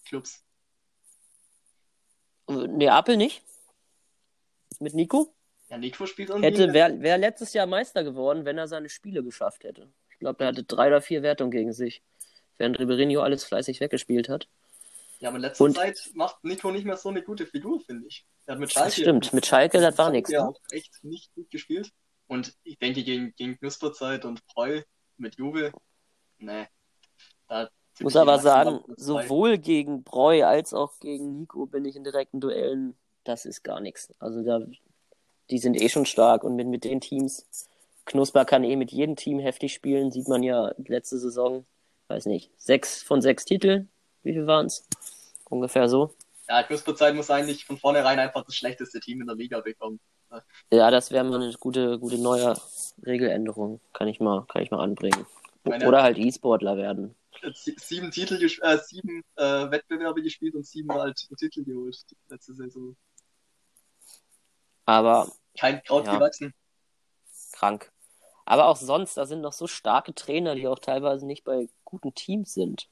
Clubs. 0.06 0.44
Äh, 2.50 2.68
Neapel 2.68 3.18
nicht? 3.18 3.42
Mit 4.80 4.94
Nico? 4.94 5.34
Ja, 5.70 5.80
Nico 5.80 6.06
spielt 6.06 6.30
irgendwie. 6.30 6.46
Hätte, 6.48 6.72
wäre 6.72 7.02
wär 7.02 7.18
letztes 7.18 7.54
Jahr 7.54 7.66
Meister 7.66 8.04
geworden, 8.04 8.46
wenn 8.46 8.60
er 8.60 8.68
seine 8.68 8.90
Spiele 8.90 9.24
geschafft 9.24 9.64
hätte. 9.64 9.92
Ich 10.12 10.20
glaube, 10.20 10.44
er 10.44 10.50
hatte 10.50 10.64
drei 10.64 10.88
oder 10.90 11.02
vier 11.02 11.24
Wertungen 11.24 11.50
gegen 11.50 11.74
sich. 11.74 12.04
Während 12.60 12.78
Ribeirinho 12.78 13.22
alles 13.22 13.44
fleißig 13.44 13.80
weggespielt 13.80 14.30
hat. 14.30 14.48
Ja, 15.20 15.30
aber 15.30 15.38
in 15.38 15.42
letzter 15.44 15.64
Und- 15.66 15.76
Zeit 15.76 16.12
macht 16.14 16.44
Nico 16.44 16.72
nicht 16.72 16.86
mehr 16.86 16.98
so 16.98 17.10
eine 17.10 17.24
gute 17.24 17.46
Figur, 17.46 17.80
finde 17.82 18.08
ich. 18.08 18.26
Er 18.46 18.54
hat 18.54 18.60
mit 18.60 18.72
Schalke. 18.72 18.88
Das 18.90 18.96
stimmt, 18.96 19.34
mit 19.34 19.46
Schalke, 19.46 19.80
das 19.80 19.98
war 19.98 20.10
nichts. 20.12 20.30
Ja, 20.32 20.44
Ne? 20.44 20.50
auch 20.50 20.60
echt 20.72 21.04
nicht 21.04 21.34
gut 21.34 21.50
gespielt. 21.50 21.92
Und 22.28 22.54
ich 22.64 22.78
denke, 22.80 23.04
gegen, 23.04 23.34
gegen 23.36 23.58
Knusperzeit 23.58 24.26
und 24.26 24.46
Preu 24.48 24.82
mit 25.18 25.36
Juve, 25.36 25.72
nee. 26.40 26.66
Da 27.48 27.70
Ich 27.98 28.02
muss 28.04 28.16
aber 28.16 28.40
sagen, 28.40 28.82
sowohl 28.98 29.58
gegen 29.58 30.04
Breu 30.04 30.44
als 30.46 30.74
auch 30.74 31.00
gegen 31.00 31.40
Nico 31.40 31.66
bin 31.68 31.86
ich 31.86 31.96
in 31.96 32.04
direkten 32.04 32.40
Duellen, 32.42 32.98
das 33.24 33.46
ist 33.46 33.64
gar 33.64 33.80
nichts. 33.80 34.12
Also 34.20 34.44
da, 34.44 34.60
die 35.50 35.60
sind 35.60 35.80
eh 35.80 35.88
schon 35.90 36.06
stark 36.06 36.44
und 36.44 36.56
mit, 36.56 36.68
mit 36.68 36.84
den 36.84 37.00
Teams, 37.00 37.46
Knusper 38.06 38.44
kann 38.46 38.64
eh 38.64 38.76
mit 38.76 38.92
jedem 38.92 39.16
Team 39.16 39.40
heftig 39.40 39.74
spielen, 39.74 40.12
sieht 40.12 40.28
man 40.28 40.44
ja 40.44 40.74
letzte 40.78 41.18
Saison, 41.20 41.66
weiß 42.08 42.26
nicht, 42.26 42.52
sechs 42.58 43.02
von 43.02 43.22
sechs 43.22 43.46
Titeln, 43.46 43.90
wie 44.26 44.34
viel 44.34 44.48
waren's? 44.48 44.86
Ungefähr 45.50 45.88
so. 45.88 46.14
Ja, 46.48 46.64
Knusperzeit 46.64 47.16
muss 47.16 47.30
eigentlich 47.30 47.66
von 47.66 47.78
vornherein 47.78 48.20
einfach 48.20 48.44
das 48.46 48.56
schlechteste 48.56 49.00
Team 49.00 49.22
in 49.22 49.28
der 49.28 49.36
Liga 49.36 49.62
bekommen. 49.62 50.00
Ja, 50.72 50.92
das 50.92 51.12
wäre 51.12 51.24
mal 51.24 51.42
eine 51.42 51.54
gute, 51.54 51.98
gute 52.00 52.18
neue 52.18 52.56
Regeländerung, 53.06 53.80
kann 53.94 54.08
ich 54.08 54.20
mal, 54.20 54.46
kann 54.48 54.62
ich 54.62 54.72
mal 54.72 54.82
anbringen. 54.84 55.26
Meine- 55.64 55.88
Oder 55.88 56.04
halt 56.04 56.18
E-Sportler 56.18 56.78
werden. 56.78 57.16
Sie- 57.54 57.76
Sieben 57.80 58.12
Titel, 58.12 58.36
äh, 58.62 58.78
sieben 58.80 59.24
äh, 59.36 59.72
Wettbewerbe 59.72 60.22
gespielt 60.22 60.56
und 60.56 60.66
sieben 60.66 60.92
halt 60.94 61.16
Titel 61.38 61.64
geholt 61.64 61.98
letzte 62.30 62.54
Saison. 62.54 62.96
Aber 64.86 65.32
Kein 65.58 65.82
Kraut 65.84 66.06
Ja. 66.06 66.16
gewachsen. 66.16 66.54
krank. 67.54 67.92
Aber 68.46 68.68
auch 68.68 68.76
sonst, 68.76 69.16
da 69.18 69.26
sind 69.26 69.42
noch 69.42 69.54
so 69.54 69.66
starke 69.68 70.14
Trainer, 70.14 70.56
die 70.56 70.68
auch 70.68 70.78
teilweise 70.80 71.26
nicht 71.26 71.44
bei 71.46 71.70
guten 71.84 72.14
Teams 72.14 72.54
sind. 72.54 72.88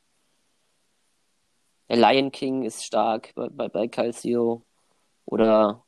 Lion 1.96 2.32
King 2.32 2.64
ist 2.64 2.84
stark 2.84 3.34
bei, 3.36 3.50
bei, 3.50 3.68
bei 3.70 3.88
Calcio. 3.88 4.64
Oder 5.26 5.84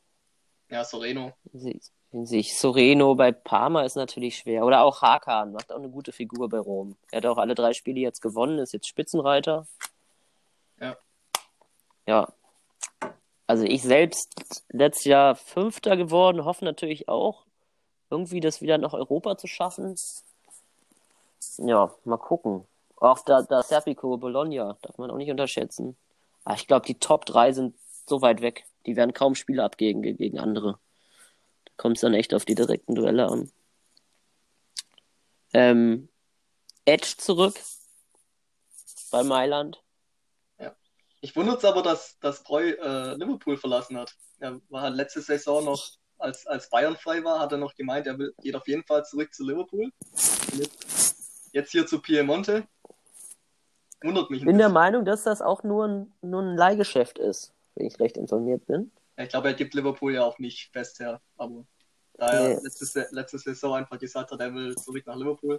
Ja, 0.70 0.84
Soreno. 0.84 1.34
sehen 1.54 1.82
sich 2.24 2.58
Soreno 2.58 3.16
bei 3.16 3.32
Parma 3.34 3.84
ist 3.84 3.96
natürlich 3.96 4.38
schwer. 4.38 4.66
Oder 4.66 4.84
auch 4.84 5.02
Hakan 5.02 5.52
macht 5.52 5.72
auch 5.72 5.78
eine 5.78 5.90
gute 5.90 6.14
Figur 6.14 6.48
bei 6.48 6.60
Rom. 6.60 6.96
Er 7.12 7.18
hat 7.18 7.26
auch 7.26 7.38
alle 7.38 7.56
drei 7.56 7.74
Spiele 7.74 8.00
jetzt 8.00 8.22
gewonnen, 8.22 8.60
ist 8.60 8.72
jetzt 8.72 8.88
Spitzenreiter. 8.88 9.68
Ja. 10.80 10.96
Ja. 12.08 12.28
Also 13.48 13.64
ich 13.64 13.84
selbst 13.84 14.64
letztes 14.70 15.06
Jahr 15.06 15.36
Fünfter 15.36 15.98
geworden, 15.98 16.46
hoffe 16.46 16.64
natürlich 16.64 17.10
auch, 17.10 17.46
irgendwie 18.10 18.40
das 18.40 18.62
wieder 18.62 18.78
nach 18.78 18.94
Europa 18.94 19.38
zu 19.38 19.48
schaffen. 19.48 19.96
Ja, 21.58 21.94
mal 22.06 22.18
gucken. 22.18 22.66
Auch 22.98 23.20
da, 23.26 23.42
da 23.42 23.62
Serpico, 23.62 24.18
Bologna, 24.18 24.78
darf 24.82 24.98
man 24.98 25.12
auch 25.12 25.18
nicht 25.18 25.32
unterschätzen. 25.32 25.98
Aber 26.44 26.56
ich 26.56 26.68
glaube, 26.68 26.86
die 26.86 27.00
Top 27.00 27.26
3 27.26 27.52
sind 27.52 27.76
so 28.08 28.22
weit 28.22 28.42
weg. 28.42 28.66
Die 28.86 28.96
werden 28.96 29.14
kaum 29.14 29.36
Spiele 29.36 29.64
abgeben 29.64 30.02
gegen 30.02 30.40
andere. 30.40 30.80
Da 31.66 31.72
kommt 31.78 31.98
es 31.98 32.02
dann 32.02 32.14
echt 32.14 32.34
auf 32.34 32.46
die 32.46 32.56
direkten 32.56 32.96
Duelle 32.96 33.28
an. 33.28 33.52
Ähm, 35.54 36.10
Edge 36.86 37.16
zurück 37.18 37.56
bei 39.12 39.24
Mailand. 39.24 39.82
Ja. 40.60 40.76
Ich 41.22 41.36
wundere 41.36 41.58
es 41.58 41.66
aber, 41.66 41.82
dass, 41.82 42.20
dass 42.20 42.44
Breu 42.44 42.72
äh, 42.72 43.16
Liverpool 43.16 43.58
verlassen 43.58 43.98
hat. 43.98 44.16
Er 44.40 44.60
war 44.70 44.82
halt 44.82 44.96
letzte 44.96 45.22
Saison 45.22 45.64
noch, 45.66 45.90
als, 46.18 46.46
als 46.46 46.70
Bayern 46.70 46.96
frei 46.96 47.24
war, 47.24 47.40
hat 47.40 47.52
er 47.52 47.58
noch 47.58 47.74
gemeint, 47.76 48.08
er 48.08 48.18
will, 48.18 48.34
geht 48.42 48.56
auf 48.56 48.68
jeden 48.68 48.84
Fall 48.84 49.06
zurück 49.06 49.34
zu 49.34 49.44
Liverpool. 49.44 49.92
Jetzt 51.52 51.72
hier 51.72 51.88
zu 51.88 52.02
Piemonte. 52.02 52.68
Wundert 54.02 54.30
mich. 54.30 54.42
Ich 54.42 54.46
bin 54.46 54.58
der 54.58 54.70
Meinung, 54.70 55.06
dass 55.06 55.24
das 55.24 55.42
auch 55.42 55.64
nur 55.64 55.88
ein, 55.88 56.14
nur 56.22 56.42
ein 56.42 56.56
Leihgeschäft 56.56 57.18
ist, 57.20 57.54
wenn 57.76 57.88
ich 57.88 58.00
recht 58.00 58.18
informiert 58.18 58.66
bin. 58.66 58.92
Ich 59.18 59.30
glaube, 59.30 59.48
er 59.48 59.54
gibt 59.54 59.74
Liverpool 59.74 60.14
ja 60.14 60.24
auch 60.24 60.40
nicht 60.40 60.72
fest 60.72 61.00
her, 61.00 61.22
aber 61.38 61.66
da 62.18 62.28
er 62.28 62.50
nee. 62.50 62.60
letzte, 62.64 63.08
letzte 63.12 63.40
Saison 63.40 63.76
einfach 63.76 63.98
gesagt 63.98 64.32
hat, 64.32 64.40
er 64.40 64.54
will 64.54 64.76
zurück 64.76 65.06
nach 65.06 65.16
Liverpool. 65.16 65.58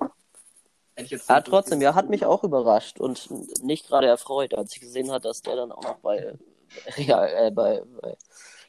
Ah, 1.26 1.40
trotzdem, 1.42 1.82
ja, 1.82 1.94
hat 1.94 2.08
mich 2.08 2.24
auch 2.24 2.42
überrascht 2.42 3.00
und 3.00 3.28
nicht 3.62 3.86
gerade 3.86 4.06
erfreut, 4.06 4.54
als 4.54 4.72
ich 4.72 4.80
gesehen 4.80 5.10
habe, 5.10 5.20
dass 5.20 5.42
der 5.42 5.56
dann 5.56 5.70
auch 5.70 5.82
noch 5.82 5.98
bei, 5.98 6.38
ja, 6.96 7.26
äh, 7.26 7.50
bei, 7.50 7.82
bei 8.00 8.16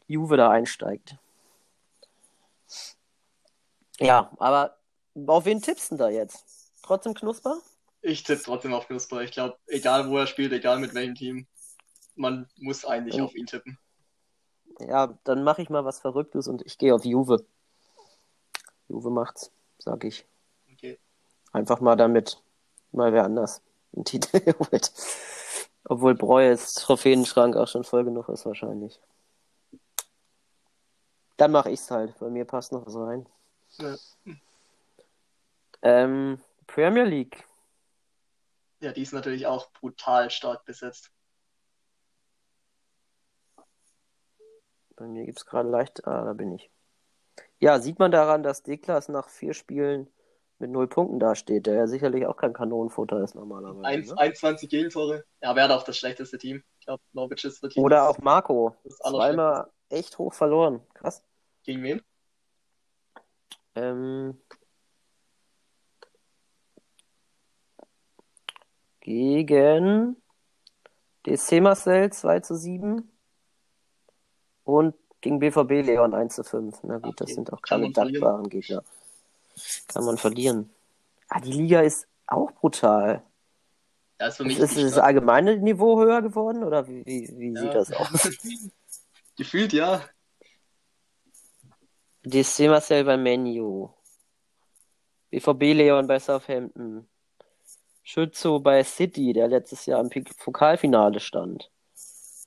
Juve 0.08 0.36
da 0.36 0.50
einsteigt. 0.50 1.16
Ja, 4.00 4.32
aber 4.38 4.78
auf 5.26 5.46
wen 5.46 5.62
tippst 5.62 5.92
du 5.92 5.96
da 5.96 6.10
jetzt? 6.10 6.72
Trotzdem 6.84 7.14
Knusper? 7.14 7.60
Ich 8.08 8.24
tippe 8.24 8.42
trotzdem 8.42 8.74
auf 8.74 8.88
Knusper. 8.88 9.22
Ich 9.22 9.32
glaube, 9.32 9.58
egal 9.68 10.10
wo 10.10 10.18
er 10.18 10.28
spielt, 10.28 10.54
egal 10.54 10.80
mit 10.80 10.94
welchem 10.94 11.16
Team, 11.16 11.46
man 12.16 12.48
muss 12.56 12.86
eigentlich 12.86 13.16
und, 13.16 13.22
auf 13.22 13.36
ihn 13.36 13.48
tippen. 13.48 13.78
Ja, 14.80 15.20
dann 15.26 15.44
mache 15.44 15.62
ich 15.62 15.70
mal 15.70 15.84
was 15.84 16.00
Verrücktes 16.00 16.48
und 16.48 16.66
ich 16.66 16.78
gehe 16.78 16.96
auf 16.96 17.04
Juve. 17.04 17.46
Juve 18.88 19.10
macht's, 19.10 19.52
sag 19.78 20.06
ich. 20.06 20.26
Okay. 20.72 20.98
Einfach 21.52 21.82
mal 21.82 21.98
damit 21.98 22.42
mal 22.94 23.12
wer 23.12 23.26
anders 23.26 23.62
einen 23.94 24.06
Titel 24.06 24.40
holt. 24.72 24.94
Obwohl 25.84 26.16
Breues 26.16 26.76
Trophäenschrank 26.76 27.58
auch 27.58 27.68
schon 27.68 27.84
voll 27.84 28.06
genug 28.06 28.30
ist 28.30 28.46
wahrscheinlich. 28.46 29.02
Dann 31.36 31.52
mache 31.52 31.72
ich's 31.72 31.92
halt. 31.92 32.18
Bei 32.20 32.30
mir 32.30 32.46
passt 32.46 32.72
noch 32.72 32.86
was 32.86 32.96
rein. 32.96 33.28
Ja. 33.80 33.96
Ähm, 35.82 36.40
Premier 36.68 37.04
League. 37.04 37.44
Ja, 38.80 38.92
die 38.92 39.02
ist 39.02 39.14
natürlich 39.14 39.48
auch 39.48 39.72
brutal 39.74 40.30
stark 40.30 40.66
besetzt. 40.66 41.12
Bei 44.96 45.06
mir 45.06 45.26
gibt 45.26 45.40
es 45.40 45.46
gerade 45.46 45.70
leicht. 45.70 46.06
Ah, 46.08 46.24
da 46.24 46.34
bin 46.34 46.52
ich. 46.54 46.70
Ja, 47.60 47.80
sieht 47.80 48.00
man 48.00 48.12
daran, 48.12 48.44
dass 48.44 48.64
Deklas 48.64 49.10
nach 49.10 49.30
vier 49.30 49.54
Spielen 49.54 50.08
mit 50.60 50.72
null 50.72 50.88
Punkten 50.88 51.20
dasteht, 51.20 51.68
der 51.68 51.76
ja 51.76 51.88
sicherlich 51.88 52.26
auch 52.26 52.36
kein 52.36 52.54
Kanonenfutter 52.54 53.24
ist 53.24 53.36
normalerweise. 53.36 53.86
1, 53.86 54.10
ne? 54.10 54.18
21 54.18 54.70
Gegentore. 54.70 55.24
Ja, 55.42 55.56
hat 55.56 55.72
auch 55.72 55.84
das 55.84 55.98
schlechteste 55.98 56.38
Team? 56.38 56.64
Ich 56.80 56.86
glaube, 56.86 57.04
Norwich 57.14 57.44
ist 57.46 57.62
wirklich. 57.62 57.84
Oder 57.84 58.10
auch 58.10 58.18
Marco. 58.20 58.76
Zweimal 58.90 59.72
echt 59.90 60.18
hoch 60.18 60.34
verloren. 60.34 60.82
Krass. 60.94 61.24
Gegen 61.64 61.84
wen? 61.84 62.02
Ähm, 63.76 64.42
gegen 69.08 70.18
DC 71.26 71.62
Marcel 71.62 72.12
2 72.12 72.42
zu 72.42 72.56
7 72.56 73.10
und 74.66 74.96
gegen 75.22 75.40
BVB 75.40 75.86
Leon 75.86 76.14
1 76.14 76.36
zu 76.36 76.44
5. 76.44 76.84
Na 76.84 76.98
gut, 76.98 77.22
das 77.22 77.30
sind 77.30 77.54
auch 77.54 77.62
keine 77.62 77.90
dankbaren 77.92 78.50
Gegner. 78.50 78.84
Kann 79.88 80.04
man 80.04 80.18
verlieren. 80.18 80.70
Ah, 81.30 81.40
die 81.40 81.54
Liga 81.54 81.82
ist 81.82 82.06
auch 82.28 82.52
brutal. 82.52 83.24
Das 84.18 84.34
ist, 84.34 84.38
für 84.38 84.44
mich 84.44 84.60
ist, 84.60 84.76
ist 84.76 84.98
das 84.98 85.04
allgemeine 85.04 85.56
Niveau 85.58 86.02
höher 86.02 86.22
geworden 86.22 86.66
oder 86.66 86.86
wie, 86.88 87.06
wie, 87.06 87.34
wie 87.38 87.54
ja. 87.54 87.62
sieht 87.62 87.74
das 87.76 87.94
aus? 87.94 88.30
Gefühlt 89.38 89.72
ja. 89.72 90.02
DC 92.24 92.68
Marcel 92.68 93.06
bei 93.06 93.16
Menu. 93.16 93.90
BVB 95.30 95.62
Leon 95.62 96.08
bei 96.08 96.20
Southampton. 96.20 97.08
Schützo 98.08 98.62
bei 98.62 98.86
City, 98.86 99.34
der 99.34 99.50
letztes 99.50 99.86
Jahr 99.86 100.00
im 100.00 100.10
Pokalfinale 100.10 101.20
stand. 101.20 101.70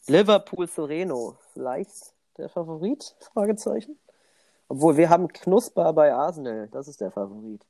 Liverpool 0.07 0.67
Sereno, 0.67 1.37
vielleicht 1.53 2.15
der 2.39 2.49
Favorit? 2.49 3.15
Fragezeichen. 3.35 3.99
Obwohl 4.69 4.97
wir 4.97 5.11
haben 5.11 5.29
Knusper 5.29 5.93
bei 5.93 6.15
Arsenal, 6.15 6.69
das 6.73 6.89
ist 6.89 7.03
der 7.03 7.11
Favorit. 7.11 7.63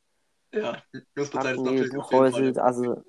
Ja, 0.52 0.80
Knusper 1.14 1.50
ist 1.50 1.60
natürlich 1.60 1.92
Buchhäusel, 1.92 2.56
also 2.60 3.02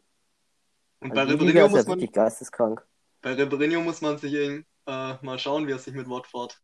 Und 0.99 1.15
also 1.15 1.37
bei 1.37 1.43
Ribéry 1.45 1.69
muss 1.69 1.85
ja 1.85 1.95
man 1.95 2.11
geisteskrank. 2.11 2.83
Bei 3.21 3.33
Ribéry 3.33 3.79
muss 3.79 4.01
man 4.01 4.17
sich 4.17 4.33
äh, 4.33 4.63
mal 4.87 5.37
schauen, 5.37 5.67
wie 5.67 5.73
er 5.73 5.77
sich 5.77 5.93
mit 5.93 6.09
Watford 6.09 6.59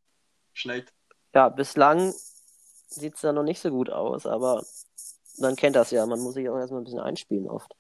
schlägt. 0.54 0.92
Ja, 1.36 1.50
bislang 1.50 2.12
sieht 2.88 3.14
es 3.14 3.22
da 3.22 3.32
noch 3.32 3.44
nicht 3.44 3.60
so 3.60 3.70
gut 3.70 3.92
aus, 3.92 4.26
aber 4.26 4.64
man 5.38 5.56
kennt 5.56 5.76
das 5.76 5.92
ja, 5.92 6.04
man 6.08 6.20
muss 6.20 6.34
sich 6.34 6.50
auch 6.50 6.58
erstmal 6.58 6.82
ein 6.82 6.86
bisschen 6.86 7.00
einspielen 7.00 7.48
oft. 7.48 7.76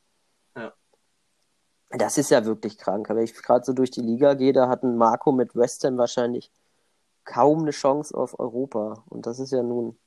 Das 1.89 2.17
ist 2.17 2.31
ja 2.31 2.45
wirklich 2.45 2.77
krank. 2.77 3.07
Wenn 3.09 3.23
ich 3.23 3.33
gerade 3.33 3.63
so 3.63 3.73
durch 3.73 3.91
die 3.91 4.01
Liga 4.01 4.33
gehe, 4.33 4.53
da 4.53 4.67
hat 4.67 4.83
ein 4.83 4.97
Marco 4.97 5.31
mit 5.31 5.55
West 5.55 5.83
Ham 5.83 5.97
wahrscheinlich 5.97 6.51
kaum 7.23 7.59
eine 7.59 7.71
Chance 7.71 8.15
auf 8.15 8.39
Europa. 8.39 9.03
Und 9.07 9.25
das 9.25 9.39
ist 9.39 9.51
ja 9.51 9.63
nun 9.63 9.97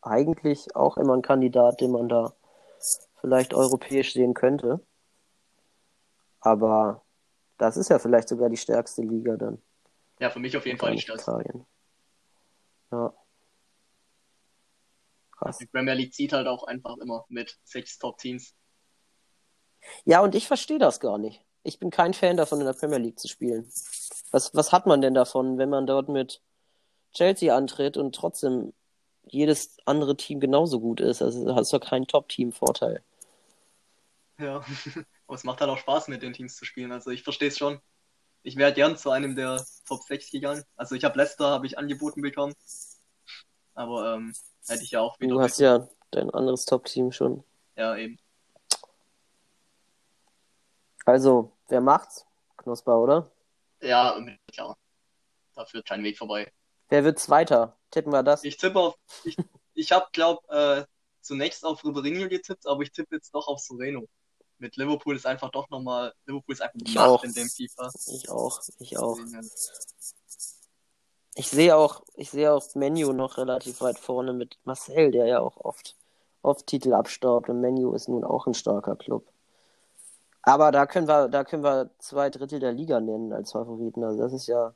eigentlich 0.00 0.74
auch 0.76 0.96
immer 0.96 1.14
ein 1.14 1.22
Kandidat, 1.22 1.80
den 1.80 1.90
man 1.90 2.08
da 2.08 2.34
vielleicht 3.20 3.52
europäisch 3.52 4.12
sehen 4.12 4.34
könnte. 4.34 4.80
Aber 6.40 7.02
das 7.58 7.76
ist 7.76 7.90
ja 7.90 7.98
vielleicht 7.98 8.28
sogar 8.28 8.48
die 8.48 8.56
stärkste 8.56 9.02
Liga 9.02 9.36
dann. 9.36 9.60
Ja, 10.20 10.30
für 10.30 10.38
mich 10.38 10.56
auf 10.56 10.66
jeden 10.66 10.78
Fall 10.78 10.92
die 10.92 11.00
stärkste. 11.00 11.64
Ja. 12.90 13.12
Krass. 15.32 15.58
Die 15.58 15.66
Premier 15.66 15.94
League 15.94 16.14
zieht 16.14 16.32
halt 16.32 16.46
auch 16.46 16.64
einfach 16.64 16.96
immer 16.98 17.24
mit 17.28 17.58
sechs 17.64 17.98
Top-Teams. 17.98 18.54
Ja, 20.04 20.20
und 20.20 20.34
ich 20.34 20.46
verstehe 20.46 20.78
das 20.78 21.00
gar 21.00 21.18
nicht. 21.18 21.42
Ich 21.62 21.78
bin 21.78 21.90
kein 21.90 22.14
Fan 22.14 22.36
davon, 22.36 22.60
in 22.60 22.66
der 22.66 22.72
Premier 22.72 22.98
League 22.98 23.18
zu 23.18 23.28
spielen. 23.28 23.70
Was, 24.30 24.54
was 24.54 24.72
hat 24.72 24.86
man 24.86 25.00
denn 25.00 25.14
davon, 25.14 25.58
wenn 25.58 25.68
man 25.68 25.86
dort 25.86 26.08
mit 26.08 26.40
Chelsea 27.12 27.54
antritt 27.54 27.96
und 27.96 28.14
trotzdem 28.14 28.72
jedes 29.24 29.76
andere 29.84 30.16
Team 30.16 30.40
genauso 30.40 30.80
gut 30.80 31.00
ist? 31.00 31.22
Also 31.22 31.54
hast 31.54 31.72
du 31.72 31.78
keinen 31.80 32.06
Top-Team-Vorteil. 32.06 33.02
Ja, 34.38 34.64
aber 35.26 35.34
es 35.34 35.44
macht 35.44 35.60
halt 35.60 35.70
auch 35.70 35.78
Spaß, 35.78 36.08
mit 36.08 36.22
den 36.22 36.32
Teams 36.32 36.56
zu 36.56 36.64
spielen. 36.64 36.92
Also 36.92 37.10
ich 37.10 37.22
verstehe 37.22 37.48
es 37.48 37.58
schon. 37.58 37.80
Ich 38.42 38.56
wäre 38.56 38.72
gern 38.72 38.96
zu 38.96 39.10
einem 39.10 39.34
der 39.34 39.64
Top 39.86 40.02
6 40.02 40.30
gegangen. 40.30 40.64
Also 40.76 40.94
ich 40.94 41.04
habe 41.04 41.18
Leicester 41.18 41.50
habe 41.50 41.66
ich 41.66 41.76
angeboten 41.76 42.22
bekommen. 42.22 42.54
Aber 43.74 44.14
ähm, 44.14 44.32
hätte 44.66 44.82
ich 44.82 44.92
ja 44.92 45.00
auch 45.00 45.18
wieder. 45.18 45.34
Du 45.34 45.40
hast 45.40 45.58
ja 45.58 45.88
dein 46.10 46.30
anderes 46.30 46.64
Top-Team 46.64 47.12
schon. 47.12 47.44
Ja, 47.76 47.96
eben. 47.96 48.18
Also, 51.08 51.52
wer 51.68 51.80
macht's? 51.80 52.26
Knusper, 52.58 52.98
oder? 52.98 53.30
Ja, 53.80 54.22
klar. 54.52 54.76
Da 55.54 55.64
führt 55.64 55.86
kein 55.86 56.04
Weg 56.04 56.18
vorbei. 56.18 56.52
Wer 56.90 57.02
wird 57.02 57.18
Zweiter? 57.18 57.78
Tippen 57.90 58.12
wir 58.12 58.22
das? 58.22 58.44
Ich 58.44 58.58
tippe 58.58 58.78
auf. 58.78 58.94
Ich, 59.24 59.38
ich 59.72 59.90
habe, 59.90 60.04
glaube 60.12 60.46
äh, 60.50 60.84
zunächst 61.22 61.64
auf 61.64 61.82
Ribérinho 61.82 62.28
getippt, 62.28 62.66
aber 62.66 62.82
ich 62.82 62.92
tippe 62.92 63.14
jetzt 63.14 63.34
doch 63.34 63.48
auf 63.48 63.58
Soreno. 63.58 64.06
Mit 64.58 64.76
Liverpool 64.76 65.16
ist 65.16 65.24
einfach 65.24 65.50
doch 65.50 65.70
nochmal. 65.70 66.12
Liverpool 66.26 66.52
ist 66.52 66.60
einfach 66.60 66.78
ich 66.84 66.98
auch. 66.98 67.24
in 67.24 67.32
dem 67.32 67.48
FIFA. 67.48 67.90
Ich 68.12 68.28
auch, 68.28 68.60
ich 68.78 68.98
auch. 68.98 69.18
Ich 71.36 71.48
sehe 71.48 71.74
auch, 71.74 72.02
ich 72.16 72.28
sehe 72.28 72.52
auch 72.52 72.74
Menu 72.74 73.14
noch 73.14 73.38
relativ 73.38 73.80
weit 73.80 73.98
vorne 73.98 74.34
mit 74.34 74.58
Marcel, 74.64 75.10
der 75.10 75.24
ja 75.24 75.40
auch 75.40 75.56
oft, 75.56 75.96
oft 76.42 76.66
Titel 76.66 76.92
abstaubt 76.92 77.48
und 77.48 77.62
Menu 77.62 77.94
ist 77.94 78.10
nun 78.10 78.24
auch 78.24 78.46
ein 78.46 78.52
starker 78.52 78.94
Club. 78.94 79.24
Aber 80.42 80.72
da 80.72 80.86
können 80.86 81.08
wir, 81.08 81.28
da 81.28 81.44
können 81.44 81.62
wir 81.64 81.90
zwei 81.98 82.30
Drittel 82.30 82.60
der 82.60 82.72
Liga 82.72 83.00
nennen 83.00 83.32
als 83.32 83.52
Favoriten. 83.52 84.04
Also 84.04 84.22
das 84.22 84.32
ist 84.32 84.46
ja. 84.46 84.74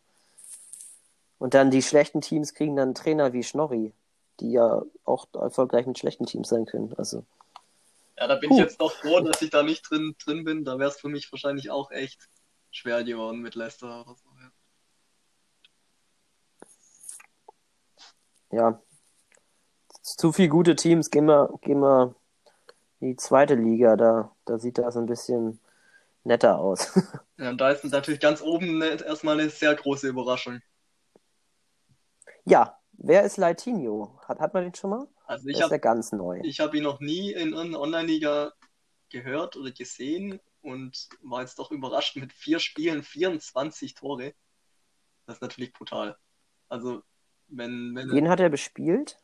Und 1.39 1.55
dann 1.55 1.71
die 1.71 1.83
schlechten 1.83 2.21
Teams 2.21 2.55
kriegen 2.55 2.77
dann 2.77 2.95
Trainer 2.95 3.33
wie 3.33 3.43
Schnorri, 3.43 3.93
die 4.41 4.53
ja 4.53 4.83
auch 5.05 5.27
erfolgreich 5.35 5.87
mit 5.87 5.99
schlechten 5.99 6.27
Teams 6.27 6.49
sein 6.49 6.67
können. 6.67 6.95
Also. 6.97 7.25
Ja, 8.19 8.29
da 8.29 8.37
bin 8.37 8.51
Puh. 8.51 8.57
ich 8.57 8.63
jetzt 8.63 8.81
doch 8.81 8.93
froh, 8.93 9.21
dass 9.21 9.43
ich 9.43 9.51
da 9.51 9.63
nicht 9.63 9.89
drin, 9.91 10.15
drin 10.25 10.45
bin. 10.45 10.65
Da 10.65 10.79
wäre 10.79 10.91
es 10.91 11.01
für 11.01 11.09
mich 11.09 11.31
wahrscheinlich 11.33 11.71
auch 11.71 11.91
echt 11.91 12.29
schwer 12.71 13.03
geworden 13.03 13.41
mit 13.41 13.55
Leicester 13.55 14.03
oder 14.03 14.15
so. 14.15 14.29
Ja. 18.51 18.59
ja. 18.59 18.83
Zu 20.03 20.33
viele 20.33 20.49
gute 20.49 20.77
Teams. 20.77 21.11
Gehen 21.11 21.27
wir, 21.27 21.59
gehen 21.63 21.81
wir 21.81 22.15
die 23.03 23.17
zweite 23.17 23.55
Liga, 23.55 23.97
da, 23.97 24.35
da 24.47 24.59
sieht 24.59 24.79
das 24.79 24.97
ein 24.97 25.07
bisschen 25.07 25.61
netter 26.25 26.59
aus. 26.59 26.93
Ja, 27.39 27.51
und 27.51 27.61
da 27.61 27.71
ist 27.71 27.85
natürlich 27.85 28.21
ganz 28.21 28.41
oben 28.43 28.81
erstmal 28.83 29.39
eine 29.39 29.51
sehr 29.51 29.75
große 29.75 30.09
Überraschung. 30.09 30.63
ja, 32.45 32.79
wer 32.93 33.25
ist 33.25 33.37
Leitinho? 33.37 34.21
Hat, 34.29 34.41
hat 34.41 34.55
man 34.55 34.65
den 34.65 34.75
schon 34.75 34.91
mal? 34.91 35.09
Also 35.27 35.49
Der 35.51 35.57
ich 35.57 35.61
ist 35.61 35.71
ja 35.71 35.79
habe 35.79 35.81
ganz 35.81 36.13
neu. 36.13 36.41
ich 36.43 36.61
hab 36.61 36.75
ihn 36.75 36.83
noch 36.85 37.01
nie 37.01 37.33
in 37.33 37.55
einer 37.55 37.81
Online-Liga 37.81 38.53
gehört 39.11 39.57
oder 39.57 39.73
gesehen 39.73 40.41
und 40.63 41.09
war 41.23 41.43
jetzt 41.43 41.59
doch 41.59 41.71
überrascht 41.71 42.17
mit 42.17 42.33
vier 42.33 42.59
Spielen, 42.61 43.03
24 43.03 43.95
Tore. 43.95 44.35
Das 45.27 45.37
ist 45.37 45.43
natürlich 45.43 45.73
brutal. 45.73 46.17
Also, 46.69 47.03
wenn, 47.49 47.95
wenn, 47.95 48.11
Wen 48.11 48.29
hat 48.29 48.41
er 48.41 48.49
bespielt? 48.51 49.22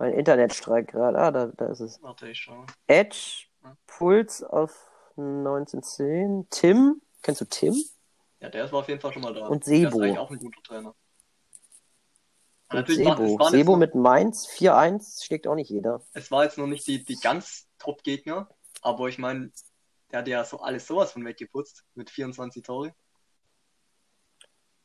Mein 0.00 0.14
Internet 0.14 0.54
streikt 0.54 0.92
gerade. 0.92 1.18
Ah, 1.18 1.30
da, 1.30 1.48
da 1.48 1.66
ist 1.66 1.80
es. 1.80 2.02
warte, 2.02 2.30
ich 2.30 2.38
schau. 2.38 2.64
Edge, 2.86 3.44
Puls 3.86 4.42
auf 4.42 4.90
1910. 5.18 6.46
Tim, 6.48 7.02
kennst 7.20 7.42
du 7.42 7.44
Tim? 7.44 7.74
Ja, 8.40 8.48
der 8.48 8.72
war 8.72 8.78
auf 8.78 8.88
jeden 8.88 8.98
Fall 8.98 9.12
schon 9.12 9.20
mal 9.20 9.34
da. 9.34 9.46
Und 9.46 9.66
Der 9.66 9.74
ist 9.74 9.92
Sebo. 9.92 10.18
auch 10.18 10.30
ein 10.30 10.38
guter 10.38 10.62
Trainer. 10.62 10.94
Und 12.72 12.88
Sebo. 12.88 13.44
Sebo 13.50 13.76
mit 13.76 13.94
Mainz 13.94 14.48
4-1 14.48 15.22
schlägt 15.26 15.46
auch 15.46 15.54
nicht 15.54 15.68
jeder. 15.68 16.00
es 16.14 16.30
war 16.30 16.44
jetzt 16.44 16.56
noch 16.56 16.66
nicht 16.66 16.86
die, 16.86 17.04
die 17.04 17.16
ganz 17.16 17.68
Top-Gegner, 17.78 18.48
aber 18.80 19.08
ich 19.08 19.18
meine, 19.18 19.52
der 20.12 20.20
hat 20.20 20.28
ja 20.28 20.44
so 20.44 20.60
alles 20.60 20.86
sowas 20.86 21.12
von 21.12 21.26
weggeputzt 21.26 21.84
mit 21.94 22.08
24 22.08 22.62
Tore. 22.62 22.94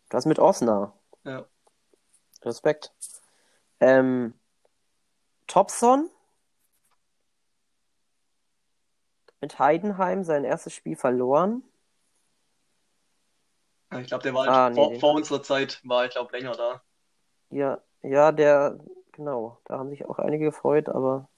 Das 0.09 0.25
mit 0.25 0.39
Osnabrück. 0.39 0.93
Ja. 1.23 1.47
Respekt. 2.41 2.91
Ähm, 3.79 4.33
Topson 5.47 6.09
mit 9.41 9.59
Heidenheim 9.59 10.23
sein 10.23 10.43
erstes 10.43 10.73
Spiel 10.73 10.95
verloren. 10.95 11.63
Ich 13.99 14.07
glaube, 14.07 14.23
der 14.23 14.33
war 14.33 14.47
Ah, 14.47 14.69
nee, 14.69 14.75
vor, 14.75 14.99
vor 14.99 15.13
unserer 15.13 15.43
Zeit, 15.43 15.79
war 15.83 16.05
ich 16.05 16.11
glaube 16.11 16.35
länger 16.35 16.53
da. 16.53 16.81
Ja, 17.51 17.81
ja, 18.01 18.31
der, 18.31 18.79
genau, 19.11 19.59
da 19.65 19.77
haben 19.77 19.89
sich 19.89 20.05
auch 20.05 20.19
einige 20.19 20.45
gefreut, 20.45 20.89
aber 20.89 21.29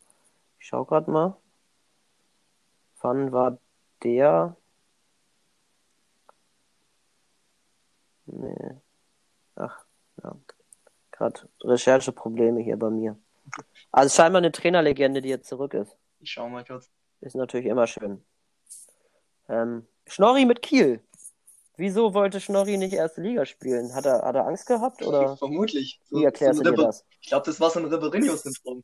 ich 0.59 0.67
schau 0.67 0.85
gerade 0.85 1.11
mal. 1.11 1.37
Wann 3.01 3.31
war 3.31 3.57
der? 4.03 4.55
Nee. 8.25 8.81
Ach, 9.55 9.85
ja. 10.23 10.35
Gerade 11.11 11.49
Rechercheprobleme 11.63 12.61
hier 12.61 12.77
bei 12.77 12.89
mir. 12.89 13.17
Also 13.91 14.15
scheinbar 14.15 14.39
eine 14.39 14.51
Trainerlegende, 14.51 15.21
die 15.21 15.29
jetzt 15.29 15.47
zurück 15.47 15.73
ist. 15.73 15.95
Ich 16.19 16.31
schau 16.31 16.49
mal 16.49 16.63
kurz. 16.65 16.89
Ist 17.21 17.35
natürlich 17.35 17.67
immer 17.67 17.87
schön. 17.87 18.23
Ähm, 19.49 19.87
Schnorri 20.05 20.45
mit 20.45 20.61
Kiel. 20.61 21.01
Wieso 21.77 22.13
wollte 22.13 22.41
Schnorri 22.41 22.77
nicht 22.77 22.93
erste 22.93 23.21
Liga 23.21 23.45
spielen? 23.45 23.93
Hat 23.93 24.05
er, 24.05 24.23
hat 24.23 24.35
er 24.35 24.45
Angst 24.47 24.65
gehabt 24.65 25.03
oder 25.03 25.37
Vermutlich. 25.37 25.99
So, 26.05 26.19
wie 26.19 26.23
erklärst 26.23 26.57
so 26.57 26.63
du 26.63 26.71
dir 26.71 26.83
das? 26.83 27.05
Ich 27.21 27.29
glaube, 27.29 27.45
das 27.45 27.59
war 27.59 27.69
so 27.69 27.79
ein 27.79 27.85
Riberinho-Syndrom. 27.85 28.83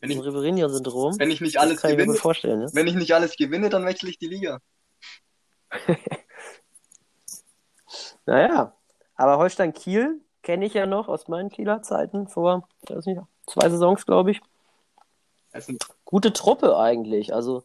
Wenn 0.00 0.10
Ein 0.10 0.18
ich, 0.18 0.24
Riverinho-Syndrom? 0.24 1.18
wenn 1.18 1.30
ich 1.30 1.40
nicht 1.40 1.58
alles 1.58 1.80
kann 1.80 1.92
ich 1.92 1.96
mir 1.96 2.04
gewinne, 2.04 2.18
vorstellen, 2.18 2.60
ne? 2.60 2.70
wenn 2.74 2.86
ich 2.86 2.94
nicht 2.94 3.14
alles 3.14 3.36
gewinne, 3.36 3.70
dann 3.70 3.86
wechsle 3.86 4.10
ich 4.10 4.18
die 4.18 4.28
Liga. 4.28 4.58
Naja, 8.24 8.76
aber 9.16 9.38
Holstein 9.38 9.72
Kiel 9.72 10.20
kenne 10.42 10.64
ich 10.64 10.74
ja 10.74 10.86
noch 10.86 11.08
aus 11.08 11.28
meinen 11.28 11.50
Kieler 11.50 11.82
Zeiten 11.82 12.28
vor, 12.28 12.68
ich 12.82 12.94
weiß 12.94 13.06
nicht, 13.06 13.20
zwei 13.46 13.68
Saisons, 13.68 14.06
glaube 14.06 14.32
ich. 14.32 14.40
Gute 16.04 16.32
Truppe 16.32 16.76
eigentlich. 16.76 17.34
Also 17.34 17.64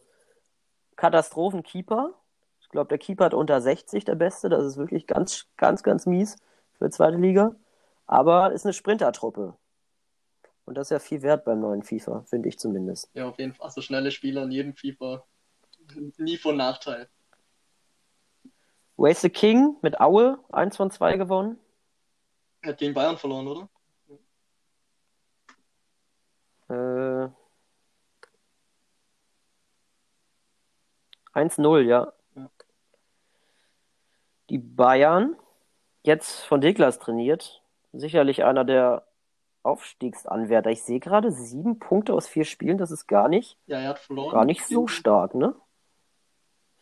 Katastrophenkeeper. 0.96 2.14
Ich 2.60 2.68
glaube, 2.68 2.88
der 2.88 2.98
Keeper 2.98 3.26
hat 3.26 3.34
unter 3.34 3.60
60 3.60 4.04
der 4.04 4.14
Beste. 4.14 4.48
Das 4.48 4.64
ist 4.64 4.76
wirklich 4.76 5.06
ganz, 5.06 5.46
ganz, 5.56 5.82
ganz 5.82 6.06
mies 6.06 6.36
für 6.76 6.90
zweite 6.90 7.16
Liga. 7.16 7.54
Aber 8.06 8.52
ist 8.52 8.64
eine 8.66 8.72
Sprintertruppe. 8.72 9.54
Und 10.64 10.74
das 10.74 10.88
ist 10.88 10.90
ja 10.90 10.98
viel 10.98 11.22
wert 11.22 11.46
beim 11.46 11.60
neuen 11.60 11.82
FIFA, 11.82 12.24
finde 12.26 12.50
ich 12.50 12.58
zumindest. 12.58 13.08
ja, 13.14 13.26
auf 13.26 13.38
jeden 13.38 13.54
Fall. 13.54 13.66
Also 13.66 13.80
schnelle 13.80 14.10
Spieler 14.10 14.42
in 14.42 14.50
jedem 14.50 14.74
FIFA. 14.74 15.24
Nie 16.18 16.36
von 16.36 16.56
Nachteil. 16.58 17.08
Waste 18.98 19.22
the 19.22 19.30
King 19.30 19.76
mit 19.80 19.98
Aue, 20.00 20.38
1 20.52 20.76
von 20.76 20.90
2 20.90 21.16
gewonnen. 21.16 21.58
Er 22.60 22.70
hat 22.70 22.78
gegen 22.78 22.92
Bayern 22.92 23.16
verloren, 23.16 23.46
oder? 23.46 23.68
1-0, 31.38 31.80
ja. 31.82 32.12
Die 34.50 34.58
Bayern, 34.58 35.36
jetzt 36.02 36.40
von 36.46 36.60
Niklas 36.60 36.98
trainiert, 36.98 37.62
sicherlich 37.92 38.44
einer 38.44 38.64
der 38.64 39.04
Aufstiegsanwärter. 39.62 40.70
Ich 40.70 40.82
sehe 40.84 41.00
gerade 41.00 41.30
sieben 41.32 41.78
Punkte 41.78 42.14
aus 42.14 42.26
vier 42.26 42.44
Spielen, 42.46 42.78
das 42.78 42.90
ist 42.90 43.06
gar 43.06 43.28
nicht, 43.28 43.58
Ja, 43.66 43.78
er 43.78 43.88
hat 43.90 43.98
verloren. 43.98 44.32
gar 44.32 44.44
nicht 44.46 44.64
so 44.66 44.86
stark, 44.86 45.34
ne? 45.34 45.54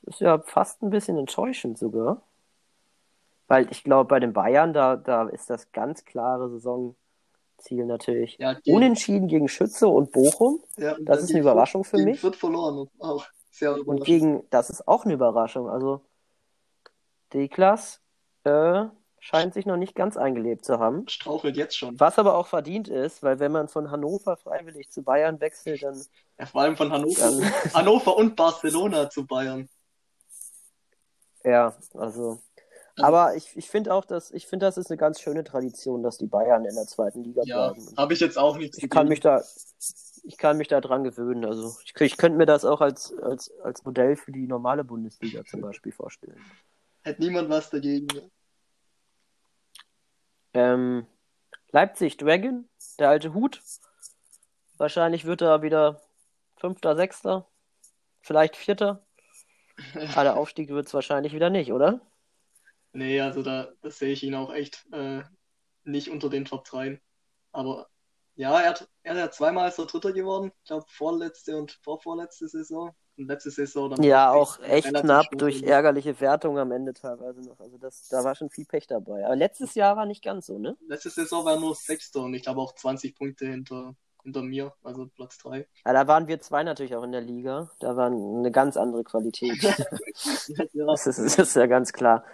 Das 0.02 0.16
ist 0.16 0.20
ja 0.20 0.38
fast 0.38 0.82
ein 0.82 0.90
bisschen 0.90 1.18
enttäuschend 1.18 1.78
sogar. 1.78 2.22
Weil 3.48 3.66
ich 3.72 3.82
glaube, 3.82 4.06
bei 4.08 4.20
den 4.20 4.32
Bayern, 4.32 4.72
da, 4.72 4.94
da 4.96 5.28
ist 5.28 5.50
das 5.50 5.72
ganz 5.72 6.04
klare 6.04 6.48
Saisonziel 6.50 7.84
natürlich. 7.86 8.38
Ja, 8.38 8.56
Unentschieden 8.66 9.26
gegen 9.26 9.48
Schütze 9.48 9.88
und 9.88 10.12
Bochum. 10.12 10.62
ja, 10.76 10.94
und 10.94 11.04
Das 11.08 11.22
ist 11.24 11.30
eine 11.30 11.40
Überraschung 11.40 11.82
für 11.82 11.98
mich. 11.98 12.20
Fürth 12.20 12.36
verloren. 12.36 12.88
Auch 13.00 13.24
sehr 13.58 13.86
Und 13.86 14.04
gegen, 14.04 14.48
das 14.50 14.70
ist 14.70 14.86
auch 14.86 15.04
eine 15.04 15.14
Überraschung. 15.14 15.68
Also, 15.68 16.02
Deklas 17.32 18.00
äh, 18.44 18.84
scheint 19.18 19.54
sich 19.54 19.66
noch 19.66 19.76
nicht 19.76 19.94
ganz 19.94 20.16
eingelebt 20.16 20.64
zu 20.64 20.78
haben. 20.78 21.08
Strauchelt 21.08 21.56
jetzt 21.56 21.76
schon. 21.76 21.98
Was 21.98 22.18
aber 22.18 22.36
auch 22.36 22.46
verdient 22.46 22.88
ist, 22.88 23.22
weil 23.22 23.38
wenn 23.40 23.52
man 23.52 23.68
von 23.68 23.90
Hannover 23.90 24.36
freiwillig 24.36 24.90
zu 24.90 25.02
Bayern 25.02 25.40
wechselt, 25.40 25.82
dann, 25.82 26.00
Ja, 26.38 26.46
vor 26.46 26.60
allem 26.62 26.76
von 26.76 26.92
Hannover, 26.92 27.20
dann 27.20 27.74
Hannover 27.74 28.16
und 28.16 28.36
Barcelona 28.36 29.10
zu 29.10 29.26
Bayern. 29.26 29.68
ja, 31.44 31.74
also. 31.94 32.40
Aber 32.98 33.36
ich, 33.36 33.54
ich 33.56 33.68
finde 33.68 33.92
auch, 33.92 34.04
dass 34.04 34.30
ich 34.30 34.46
finde, 34.46 34.66
das 34.66 34.78
ist 34.78 34.90
eine 34.90 34.96
ganz 34.96 35.20
schöne 35.20 35.44
Tradition, 35.44 36.02
dass 36.02 36.16
die 36.16 36.26
Bayern 36.26 36.64
in 36.64 36.74
der 36.74 36.86
zweiten 36.86 37.22
Liga 37.22 37.42
Ja, 37.44 37.72
bleiben. 37.72 37.94
Habe 37.96 38.14
ich 38.14 38.20
jetzt 38.20 38.38
auch 38.38 38.56
nichts 38.56 38.78
ich 38.78 38.88
kann 38.88 39.08
mich 39.08 39.20
da, 39.20 39.42
ich 40.24 40.38
kann 40.38 40.56
mich 40.56 40.68
da 40.68 40.80
dran 40.80 41.04
gewöhnen. 41.04 41.44
Also 41.44 41.76
ich, 41.84 41.94
ich 42.00 42.16
könnte 42.16 42.38
mir 42.38 42.46
das 42.46 42.64
auch 42.64 42.80
als, 42.80 43.16
als, 43.18 43.52
als 43.60 43.84
Modell 43.84 44.16
für 44.16 44.32
die 44.32 44.46
normale 44.46 44.82
Bundesliga 44.82 45.44
zum 45.44 45.60
Beispiel 45.60 45.92
vorstellen. 45.92 46.40
Hätte 47.02 47.22
niemand 47.22 47.50
was 47.50 47.70
dagegen. 47.70 48.08
Ähm, 50.54 51.06
Leipzig 51.70 52.16
Dragon, 52.16 52.66
der 52.98 53.10
alte 53.10 53.34
Hut. 53.34 53.60
Wahrscheinlich 54.78 55.26
wird 55.26 55.42
er 55.42 55.62
wieder 55.62 56.00
Fünfter, 56.56 56.96
Sechster, 56.96 57.46
vielleicht 58.20 58.56
Vierter. 58.56 59.04
Aber 60.12 60.22
der 60.22 60.36
Aufstieg 60.36 60.70
wird 60.70 60.86
es 60.86 60.94
wahrscheinlich 60.94 61.34
wieder 61.34 61.50
nicht, 61.50 61.72
oder? 61.72 62.00
Nee, 62.96 63.20
also 63.20 63.42
da 63.42 63.68
das 63.82 63.98
sehe 63.98 64.12
ich 64.12 64.22
ihn 64.22 64.34
auch 64.34 64.52
echt 64.52 64.86
äh, 64.90 65.22
nicht 65.84 66.08
unter 66.08 66.30
den 66.30 66.46
Top 66.46 66.64
3. 66.64 66.98
Aber 67.52 67.88
ja, 68.36 68.58
er 68.58 68.70
hat, 68.70 68.88
er 69.02 69.22
hat 69.22 69.34
zweimal 69.34 69.70
so 69.70 69.84
Dritter 69.84 70.12
geworden. 70.12 70.50
Ich 70.62 70.68
glaube, 70.68 70.86
vorletzte 70.88 71.58
und 71.58 71.78
vorvorletzte 71.82 72.48
Saison. 72.48 72.94
Und 73.18 73.28
letzte 73.28 73.50
Saison 73.50 73.90
dann 73.90 74.02
Ja, 74.02 74.30
auch 74.30 74.58
echt 74.62 74.94
knapp 74.94 75.26
durch 75.32 75.62
ärgerliche 75.62 76.18
Wertungen 76.20 76.58
am 76.58 76.72
Ende 76.72 76.94
teilweise 76.94 77.40
noch. 77.42 77.60
Also 77.60 77.76
das, 77.76 78.08
da 78.08 78.24
war 78.24 78.34
schon 78.34 78.48
viel 78.48 78.64
Pech 78.64 78.86
dabei. 78.86 79.26
Aber 79.26 79.36
letztes 79.36 79.74
Jahr 79.74 79.96
war 79.96 80.06
nicht 80.06 80.24
ganz 80.24 80.46
so, 80.46 80.58
ne? 80.58 80.76
Letzte 80.88 81.10
Saison 81.10 81.44
war 81.44 81.60
nur 81.60 81.74
Sechster 81.74 82.22
und 82.22 82.32
ich 82.32 82.42
glaube 82.42 82.60
auch 82.60 82.74
20 82.74 83.14
Punkte 83.14 83.46
hinter, 83.46 83.94
hinter 84.22 84.42
mir, 84.42 84.74
also 84.82 85.06
Platz 85.06 85.36
3. 85.38 85.66
Ja, 85.84 85.92
da 85.92 86.06
waren 86.06 86.28
wir 86.28 86.40
zwei 86.40 86.62
natürlich 86.62 86.94
auch 86.94 87.04
in 87.04 87.12
der 87.12 87.22
Liga. 87.22 87.70
Da 87.80 87.96
war 87.96 88.06
eine 88.06 88.50
ganz 88.50 88.76
andere 88.76 89.04
Qualität. 89.04 89.62
ja, 89.62 89.74
Das 90.86 91.06
ist, 91.06 91.18
das 91.18 91.38
ist 91.38 91.56
ja 91.56 91.66
ganz 91.66 91.92
klar. 91.92 92.24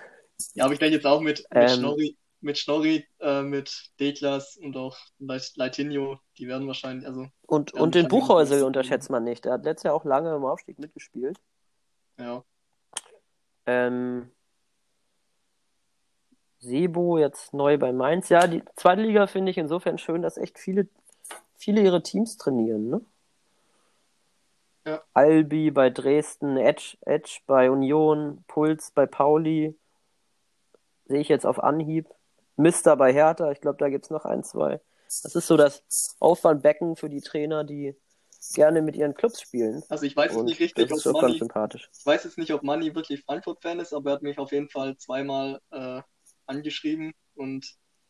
Ja, 0.54 0.64
aber 0.64 0.72
ich 0.74 0.78
denke 0.80 0.96
jetzt 0.96 1.06
auch 1.06 1.20
mit, 1.20 1.38
mit 1.38 1.46
Ähm. 1.50 1.68
Schnorri, 1.68 2.16
mit 2.40 2.58
Schnorri, 2.58 3.06
äh, 3.20 3.42
mit 3.42 3.90
Deklas 4.00 4.56
und 4.56 4.76
auch 4.76 4.98
Leit- 5.18 5.52
Leitinho, 5.56 6.18
die 6.38 6.48
werden 6.48 6.66
wahrscheinlich, 6.66 7.06
also 7.06 7.26
Und, 7.46 7.72
und 7.72 7.94
den 7.94 8.08
Buchhäusel 8.08 8.64
unterschätzt 8.64 9.10
man 9.10 9.22
nicht. 9.22 9.44
Der 9.44 9.52
hat 9.52 9.64
letztes 9.64 9.84
Jahr 9.84 9.94
auch 9.94 10.04
lange 10.04 10.34
im 10.34 10.44
Aufstieg 10.44 10.78
mitgespielt. 10.78 11.38
ja, 12.18 12.42
Ähm, 13.66 14.30
Sebo 16.58 17.18
jetzt 17.18 17.54
neu 17.54 17.78
bei 17.78 17.92
Mainz. 17.92 18.28
Ja, 18.28 18.46
die 18.46 18.62
zweite 18.76 19.02
Liga 19.02 19.26
finde 19.26 19.50
ich 19.50 19.58
insofern 19.58 19.98
schön, 19.98 20.22
dass 20.22 20.36
echt 20.36 20.58
viele, 20.58 20.88
viele 21.56 21.80
ihre 21.80 22.02
Teams 22.02 22.36
trainieren, 22.38 22.88
ne? 22.88 23.00
Ja. 24.84 25.02
Albi 25.12 25.70
bei 25.70 25.90
Dresden, 25.90 26.56
Edge, 26.56 26.96
Edge 27.02 27.40
bei 27.46 27.70
Union, 27.70 28.44
Puls 28.48 28.90
bei 28.90 29.06
Pauli. 29.06 29.76
Sehe 31.06 31.20
ich 31.20 31.28
jetzt 31.28 31.46
auf 31.46 31.62
Anhieb. 31.62 32.08
Mister 32.56 32.96
bei 32.96 33.12
Hertha, 33.12 33.50
ich 33.50 33.60
glaube, 33.60 33.78
da 33.78 33.88
gibt 33.88 34.04
es 34.04 34.10
noch 34.10 34.24
ein, 34.24 34.44
zwei. 34.44 34.80
Das 35.22 35.34
ist 35.34 35.46
so 35.46 35.56
das 35.56 35.82
Auffangbecken 36.20 36.96
für 36.96 37.08
die 37.08 37.20
Trainer, 37.20 37.64
die 37.64 37.94
gerne 38.54 38.82
mit 38.82 38.96
ihren 38.96 39.14
Clubs 39.14 39.40
spielen. 39.40 39.82
Also 39.88 40.04
ich 40.04 40.16
weiß 40.16 40.32
jetzt 40.32 40.36
Und 40.36 40.46
nicht 40.46 40.60
richtig, 40.60 40.88
das 40.88 40.98
ist 40.98 41.06
ob 41.06 41.22
Manni, 41.22 41.38
sympathisch. 41.38 41.88
ich 41.96 42.06
weiß 42.06 42.24
jetzt 42.24 42.38
nicht, 42.38 42.52
ob 42.52 42.62
Manni 42.62 42.94
wirklich 42.94 43.22
Frankfurt-Fan 43.24 43.80
ist, 43.80 43.92
aber 43.92 44.10
er 44.10 44.14
hat 44.14 44.22
mich 44.22 44.38
auf 44.38 44.52
jeden 44.52 44.68
Fall 44.68 44.96
zweimal 44.96 45.60
äh, 45.70 46.02
angeschrieben 46.46 47.12
und 47.34 47.66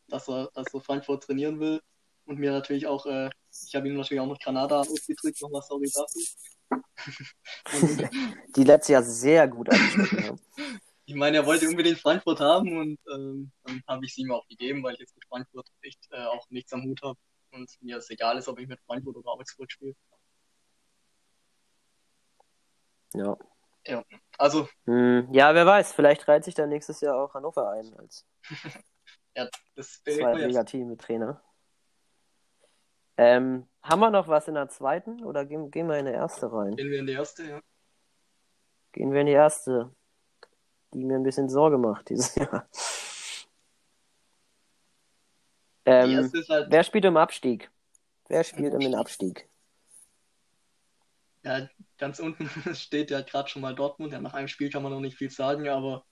dass 0.07 0.27
er, 0.29 0.49
dass 0.53 0.73
er 0.73 0.81
Frankfurt 0.81 1.23
trainieren 1.23 1.59
will. 1.59 1.81
Und 2.25 2.39
mir 2.39 2.51
natürlich 2.51 2.87
auch, 2.87 3.05
äh, 3.05 3.29
ich 3.67 3.75
habe 3.75 3.87
ihm 3.87 3.95
natürlich 3.95 4.21
auch 4.21 4.27
noch 4.27 4.39
Granada 4.39 4.79
ausgedrückt, 4.79 5.41
nochmal 5.41 5.61
sorry 5.61 5.91
dafür. 5.93 6.23
Die 8.55 8.63
letztes 8.63 8.89
Jahr 8.89 9.03
sehr 9.03 9.47
gut 9.47 9.69
angeschnitten 9.69 10.27
haben. 10.27 10.39
ich 11.05 11.15
meine, 11.15 11.37
er 11.37 11.45
wollte 11.45 11.67
unbedingt 11.67 11.99
Frankfurt 11.99 12.39
haben 12.39 12.77
und 12.77 12.99
ähm, 13.13 13.51
dann 13.63 13.83
habe 13.87 14.05
ich 14.05 14.13
sie 14.13 14.21
ihm 14.21 14.31
auch 14.31 14.47
gegeben, 14.47 14.83
weil 14.83 14.93
ich 14.93 15.01
jetzt 15.01 15.15
mit 15.15 15.25
Frankfurt 15.25 15.67
echt 15.81 15.99
äh, 16.11 16.25
auch 16.25 16.49
nichts 16.49 16.71
am 16.73 16.83
Hut 16.83 17.01
habe 17.01 17.19
und 17.51 17.69
mir 17.81 17.97
es 17.97 18.09
egal 18.09 18.37
ist, 18.37 18.47
ob 18.47 18.59
ich 18.59 18.67
mit 18.67 18.79
Frankfurt 18.85 19.17
oder 19.17 19.29
Augsburg 19.29 19.71
spiele. 19.71 19.95
Ja. 23.13 23.37
Also, 24.37 24.67
Hm, 24.85 25.27
ja, 25.31 25.53
wer 25.53 25.65
weiß, 25.65 25.93
vielleicht 25.93 26.27
reiht 26.27 26.45
sich 26.45 26.55
dann 26.55 26.69
nächstes 26.69 27.01
Jahr 27.01 27.17
auch 27.17 27.33
Hannover 27.33 27.69
ein 27.71 27.93
als 27.97 28.25
ja, 29.35 29.47
das. 29.75 30.01
Zweitliga-Team 30.03 30.87
mit 30.87 31.01
Trainer. 31.01 31.43
Ähm, 33.17 33.67
haben 33.83 33.99
wir 33.99 34.09
noch 34.09 34.27
was 34.27 34.47
in 34.47 34.55
der 34.55 34.69
zweiten 34.69 35.23
oder 35.23 35.45
gehen, 35.45 35.69
gehen 35.69 35.87
wir 35.87 35.97
in 35.97 36.05
die 36.05 36.13
erste 36.13 36.51
rein? 36.51 36.75
Gehen 36.75 36.89
wir 36.89 36.99
in 36.99 37.05
die 37.05 37.13
erste, 37.13 37.43
ja. 37.43 37.61
Gehen 38.93 39.11
wir 39.11 39.21
in 39.21 39.27
die 39.27 39.33
erste, 39.33 39.93
die 40.93 41.03
mir 41.03 41.15
ein 41.15 41.23
bisschen 41.23 41.49
Sorge 41.49 41.77
macht 41.77 42.09
dieses 42.09 42.35
Jahr. 42.35 42.67
Ähm, 45.85 46.31
ist 46.33 46.49
halt, 46.49 46.67
wer 46.69 46.83
spielt 46.83 47.05
im 47.05 47.17
Abstieg? 47.17 47.69
Wer 48.29 48.43
spielt 48.43 48.73
um 48.73 48.79
den 48.79 48.95
Abstieg? 48.95 49.49
ja, 51.43 51.67
ganz 51.97 52.19
unten 52.19 52.49
steht 52.75 53.11
ja 53.11 53.21
gerade 53.21 53.49
schon 53.49 53.61
mal 53.61 53.75
Dortmund. 53.75 54.13
Ja, 54.13 54.21
nach 54.21 54.33
einem 54.33 54.47
Spiel 54.47 54.69
kann 54.69 54.83
man 54.83 54.91
noch 54.91 55.01
nicht 55.01 55.17
viel 55.17 55.29
sagen, 55.29 55.67
aber 55.67 56.05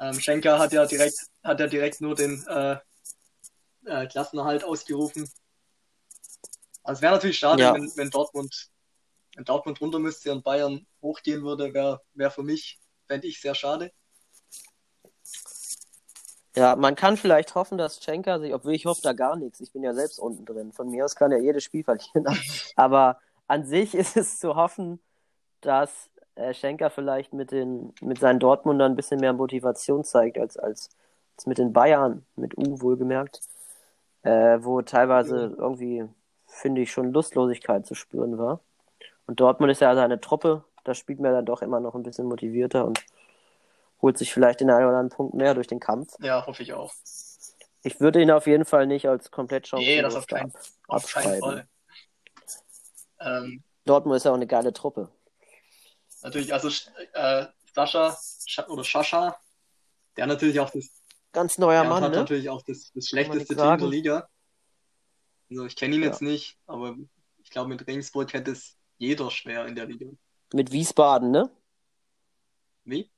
ähm, 0.00 0.14
Schenker 0.14 0.58
hat 0.58 0.72
ja 0.72 0.86
direkt, 0.86 1.18
hat 1.42 1.60
ja 1.60 1.66
direkt 1.66 2.00
nur 2.00 2.14
den 2.14 2.44
äh, 2.48 2.76
äh, 3.84 4.06
Klassenerhalt 4.06 4.64
ausgerufen. 4.64 5.28
Also 6.82 6.98
es 6.98 7.02
wäre 7.02 7.12
natürlich 7.12 7.38
schade, 7.38 7.62
Ja. 7.62 7.74
wenn, 7.74 7.92
wenn 7.96 8.10
Dortmund, 8.10 8.70
wenn 9.36 9.44
Dortmund 9.44 9.80
runter 9.80 9.98
müsste 9.98 10.32
und 10.32 10.42
Bayern 10.42 10.86
hochgehen 11.00 11.42
würde, 11.44 11.72
wäre 11.74 12.00
wär 12.14 12.30
für 12.30 12.42
mich, 12.42 12.80
fände 13.06 13.26
ich 13.28 13.40
sehr 13.40 13.54
schade. 13.54 13.92
Ja, 16.54 16.76
man 16.76 16.94
kann 16.96 17.16
vielleicht 17.16 17.54
hoffen, 17.54 17.78
dass 17.78 18.02
Schenker 18.02 18.38
sich, 18.38 18.52
obwohl 18.52 18.74
ich 18.74 18.84
hoffe 18.84 19.00
da 19.02 19.14
gar 19.14 19.36
nichts, 19.36 19.60
ich 19.60 19.72
bin 19.72 19.82
ja 19.82 19.94
selbst 19.94 20.18
unten 20.18 20.44
drin. 20.44 20.72
Von 20.72 20.90
mir 20.90 21.04
aus 21.04 21.16
kann 21.16 21.32
er 21.32 21.40
jedes 21.40 21.64
Spiel 21.64 21.82
verlieren. 21.82 22.26
Aber 22.76 23.18
an 23.46 23.64
sich 23.64 23.94
ist 23.96 24.16
es 24.16 24.38
zu 24.38 24.54
hoffen, 24.54 25.00
dass 25.62 26.10
äh, 26.34 26.52
Schenker 26.54 26.90
vielleicht 26.90 27.32
mit, 27.32 27.52
den, 27.52 27.94
mit 28.00 28.18
seinen 28.18 28.38
Dortmundern 28.38 28.92
ein 28.92 28.96
bisschen 28.96 29.20
mehr 29.20 29.32
Motivation 29.32 30.04
zeigt 30.04 30.38
als, 30.38 30.56
als, 30.58 30.90
als 31.36 31.46
mit 31.46 31.58
den 31.58 31.72
Bayern, 31.72 32.24
mit 32.36 32.56
U 32.58 32.80
wohlgemerkt, 32.80 33.40
äh, 34.22 34.58
wo 34.60 34.82
teilweise 34.82 35.54
irgendwie, 35.56 36.04
finde 36.46 36.82
ich, 36.82 36.92
schon 36.92 37.12
Lustlosigkeit 37.12 37.86
zu 37.86 37.94
spüren 37.94 38.38
war. 38.38 38.60
Und 39.26 39.40
Dortmund 39.40 39.72
ist 39.72 39.80
ja 39.80 39.94
seine 39.94 40.20
Truppe, 40.20 40.64
da 40.84 40.94
spielt 40.94 41.20
man 41.20 41.32
dann 41.32 41.46
doch 41.46 41.62
immer 41.62 41.80
noch 41.80 41.94
ein 41.94 42.02
bisschen 42.02 42.26
motivierter 42.26 42.84
und 42.84 43.02
holt 44.02 44.18
sich 44.18 44.32
vielleicht 44.34 44.60
den 44.60 44.68
einen 44.70 44.86
oder 44.86 44.98
anderen 44.98 45.08
Punkt 45.16 45.34
mehr 45.34 45.54
durch 45.54 45.68
den 45.68 45.80
Kampf. 45.80 46.12
Ja, 46.20 46.44
hoffe 46.46 46.62
ich 46.62 46.72
auch. 46.74 46.92
Ich 47.84 48.00
würde 48.00 48.20
ihn 48.20 48.30
auf 48.30 48.46
jeden 48.46 48.64
Fall 48.64 48.86
nicht 48.86 49.08
als 49.08 49.30
komplett 49.30 49.70
Nee, 49.72 50.02
das 50.02 50.14
auf 50.14 50.26
keinen, 50.26 50.52
auf 50.88 51.06
keinen. 51.12 51.40
Fall. 51.40 51.68
Ähm, 53.20 53.62
Dortmund 53.84 54.16
ist 54.16 54.24
ja 54.24 54.30
auch 54.32 54.36
eine 54.36 54.46
geile 54.46 54.72
Truppe. 54.72 55.08
natürlich, 56.22 56.52
also 56.52 56.68
äh, 57.14 57.46
Sascha 57.74 58.16
Scha- 58.48 58.68
oder 58.68 58.84
Schascha, 58.84 59.36
der 60.16 60.26
natürlich 60.26 60.60
auch 60.60 60.70
das 60.70 60.90
Ganz 61.32 61.56
neuer 61.56 61.84
Mann, 61.84 62.02
hat 62.04 62.10
ne? 62.12 62.18
natürlich 62.18 62.50
auch 62.50 62.62
das, 62.62 62.92
das 62.94 63.06
schlechteste 63.08 63.56
Team 63.56 63.78
der. 63.78 63.88
Liga. 63.88 64.28
Also 65.50 65.64
ich 65.64 65.76
kenne 65.76 65.96
ihn 65.96 66.02
Ja. 66.02 66.08
jetzt 66.08 66.20
nicht, 66.20 66.58
aber 66.66 66.94
ich 67.42 67.50
glaube, 67.50 67.68
mit 67.70 67.86
Regensburg 67.86 68.32
hätte 68.34 68.50
es 68.50 68.76
jeder 68.98 69.30
schwer 69.30 69.64
in 69.66 69.74
der 69.74 69.86
Liga. 69.86 70.06
Mit 70.52 70.70
Wiesbaden, 70.72 71.30
ne? 71.30 71.50
Wie? 72.84 73.10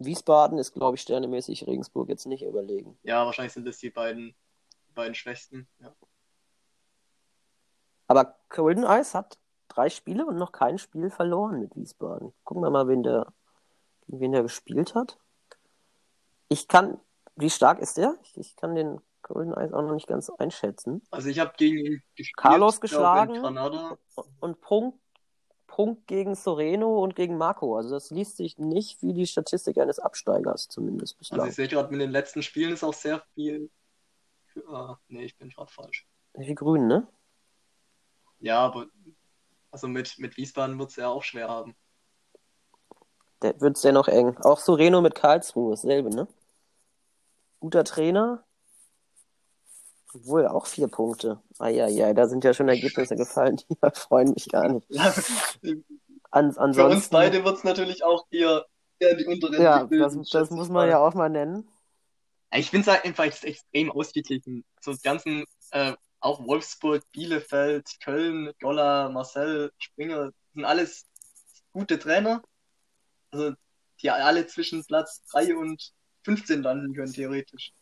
Wiesbaden 0.00 0.58
ist, 0.58 0.72
glaube 0.72 0.96
ich, 0.96 1.02
sternemäßig 1.02 1.66
Regensburg 1.66 2.08
jetzt 2.08 2.26
nicht 2.26 2.42
überlegen. 2.42 2.98
Ja, 3.02 3.26
wahrscheinlich 3.26 3.52
sind 3.52 3.66
das 3.66 3.78
die 3.78 3.90
beiden, 3.90 4.34
die 4.88 4.92
beiden 4.92 5.14
schwächsten. 5.14 5.68
Ja. 5.78 5.94
Aber 8.06 8.36
Golden 8.48 8.84
Eyes 8.84 9.14
hat 9.14 9.38
drei 9.68 9.88
Spiele 9.88 10.26
und 10.26 10.36
noch 10.36 10.52
kein 10.52 10.78
Spiel 10.78 11.10
verloren 11.10 11.60
mit 11.60 11.76
Wiesbaden. 11.76 12.32
Gucken 12.44 12.62
wir 12.62 12.70
mal, 12.70 12.88
wen 12.88 13.02
der, 13.02 13.32
wen 14.06 14.32
der 14.32 14.42
gespielt 14.42 14.94
hat. 14.94 15.18
Ich 16.48 16.66
kann, 16.66 16.98
wie 17.36 17.50
stark 17.50 17.78
ist 17.78 17.96
der? 17.96 18.16
Ich, 18.22 18.36
ich 18.36 18.56
kann 18.56 18.74
den 18.74 19.00
Golden 19.22 19.52
Eyes 19.52 19.72
auch 19.72 19.82
noch 19.82 19.94
nicht 19.94 20.08
ganz 20.08 20.30
einschätzen. 20.30 21.02
Also 21.10 21.28
ich 21.28 21.38
habe 21.38 21.52
gegen 21.56 21.78
ihn 21.78 22.02
gespielt, 22.16 22.36
Carlos 22.36 22.80
geschlagen. 22.80 23.34
Granada. 23.34 23.98
Und 24.40 24.60
Punkt, 24.60 24.98
Punkt 25.70 26.08
gegen 26.08 26.34
Soreno 26.34 27.00
und 27.02 27.14
gegen 27.14 27.38
Marco. 27.38 27.76
Also 27.76 27.90
das 27.90 28.10
liest 28.10 28.36
sich 28.36 28.58
nicht 28.58 29.00
wie 29.02 29.12
die 29.14 29.26
Statistik 29.26 29.78
eines 29.78 30.00
Absteigers, 30.00 30.66
zumindest 30.68 31.14
Also 31.14 31.18
bislang. 31.18 31.48
ich 31.48 31.54
sehe 31.54 31.68
gerade, 31.68 31.90
mit 31.92 32.00
den 32.00 32.10
letzten 32.10 32.42
Spielen 32.42 32.72
ist 32.72 32.82
auch 32.82 32.92
sehr 32.92 33.22
viel. 33.34 33.70
Ah, 34.68 34.96
nee, 35.06 35.24
ich 35.24 35.38
bin 35.38 35.48
gerade 35.48 35.70
falsch. 35.70 36.08
Wie 36.34 36.54
grün, 36.56 36.88
ne? 36.88 37.06
Ja, 38.40 38.58
aber 38.58 38.86
also 39.70 39.86
mit, 39.86 40.18
mit 40.18 40.36
Wiesbaden 40.36 40.76
wird 40.78 40.90
es 40.90 40.96
ja 40.96 41.08
auch 41.08 41.22
schwer 41.22 41.48
haben. 41.48 41.76
Der 43.42 43.60
wird's 43.60 43.84
ja 43.84 43.92
noch 43.92 44.08
eng. 44.08 44.36
Auch 44.38 44.58
Soreno 44.58 45.00
mit 45.00 45.14
Karlsruhe, 45.14 45.70
dasselbe, 45.70 46.10
ne? 46.10 46.26
Guter 47.60 47.84
Trainer. 47.84 48.44
Obwohl, 50.14 50.46
auch 50.48 50.66
vier 50.66 50.88
Punkte. 50.88 51.40
Eieiei, 51.58 52.12
da 52.14 52.26
sind 52.26 52.44
ja 52.44 52.52
schon 52.52 52.68
Ergebnisse 52.68 53.16
gefallen, 53.16 53.56
die 53.56 53.76
freuen 53.94 54.32
mich 54.32 54.48
gar 54.48 54.68
nicht. 54.68 54.86
Ja, 54.90 55.12
An, 56.30 56.52
für 56.52 56.60
ansonsten, 56.60 56.96
uns 56.96 57.08
beide 57.08 57.44
wird 57.44 57.58
es 57.58 57.64
natürlich 57.64 58.04
auch 58.04 58.26
eher, 58.30 58.66
eher 58.98 59.14
die 59.16 59.26
unteren 59.26 59.60
ja, 59.60 59.84
das, 59.84 60.16
das 60.30 60.50
muss 60.50 60.68
man 60.68 60.88
ja 60.88 60.98
auch 60.98 61.14
mal 61.14 61.28
nennen. 61.28 61.68
Ich 62.52 62.70
finde 62.70 62.88
es 62.90 62.92
halt 62.94 63.04
einfach 63.04 63.24
ex- 63.24 63.44
extrem 63.44 63.92
ausgeglichen. 63.92 64.64
So 64.80 64.92
die 64.92 65.02
ganzen, 65.02 65.44
äh, 65.70 65.92
auch 66.20 66.44
Wolfsburg, 66.46 67.02
Bielefeld, 67.12 67.88
Köln, 68.02 68.52
Golla, 68.60 69.08
Marcel, 69.08 69.72
Springer, 69.78 70.30
sind 70.54 70.64
alles 70.64 71.06
gute 71.72 71.98
Trainer. 71.98 72.42
Also, 73.30 73.54
die 74.02 74.10
alle 74.10 74.46
zwischen 74.46 74.84
Platz 74.84 75.22
3 75.30 75.56
und 75.56 75.92
15 76.24 76.62
landen 76.62 76.94
können, 76.94 77.12
theoretisch. 77.12 77.72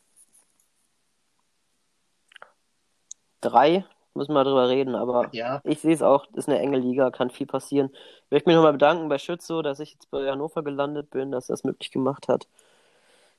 Drei, 3.40 3.84
müssen 4.14 4.32
wir 4.34 4.44
drüber 4.44 4.68
reden, 4.68 4.94
aber 4.94 5.30
Ja, 5.32 5.60
ich 5.64 5.80
sehe 5.80 5.94
es 5.94 6.02
auch, 6.02 6.26
ist 6.34 6.48
eine 6.48 6.58
enge 6.58 6.78
Liga, 6.78 7.10
kann 7.10 7.30
viel 7.30 7.46
passieren. 7.46 7.90
Ich 8.26 8.30
möchte 8.30 8.48
mich 8.48 8.56
nochmal 8.56 8.72
bedanken 8.72 9.08
bei 9.08 9.18
Schützo, 9.18 9.62
dass 9.62 9.80
ich 9.80 9.92
jetzt 9.92 10.10
bei 10.10 10.28
Hannover 10.30 10.62
gelandet 10.62 11.10
bin, 11.10 11.30
dass 11.30 11.48
er 11.50 11.54
es 11.54 11.64
möglich 11.64 11.90
gemacht 11.90 12.28
hat. 12.28 12.48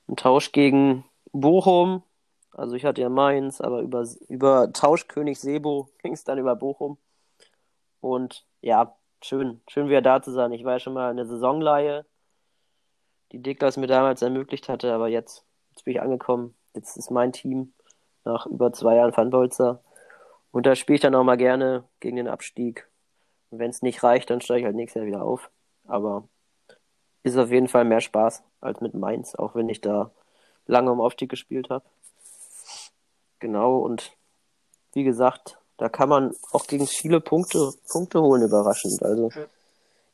Im 0.08 0.16
Tausch 0.16 0.52
gegen 0.52 1.04
Bochum, 1.32 2.02
also 2.52 2.74
ich 2.76 2.84
hatte 2.84 3.00
ja 3.00 3.08
Mainz, 3.08 3.60
aber 3.60 3.80
über, 3.80 4.06
über 4.28 4.72
Tauschkönig 4.72 5.38
Sebo 5.40 5.88
ging 6.02 6.12
es 6.12 6.24
dann 6.24 6.38
über 6.38 6.56
Bochum. 6.56 6.98
Und 8.00 8.44
ja, 8.60 8.96
schön, 9.22 9.60
schön 9.68 9.88
wieder 9.88 10.02
da 10.02 10.22
zu 10.22 10.32
sein. 10.32 10.52
Ich 10.52 10.64
war 10.64 10.74
ja 10.74 10.80
schon 10.80 10.94
mal 10.94 11.10
in 11.10 11.16
der 11.16 11.26
Saisonleihe, 11.26 12.06
die 13.32 13.42
Diklas 13.42 13.76
mir 13.76 13.86
damals 13.86 14.22
ermöglicht 14.22 14.68
hatte, 14.68 14.92
aber 14.92 15.08
jetzt, 15.08 15.44
jetzt 15.70 15.84
bin 15.84 15.94
ich 15.94 16.00
angekommen. 16.02 16.54
Jetzt 16.74 16.96
ist 16.96 17.10
mein 17.10 17.32
Team 17.32 17.72
nach 18.24 18.46
über 18.46 18.72
zwei 18.72 18.96
Jahren 18.96 19.12
Fanbolzer. 19.12 19.82
Und 20.52 20.66
da 20.66 20.74
spiele 20.74 20.96
ich 20.96 21.00
dann 21.00 21.14
auch 21.14 21.24
mal 21.24 21.36
gerne 21.36 21.84
gegen 22.00 22.16
den 22.16 22.28
Abstieg. 22.28 22.88
Und 23.50 23.58
wenn 23.58 23.70
es 23.70 23.82
nicht 23.82 24.02
reicht, 24.02 24.30
dann 24.30 24.40
steige 24.40 24.60
ich 24.60 24.66
halt 24.66 24.76
nächstes 24.76 25.00
Jahr 25.00 25.06
wieder 25.06 25.22
auf. 25.22 25.50
Aber 25.86 26.28
ist 27.22 27.36
auf 27.36 27.50
jeden 27.50 27.68
Fall 27.68 27.84
mehr 27.84 28.00
Spaß 28.00 28.42
als 28.60 28.80
mit 28.80 28.94
Mainz, 28.94 29.34
auch 29.34 29.54
wenn 29.54 29.68
ich 29.68 29.80
da 29.80 30.10
lange 30.66 30.90
um 30.90 31.00
Aufstieg 31.00 31.28
gespielt 31.28 31.70
habe. 31.70 31.84
Genau, 33.38 33.78
und 33.78 34.12
wie 34.92 35.04
gesagt, 35.04 35.58
da 35.76 35.88
kann 35.88 36.08
man 36.08 36.34
auch 36.52 36.66
gegen 36.66 36.86
viele 36.86 37.20
Punkte, 37.20 37.72
Punkte 37.88 38.20
holen, 38.20 38.42
überraschend. 38.42 39.02
Also 39.02 39.30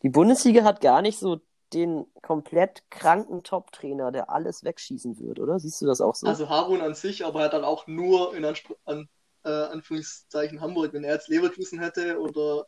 die 0.03 0.09
Bundesliga 0.09 0.65
hat 0.65 0.81
gar 0.81 1.03
nicht 1.03 1.19
so 1.19 1.41
den 1.73 2.07
komplett 2.23 2.85
kranken 2.91 3.43
Top-Trainer, 3.43 4.13
der 4.13 4.31
alles 4.31 4.63
wegschießen 4.63 5.19
wird, 5.19 5.41
oder? 5.41 5.59
Siehst 5.59 5.81
du 5.83 5.87
das 5.87 6.01
auch 6.01 6.15
so? 6.15 6.29
also 6.29 6.49
Harun 6.49 6.81
an 6.81 6.95
sich, 6.95 7.25
aber 7.25 7.41
er 7.41 7.45
hat 7.47 7.53
dann 7.55 7.65
auch 7.65 7.89
nur 7.89 8.35
in 8.37 8.45
Anspr 8.45 8.77
an, 8.85 9.09
äh, 9.47 9.65
Anführungszeichen 9.73 10.61
Hamburg, 10.61 10.93
wenn 10.93 11.05
er 11.05 11.15
jetzt 11.15 11.29
Leverkusen 11.29 11.79
hätte 11.79 12.19
oder 12.21 12.67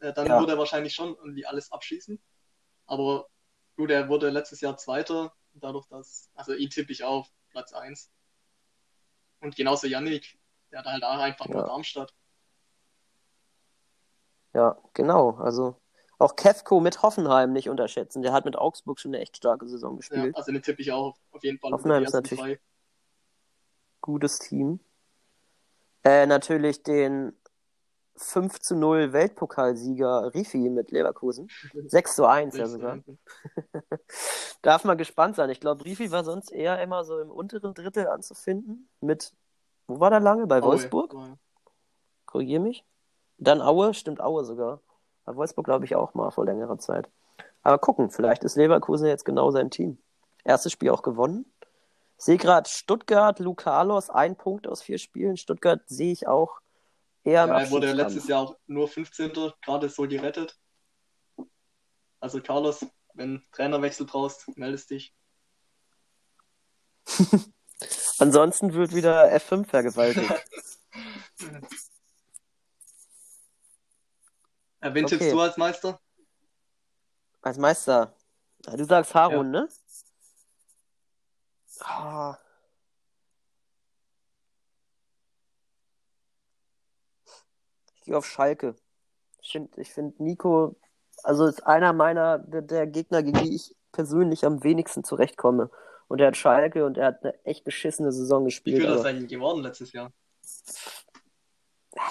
äh, 0.00 0.12
dann 0.12 0.26
Ja. 0.26 0.38
würde 0.38 0.52
er 0.52 0.58
wahrscheinlich 0.58 0.94
schon 0.94 1.14
irgendwie 1.16 1.46
alles 1.46 1.72
abschießen. 1.72 2.20
Aber 2.86 3.28
gut, 3.76 3.90
er 3.90 4.08
wurde 4.08 4.28
letztes 4.30 4.60
Jahr 4.60 4.76
Zweiter, 4.76 5.32
dadurch, 5.54 5.86
dass, 5.88 6.28
also 6.34 6.52
ihn 6.52 6.68
tippe 6.70 6.92
ich 6.92 7.02
auf 7.04 7.28
Platz 7.50 7.72
1. 7.72 8.10
Und 9.40 9.56
genauso 9.56 9.86
Yannick, 9.86 10.38
der 10.70 10.80
hat 10.80 10.86
halt 10.86 11.02
auch 11.04 11.18
einfach 11.18 11.46
nur 11.48 11.60
Ja. 11.62 11.66
Darmstadt. 11.66 12.14
Ja, 14.52 14.76
genau. 14.94 15.36
Also 15.36 15.76
auch 16.18 16.36
Kevko 16.36 16.80
mit 16.80 17.02
Hoffenheim 17.02 17.52
nicht 17.52 17.68
unterschätzen. 17.70 18.20
Der 18.22 18.32
hat 18.32 18.44
mit 18.44 18.56
Augsburg 18.56 19.00
schon 19.00 19.14
eine 19.14 19.22
echt 19.22 19.36
starke 19.38 19.66
Saison 19.68 19.92
Ja, 19.92 19.96
gespielt. 19.98 20.36
also 20.36 20.52
den 20.52 20.62
tippe 20.62 20.82
ich 20.82 20.92
auch 20.92 21.16
auf 21.30 21.42
jeden 21.42 21.58
Fall. 21.58 21.72
Hoffenheim 21.72 22.02
ist 22.04 22.12
natürlich- 22.12 22.38
zwei. 22.40 22.60
Gutes 24.02 24.38
Team. 24.38 24.80
Äh, 26.04 26.26
natürlich 26.26 26.82
den 26.82 27.32
5 28.16 28.60
zu 28.60 28.76
0 28.76 29.12
Weltpokalsieger 29.12 30.34
Rifi 30.34 30.68
mit 30.68 30.90
Leverkusen. 30.90 31.48
6 31.86 32.14
zu 32.16 32.26
1 32.26 32.56
ja 32.56 32.66
sogar. 32.66 32.98
Darf 34.62 34.84
man 34.84 34.98
gespannt 34.98 35.36
sein. 35.36 35.50
Ich 35.50 35.60
glaube, 35.60 35.84
Rifi 35.84 36.10
war 36.10 36.24
sonst 36.24 36.52
eher 36.52 36.80
immer 36.82 37.04
so 37.04 37.18
im 37.18 37.30
unteren 37.30 37.74
Drittel 37.74 38.06
anzufinden. 38.08 38.88
Mit, 39.00 39.32
wo 39.86 40.00
war 40.00 40.10
der 40.10 40.20
lange? 40.20 40.46
Bei 40.46 40.58
Aue. 40.58 40.68
Wolfsburg? 40.68 41.14
Ja. 41.14 41.36
Korrigier 42.26 42.60
mich. 42.60 42.84
Dann 43.38 43.62
Aue, 43.62 43.94
stimmt 43.94 44.20
Aue 44.20 44.44
sogar. 44.44 44.80
Bei 45.24 45.34
Wolfsburg 45.34 45.64
glaube 45.64 45.86
ich 45.86 45.96
auch 45.96 46.14
mal 46.14 46.30
vor 46.30 46.44
längerer 46.44 46.78
Zeit. 46.78 47.08
Aber 47.62 47.78
gucken, 47.78 48.10
vielleicht 48.10 48.44
ist 48.44 48.56
Leverkusen 48.56 49.06
jetzt 49.06 49.24
genau 49.24 49.50
sein 49.50 49.70
Team. 49.70 49.98
Erstes 50.44 50.72
Spiel 50.72 50.90
auch 50.90 51.02
gewonnen. 51.02 51.50
Ich 52.20 52.26
sehe 52.26 52.36
gerade 52.36 52.68
Stuttgart, 52.68 53.38
Lucalos, 53.38 54.10
ein 54.10 54.36
Punkt 54.36 54.68
aus 54.68 54.82
vier 54.82 54.98
Spielen. 54.98 55.38
Stuttgart 55.38 55.80
sehe 55.86 56.12
ich 56.12 56.28
auch 56.28 56.60
eher 57.24 57.46
Ja, 57.46 57.58
er 57.58 57.70
wurde 57.70 57.86
ja 57.86 57.94
letztes 57.94 58.28
Jahr 58.28 58.42
auch 58.42 58.58
nur 58.66 58.88
15. 58.88 59.32
gerade 59.62 59.88
so 59.88 60.06
gerettet. 60.06 60.60
Also 62.20 62.42
Carlos, 62.42 62.84
wenn 63.14 63.42
Trainerwechsel 63.52 64.04
brauchst, 64.04 64.54
meldest 64.58 64.90
dich. 64.90 65.14
Ansonsten 68.18 68.74
wird 68.74 68.94
wieder 68.94 69.32
F5 69.34 69.66
vergewaltigt. 69.66 70.30
Wen 74.82 75.04
Okay. 75.06 75.16
tippst 75.16 75.32
du 75.32 75.40
als 75.40 75.56
Meister? 75.56 75.98
Als 77.40 77.56
Meister. 77.56 78.14
Ja, 78.66 78.76
Du 78.76 78.84
sagst 78.84 79.14
Harun, 79.14 79.50
ne? 79.50 79.70
Ah. 81.82 82.38
Ich 87.96 88.02
gehe 88.02 88.16
auf 88.16 88.26
Schalke. 88.26 88.74
Ich 89.42 89.52
finde 89.52 89.80
ich 89.80 89.92
find 89.92 90.20
Nico, 90.20 90.76
also 91.22 91.46
ist 91.46 91.66
einer 91.66 91.92
meiner 91.92 92.38
der, 92.38 92.62
der 92.62 92.86
Gegner, 92.86 93.22
gegen 93.22 93.42
die 93.42 93.54
ich 93.54 93.74
persönlich 93.92 94.44
am 94.44 94.62
wenigsten 94.62 95.04
zurechtkomme. 95.04 95.70
Und 96.08 96.20
er 96.20 96.28
hat 96.28 96.36
Schalke 96.36 96.84
und 96.84 96.98
er 96.98 97.06
hat 97.06 97.22
eine 97.22 97.44
echt 97.44 97.64
beschissene 97.64 98.12
Saison 98.12 98.42
Wie 98.42 98.46
gespielt. 98.46 98.82
viel 98.82 98.90
ist 98.90 99.04
eigentlich 99.04 99.30
geworden 99.30 99.62
letztes 99.62 99.92
Jahr? 99.92 100.12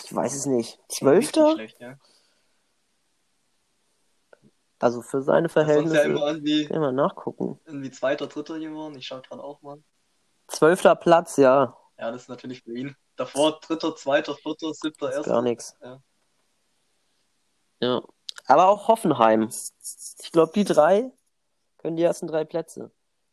Ich 0.04 0.16
weiß 0.16 0.36
es 0.36 0.46
nicht. 0.46 0.80
Zwölfter? 0.88 1.54
schlecht, 1.54 1.80
ja. 1.80 1.98
Also 4.80 5.02
für 5.02 5.22
seine 5.22 5.48
Das 5.50 5.52
ist 5.52 5.54
sonst 5.56 5.66
Verhältnisse. 5.66 5.98
ja 5.98 6.04
immer 6.04 6.28
irgendwie, 6.28 6.68
mal 6.70 6.92
nachgucken. 6.94 7.60
irgendwie 7.66 7.92
zweiter, 7.92 8.28
dritter 8.28 8.60
geworden. 8.60 8.96
Ich 8.98 9.08
schaue 9.08 9.22
gerade 9.22 9.44
auch 9.44 9.62
mal. 9.62 9.82
Zwölfter 10.48 10.96
Platz, 10.96 11.38
ja. 11.38 11.78
Ja, 11.98 12.12
das 12.12 12.24
ist 12.24 12.30
natürlich 12.30 12.64
für 12.64 12.74
ihn. 12.74 12.96
Davor 13.18 13.60
dritter, 13.60 13.96
zweiter, 13.96 14.36
vierter, 14.36 14.74
siebter, 14.74 15.12
erster. 15.12 15.32
gar 15.32 15.42
nichts. 15.42 15.76
Ja. 15.84 16.02
Ja. 17.82 18.02
Aber 18.46 18.70
auch 18.70 18.88
Hoffenheim. 18.88 19.50
Ich 20.24 20.32
glaube, 20.32 20.52
die 20.56 20.64
drei 20.64 21.12
können 21.78 21.98
die 21.98 22.04
ersten 22.04 22.28
drei 22.28 22.46
Plätze. 22.46 22.92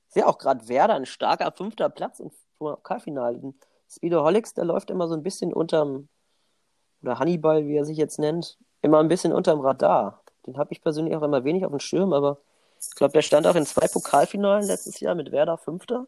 Ich 0.09 0.15
sehe 0.15 0.27
auch 0.27 0.39
gerade 0.39 0.69
Werder, 0.69 0.95
ein 0.95 1.07
starker 1.07 1.53
fünfter 1.53 1.89
Platz 1.89 2.21
im 2.21 2.31
Pokalfinale. 2.59 3.55
Speedo 3.89 4.25
Hollix, 4.25 4.53
der 4.55 4.65
läuft 4.65 4.91
immer 4.91 5.07
so 5.09 5.15
ein 5.15 5.23
bisschen 5.23 5.53
unterm, 5.53 6.09
oder 7.03 7.19
Hannibal, 7.19 7.67
wie 7.67 7.77
er 7.77 7.85
sich 7.85 7.97
jetzt 7.99 8.19
nennt, 8.19 8.59
immer 8.83 8.99
ein 8.99 9.09
bisschen 9.09 9.33
unterm 9.33 9.61
Radar. 9.61 10.23
Den 10.47 10.59
habe 10.59 10.73
ich 10.73 10.81
persönlich 10.81 11.17
auch 11.17 11.23
immer 11.23 11.45
wenig 11.45 11.65
auf 11.65 11.73
dem 11.73 11.81
Schirm, 11.81 12.13
aber 12.13 12.39
ich 12.81 12.95
glaube, 12.95 13.13
der 13.13 13.23
stand 13.23 13.47
auch 13.47 13.57
in 13.57 13.67
zwei 13.67 13.89
Pokalfinalen 13.89 14.67
letztes 14.67 15.01
Jahr 15.01 15.15
mit 15.15 15.33
Werder 15.33 15.59
Fünfter. 15.59 16.07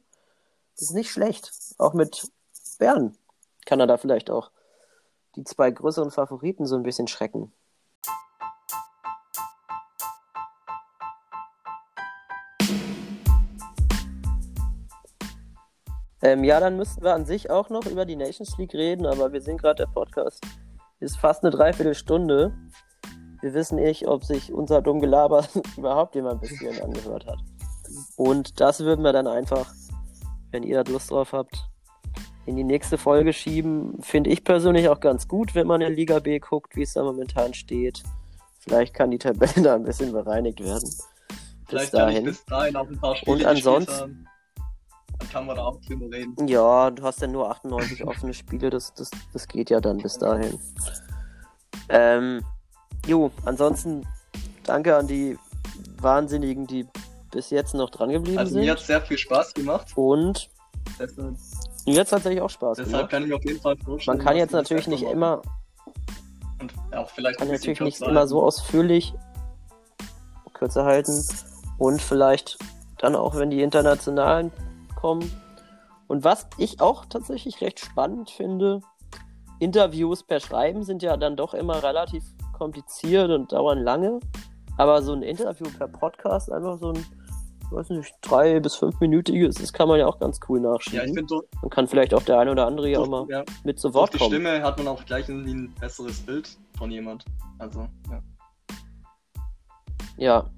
Das 0.74 0.82
ist 0.82 0.94
nicht 0.94 1.10
schlecht. 1.10 1.52
Auch 1.78 1.92
mit 1.92 2.30
Bern 2.78 3.16
kann 3.66 3.80
er 3.80 3.86
da 3.86 3.96
vielleicht 3.96 4.30
auch 4.30 4.50
die 5.34 5.44
zwei 5.44 5.70
größeren 5.70 6.10
Favoriten 6.10 6.66
so 6.66 6.76
ein 6.76 6.84
bisschen 6.84 7.08
schrecken. 7.08 7.52
Ähm, 16.20 16.42
ja, 16.44 16.60
dann 16.60 16.76
müssten 16.76 17.02
wir 17.02 17.14
an 17.14 17.24
sich 17.24 17.50
auch 17.50 17.70
noch 17.70 17.86
über 17.86 18.04
die 18.04 18.16
Nations 18.16 18.56
League 18.58 18.74
reden, 18.74 19.06
aber 19.06 19.32
wir 19.32 19.40
sehen 19.40 19.56
gerade, 19.56 19.84
der 19.84 19.92
Podcast 19.92 20.44
ist 21.00 21.16
fast 21.16 21.44
eine 21.44 21.50
Dreiviertelstunde. 21.50 22.52
Wir 23.40 23.54
wissen 23.54 23.76
nicht, 23.76 24.06
ob 24.06 24.24
sich 24.24 24.52
unser 24.52 24.82
dumm 24.82 25.00
Gelaber 25.00 25.46
überhaupt 25.76 26.14
jemand 26.14 26.40
bis 26.40 26.50
hierhin 26.50 26.82
angehört 26.82 27.26
hat. 27.26 27.38
Und 28.16 28.60
das 28.60 28.80
würden 28.80 29.02
wir 29.02 29.12
dann 29.12 29.26
einfach, 29.26 29.72
wenn 30.50 30.62
ihr 30.62 30.82
da 30.82 30.90
Lust 30.90 31.10
drauf 31.10 31.32
habt, 31.32 31.68
in 32.46 32.56
die 32.56 32.64
nächste 32.64 32.98
Folge 32.98 33.32
schieben. 33.32 34.00
Finde 34.00 34.30
ich 34.30 34.42
persönlich 34.42 34.88
auch 34.88 35.00
ganz 35.00 35.28
gut, 35.28 35.54
wenn 35.54 35.66
man 35.66 35.80
in 35.82 35.92
Liga 35.92 36.18
B 36.18 36.38
guckt, 36.38 36.76
wie 36.76 36.82
es 36.82 36.94
da 36.94 37.02
momentan 37.02 37.54
steht. 37.54 38.02
Vielleicht 38.60 38.94
kann 38.94 39.10
die 39.10 39.18
Tabelle 39.18 39.52
da 39.62 39.74
ein 39.74 39.84
bisschen 39.84 40.12
bereinigt 40.12 40.62
werden. 40.62 40.90
Vielleicht 41.66 41.92
bis 41.92 42.00
kann 42.00 42.08
ich 42.08 42.14
dahin. 42.14 42.24
bis 42.24 42.44
dahin 42.46 42.76
auch 42.76 42.88
ein 42.88 42.98
paar 42.98 43.16
Spiele 43.16 43.36
Und 43.36 43.44
ansonsten-. 43.44 44.26
Dann 45.18 45.28
kann 45.30 45.46
man 45.46 45.56
da 45.56 45.64
auch 45.64 45.80
drüber 45.80 46.06
reden. 46.10 46.46
Ja, 46.46 46.90
du 46.90 47.02
hast 47.02 47.20
ja 47.20 47.26
nur 47.26 47.50
98 47.50 48.04
offene 48.06 48.32
Spiele, 48.32 48.70
das, 48.70 48.94
das, 48.94 49.10
das 49.32 49.48
geht 49.48 49.68
ja 49.68 49.80
dann 49.80 49.98
bis 49.98 50.16
dahin. 50.16 50.58
Ähm, 51.88 52.42
jo, 53.08 53.30
ansonsten 53.44 54.06
danke 54.64 54.96
an 54.96 55.06
die 55.06 55.36
Wahnsinnigen, 56.00 56.66
die 56.66 56.86
bis 57.30 57.50
jetzt 57.50 57.74
noch 57.74 57.90
dran 57.90 58.10
geblieben 58.10 58.38
Also 58.38 58.52
sind. 58.52 58.62
mir 58.62 58.70
hat 58.72 58.78
es 58.80 58.86
sehr 58.86 59.00
viel 59.02 59.18
Spaß 59.18 59.54
gemacht. 59.54 59.88
Und 59.96 60.48
Deshalb, 60.98 61.36
mir 61.86 61.98
hat 62.00 62.04
es 62.06 62.10
tatsächlich 62.10 62.40
auch 62.40 62.50
Spaß 62.50 62.76
deshalb 62.78 62.92
gemacht. 62.96 63.10
kann 63.10 63.26
ich 63.26 63.32
auf 63.34 63.44
jeden 63.44 63.60
Fall 63.60 63.76
vorstellen. 63.76 64.16
Man 64.18 64.24
kann 64.26 64.36
jetzt 64.36 64.52
natürlich 64.52 64.86
nicht 64.86 65.02
machen. 65.02 65.12
immer, 65.12 65.42
Und 66.60 66.72
auch 66.96 67.10
vielleicht 67.10 67.38
kann 67.38 67.48
natürlich 67.48 67.80
nicht 67.80 67.98
kürzer 67.98 68.10
immer 68.10 68.26
so 68.26 68.36
halten. 68.36 68.46
ausführlich 68.46 69.14
kürzer 70.54 70.84
halten 70.84 71.24
und 71.78 72.00
vielleicht 72.02 72.58
dann 72.98 73.14
auch, 73.14 73.36
wenn 73.36 73.50
die 73.50 73.62
internationalen 73.62 74.50
kommen. 74.96 75.30
Und 76.08 76.24
was 76.24 76.46
ich 76.56 76.80
auch 76.80 77.04
tatsächlich 77.04 77.60
recht 77.60 77.78
spannend 77.80 78.30
finde, 78.30 78.80
Interviews 79.60 80.22
per 80.24 80.40
Schreiben 80.40 80.82
sind 80.82 81.02
ja 81.02 81.16
dann 81.16 81.36
doch 81.36 81.54
immer 81.54 81.82
relativ 81.82 82.24
kompliziert 82.58 83.30
und 83.30 83.52
dauern 83.52 83.78
lange. 83.82 84.20
Aber 84.76 85.02
so 85.02 85.12
ein 85.12 85.22
Interview 85.22 85.66
per 85.76 85.88
Podcast, 85.88 86.52
einfach 86.52 86.78
so 86.78 86.92
ein, 86.92 87.04
weiß 87.70 87.90
nicht, 87.90 88.14
drei 88.22 88.60
bis 88.60 88.76
fünfminütiges, 88.76 89.56
das 89.56 89.72
kann 89.72 89.88
man 89.88 89.98
ja 89.98 90.06
auch 90.06 90.18
ganz 90.20 90.38
cool 90.48 90.62
Ja, 90.62 90.66
ich 90.66 90.72
nachschieben. 90.78 91.06
finde, 91.14 91.26
durch, 91.26 91.46
Dann 91.60 91.70
kann 91.70 91.88
vielleicht 91.88 92.14
auch 92.14 92.22
der 92.22 92.38
eine 92.38 92.52
oder 92.52 92.66
andere 92.66 92.88
ja 92.88 93.00
auch 93.00 93.08
mal 93.08 93.26
durch, 93.26 93.30
ja, 93.30 93.44
mit 93.64 93.78
zu 93.80 93.88
durch 93.88 93.94
Wort 93.94 94.14
die 94.14 94.18
kommen. 94.18 94.30
Stimme 94.30 94.62
hat 94.62 94.78
man 94.78 94.88
auch 94.88 95.04
gleich 95.04 95.28
irgendwie 95.28 95.54
ein 95.54 95.74
besseres 95.80 96.20
Bild 96.20 96.48
von 96.76 96.90
jemand. 96.90 97.24
Also, 97.58 97.88
ja. 98.10 98.22
Ja. 100.16 100.50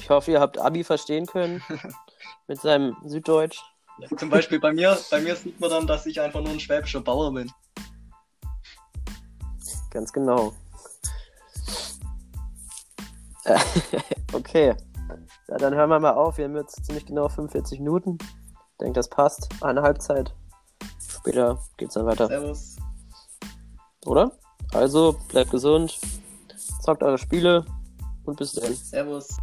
Ich 0.00 0.10
hoffe, 0.10 0.32
ihr 0.32 0.40
habt 0.40 0.58
Abi 0.58 0.82
verstehen 0.84 1.26
können 1.26 1.62
mit 2.48 2.60
seinem 2.60 2.96
Süddeutsch. 3.04 3.60
Ja, 3.98 4.16
Zum 4.16 4.30
Beispiel 4.30 4.58
bei 4.58 4.72
mir, 4.72 4.96
bei 5.10 5.20
mir 5.20 5.36
sieht 5.36 5.60
man 5.60 5.70
dann, 5.70 5.86
dass 5.86 6.06
ich 6.06 6.20
einfach 6.20 6.40
nur 6.40 6.50
ein 6.52 6.60
schwäbischer 6.60 7.00
Bauer 7.00 7.32
bin. 7.32 7.50
Ganz 9.90 10.12
genau. 10.12 10.52
Okay. 14.32 14.74
Ja, 15.48 15.58
dann 15.58 15.74
hören 15.74 15.90
wir 15.90 16.00
mal 16.00 16.14
auf. 16.14 16.38
Wir 16.38 16.46
haben 16.46 16.56
jetzt 16.56 16.84
ziemlich 16.86 17.04
genau 17.04 17.28
45 17.28 17.80
Minuten. 17.80 18.16
Ich 18.20 18.78
denke, 18.80 18.94
das 18.94 19.08
passt. 19.08 19.48
Eine 19.60 19.82
Halbzeit. 19.82 20.34
Später 21.06 21.58
geht's 21.76 21.94
dann 21.94 22.06
weiter. 22.06 22.28
Servus. 22.28 22.76
Oder? 24.06 24.32
Also, 24.72 25.16
bleibt 25.28 25.50
gesund. 25.50 26.00
Zockt 26.82 27.02
eure 27.02 27.18
Spiele. 27.18 27.66
Und 28.24 28.38
bis 28.38 28.54
dann. 28.54 28.74
Servus. 28.74 29.36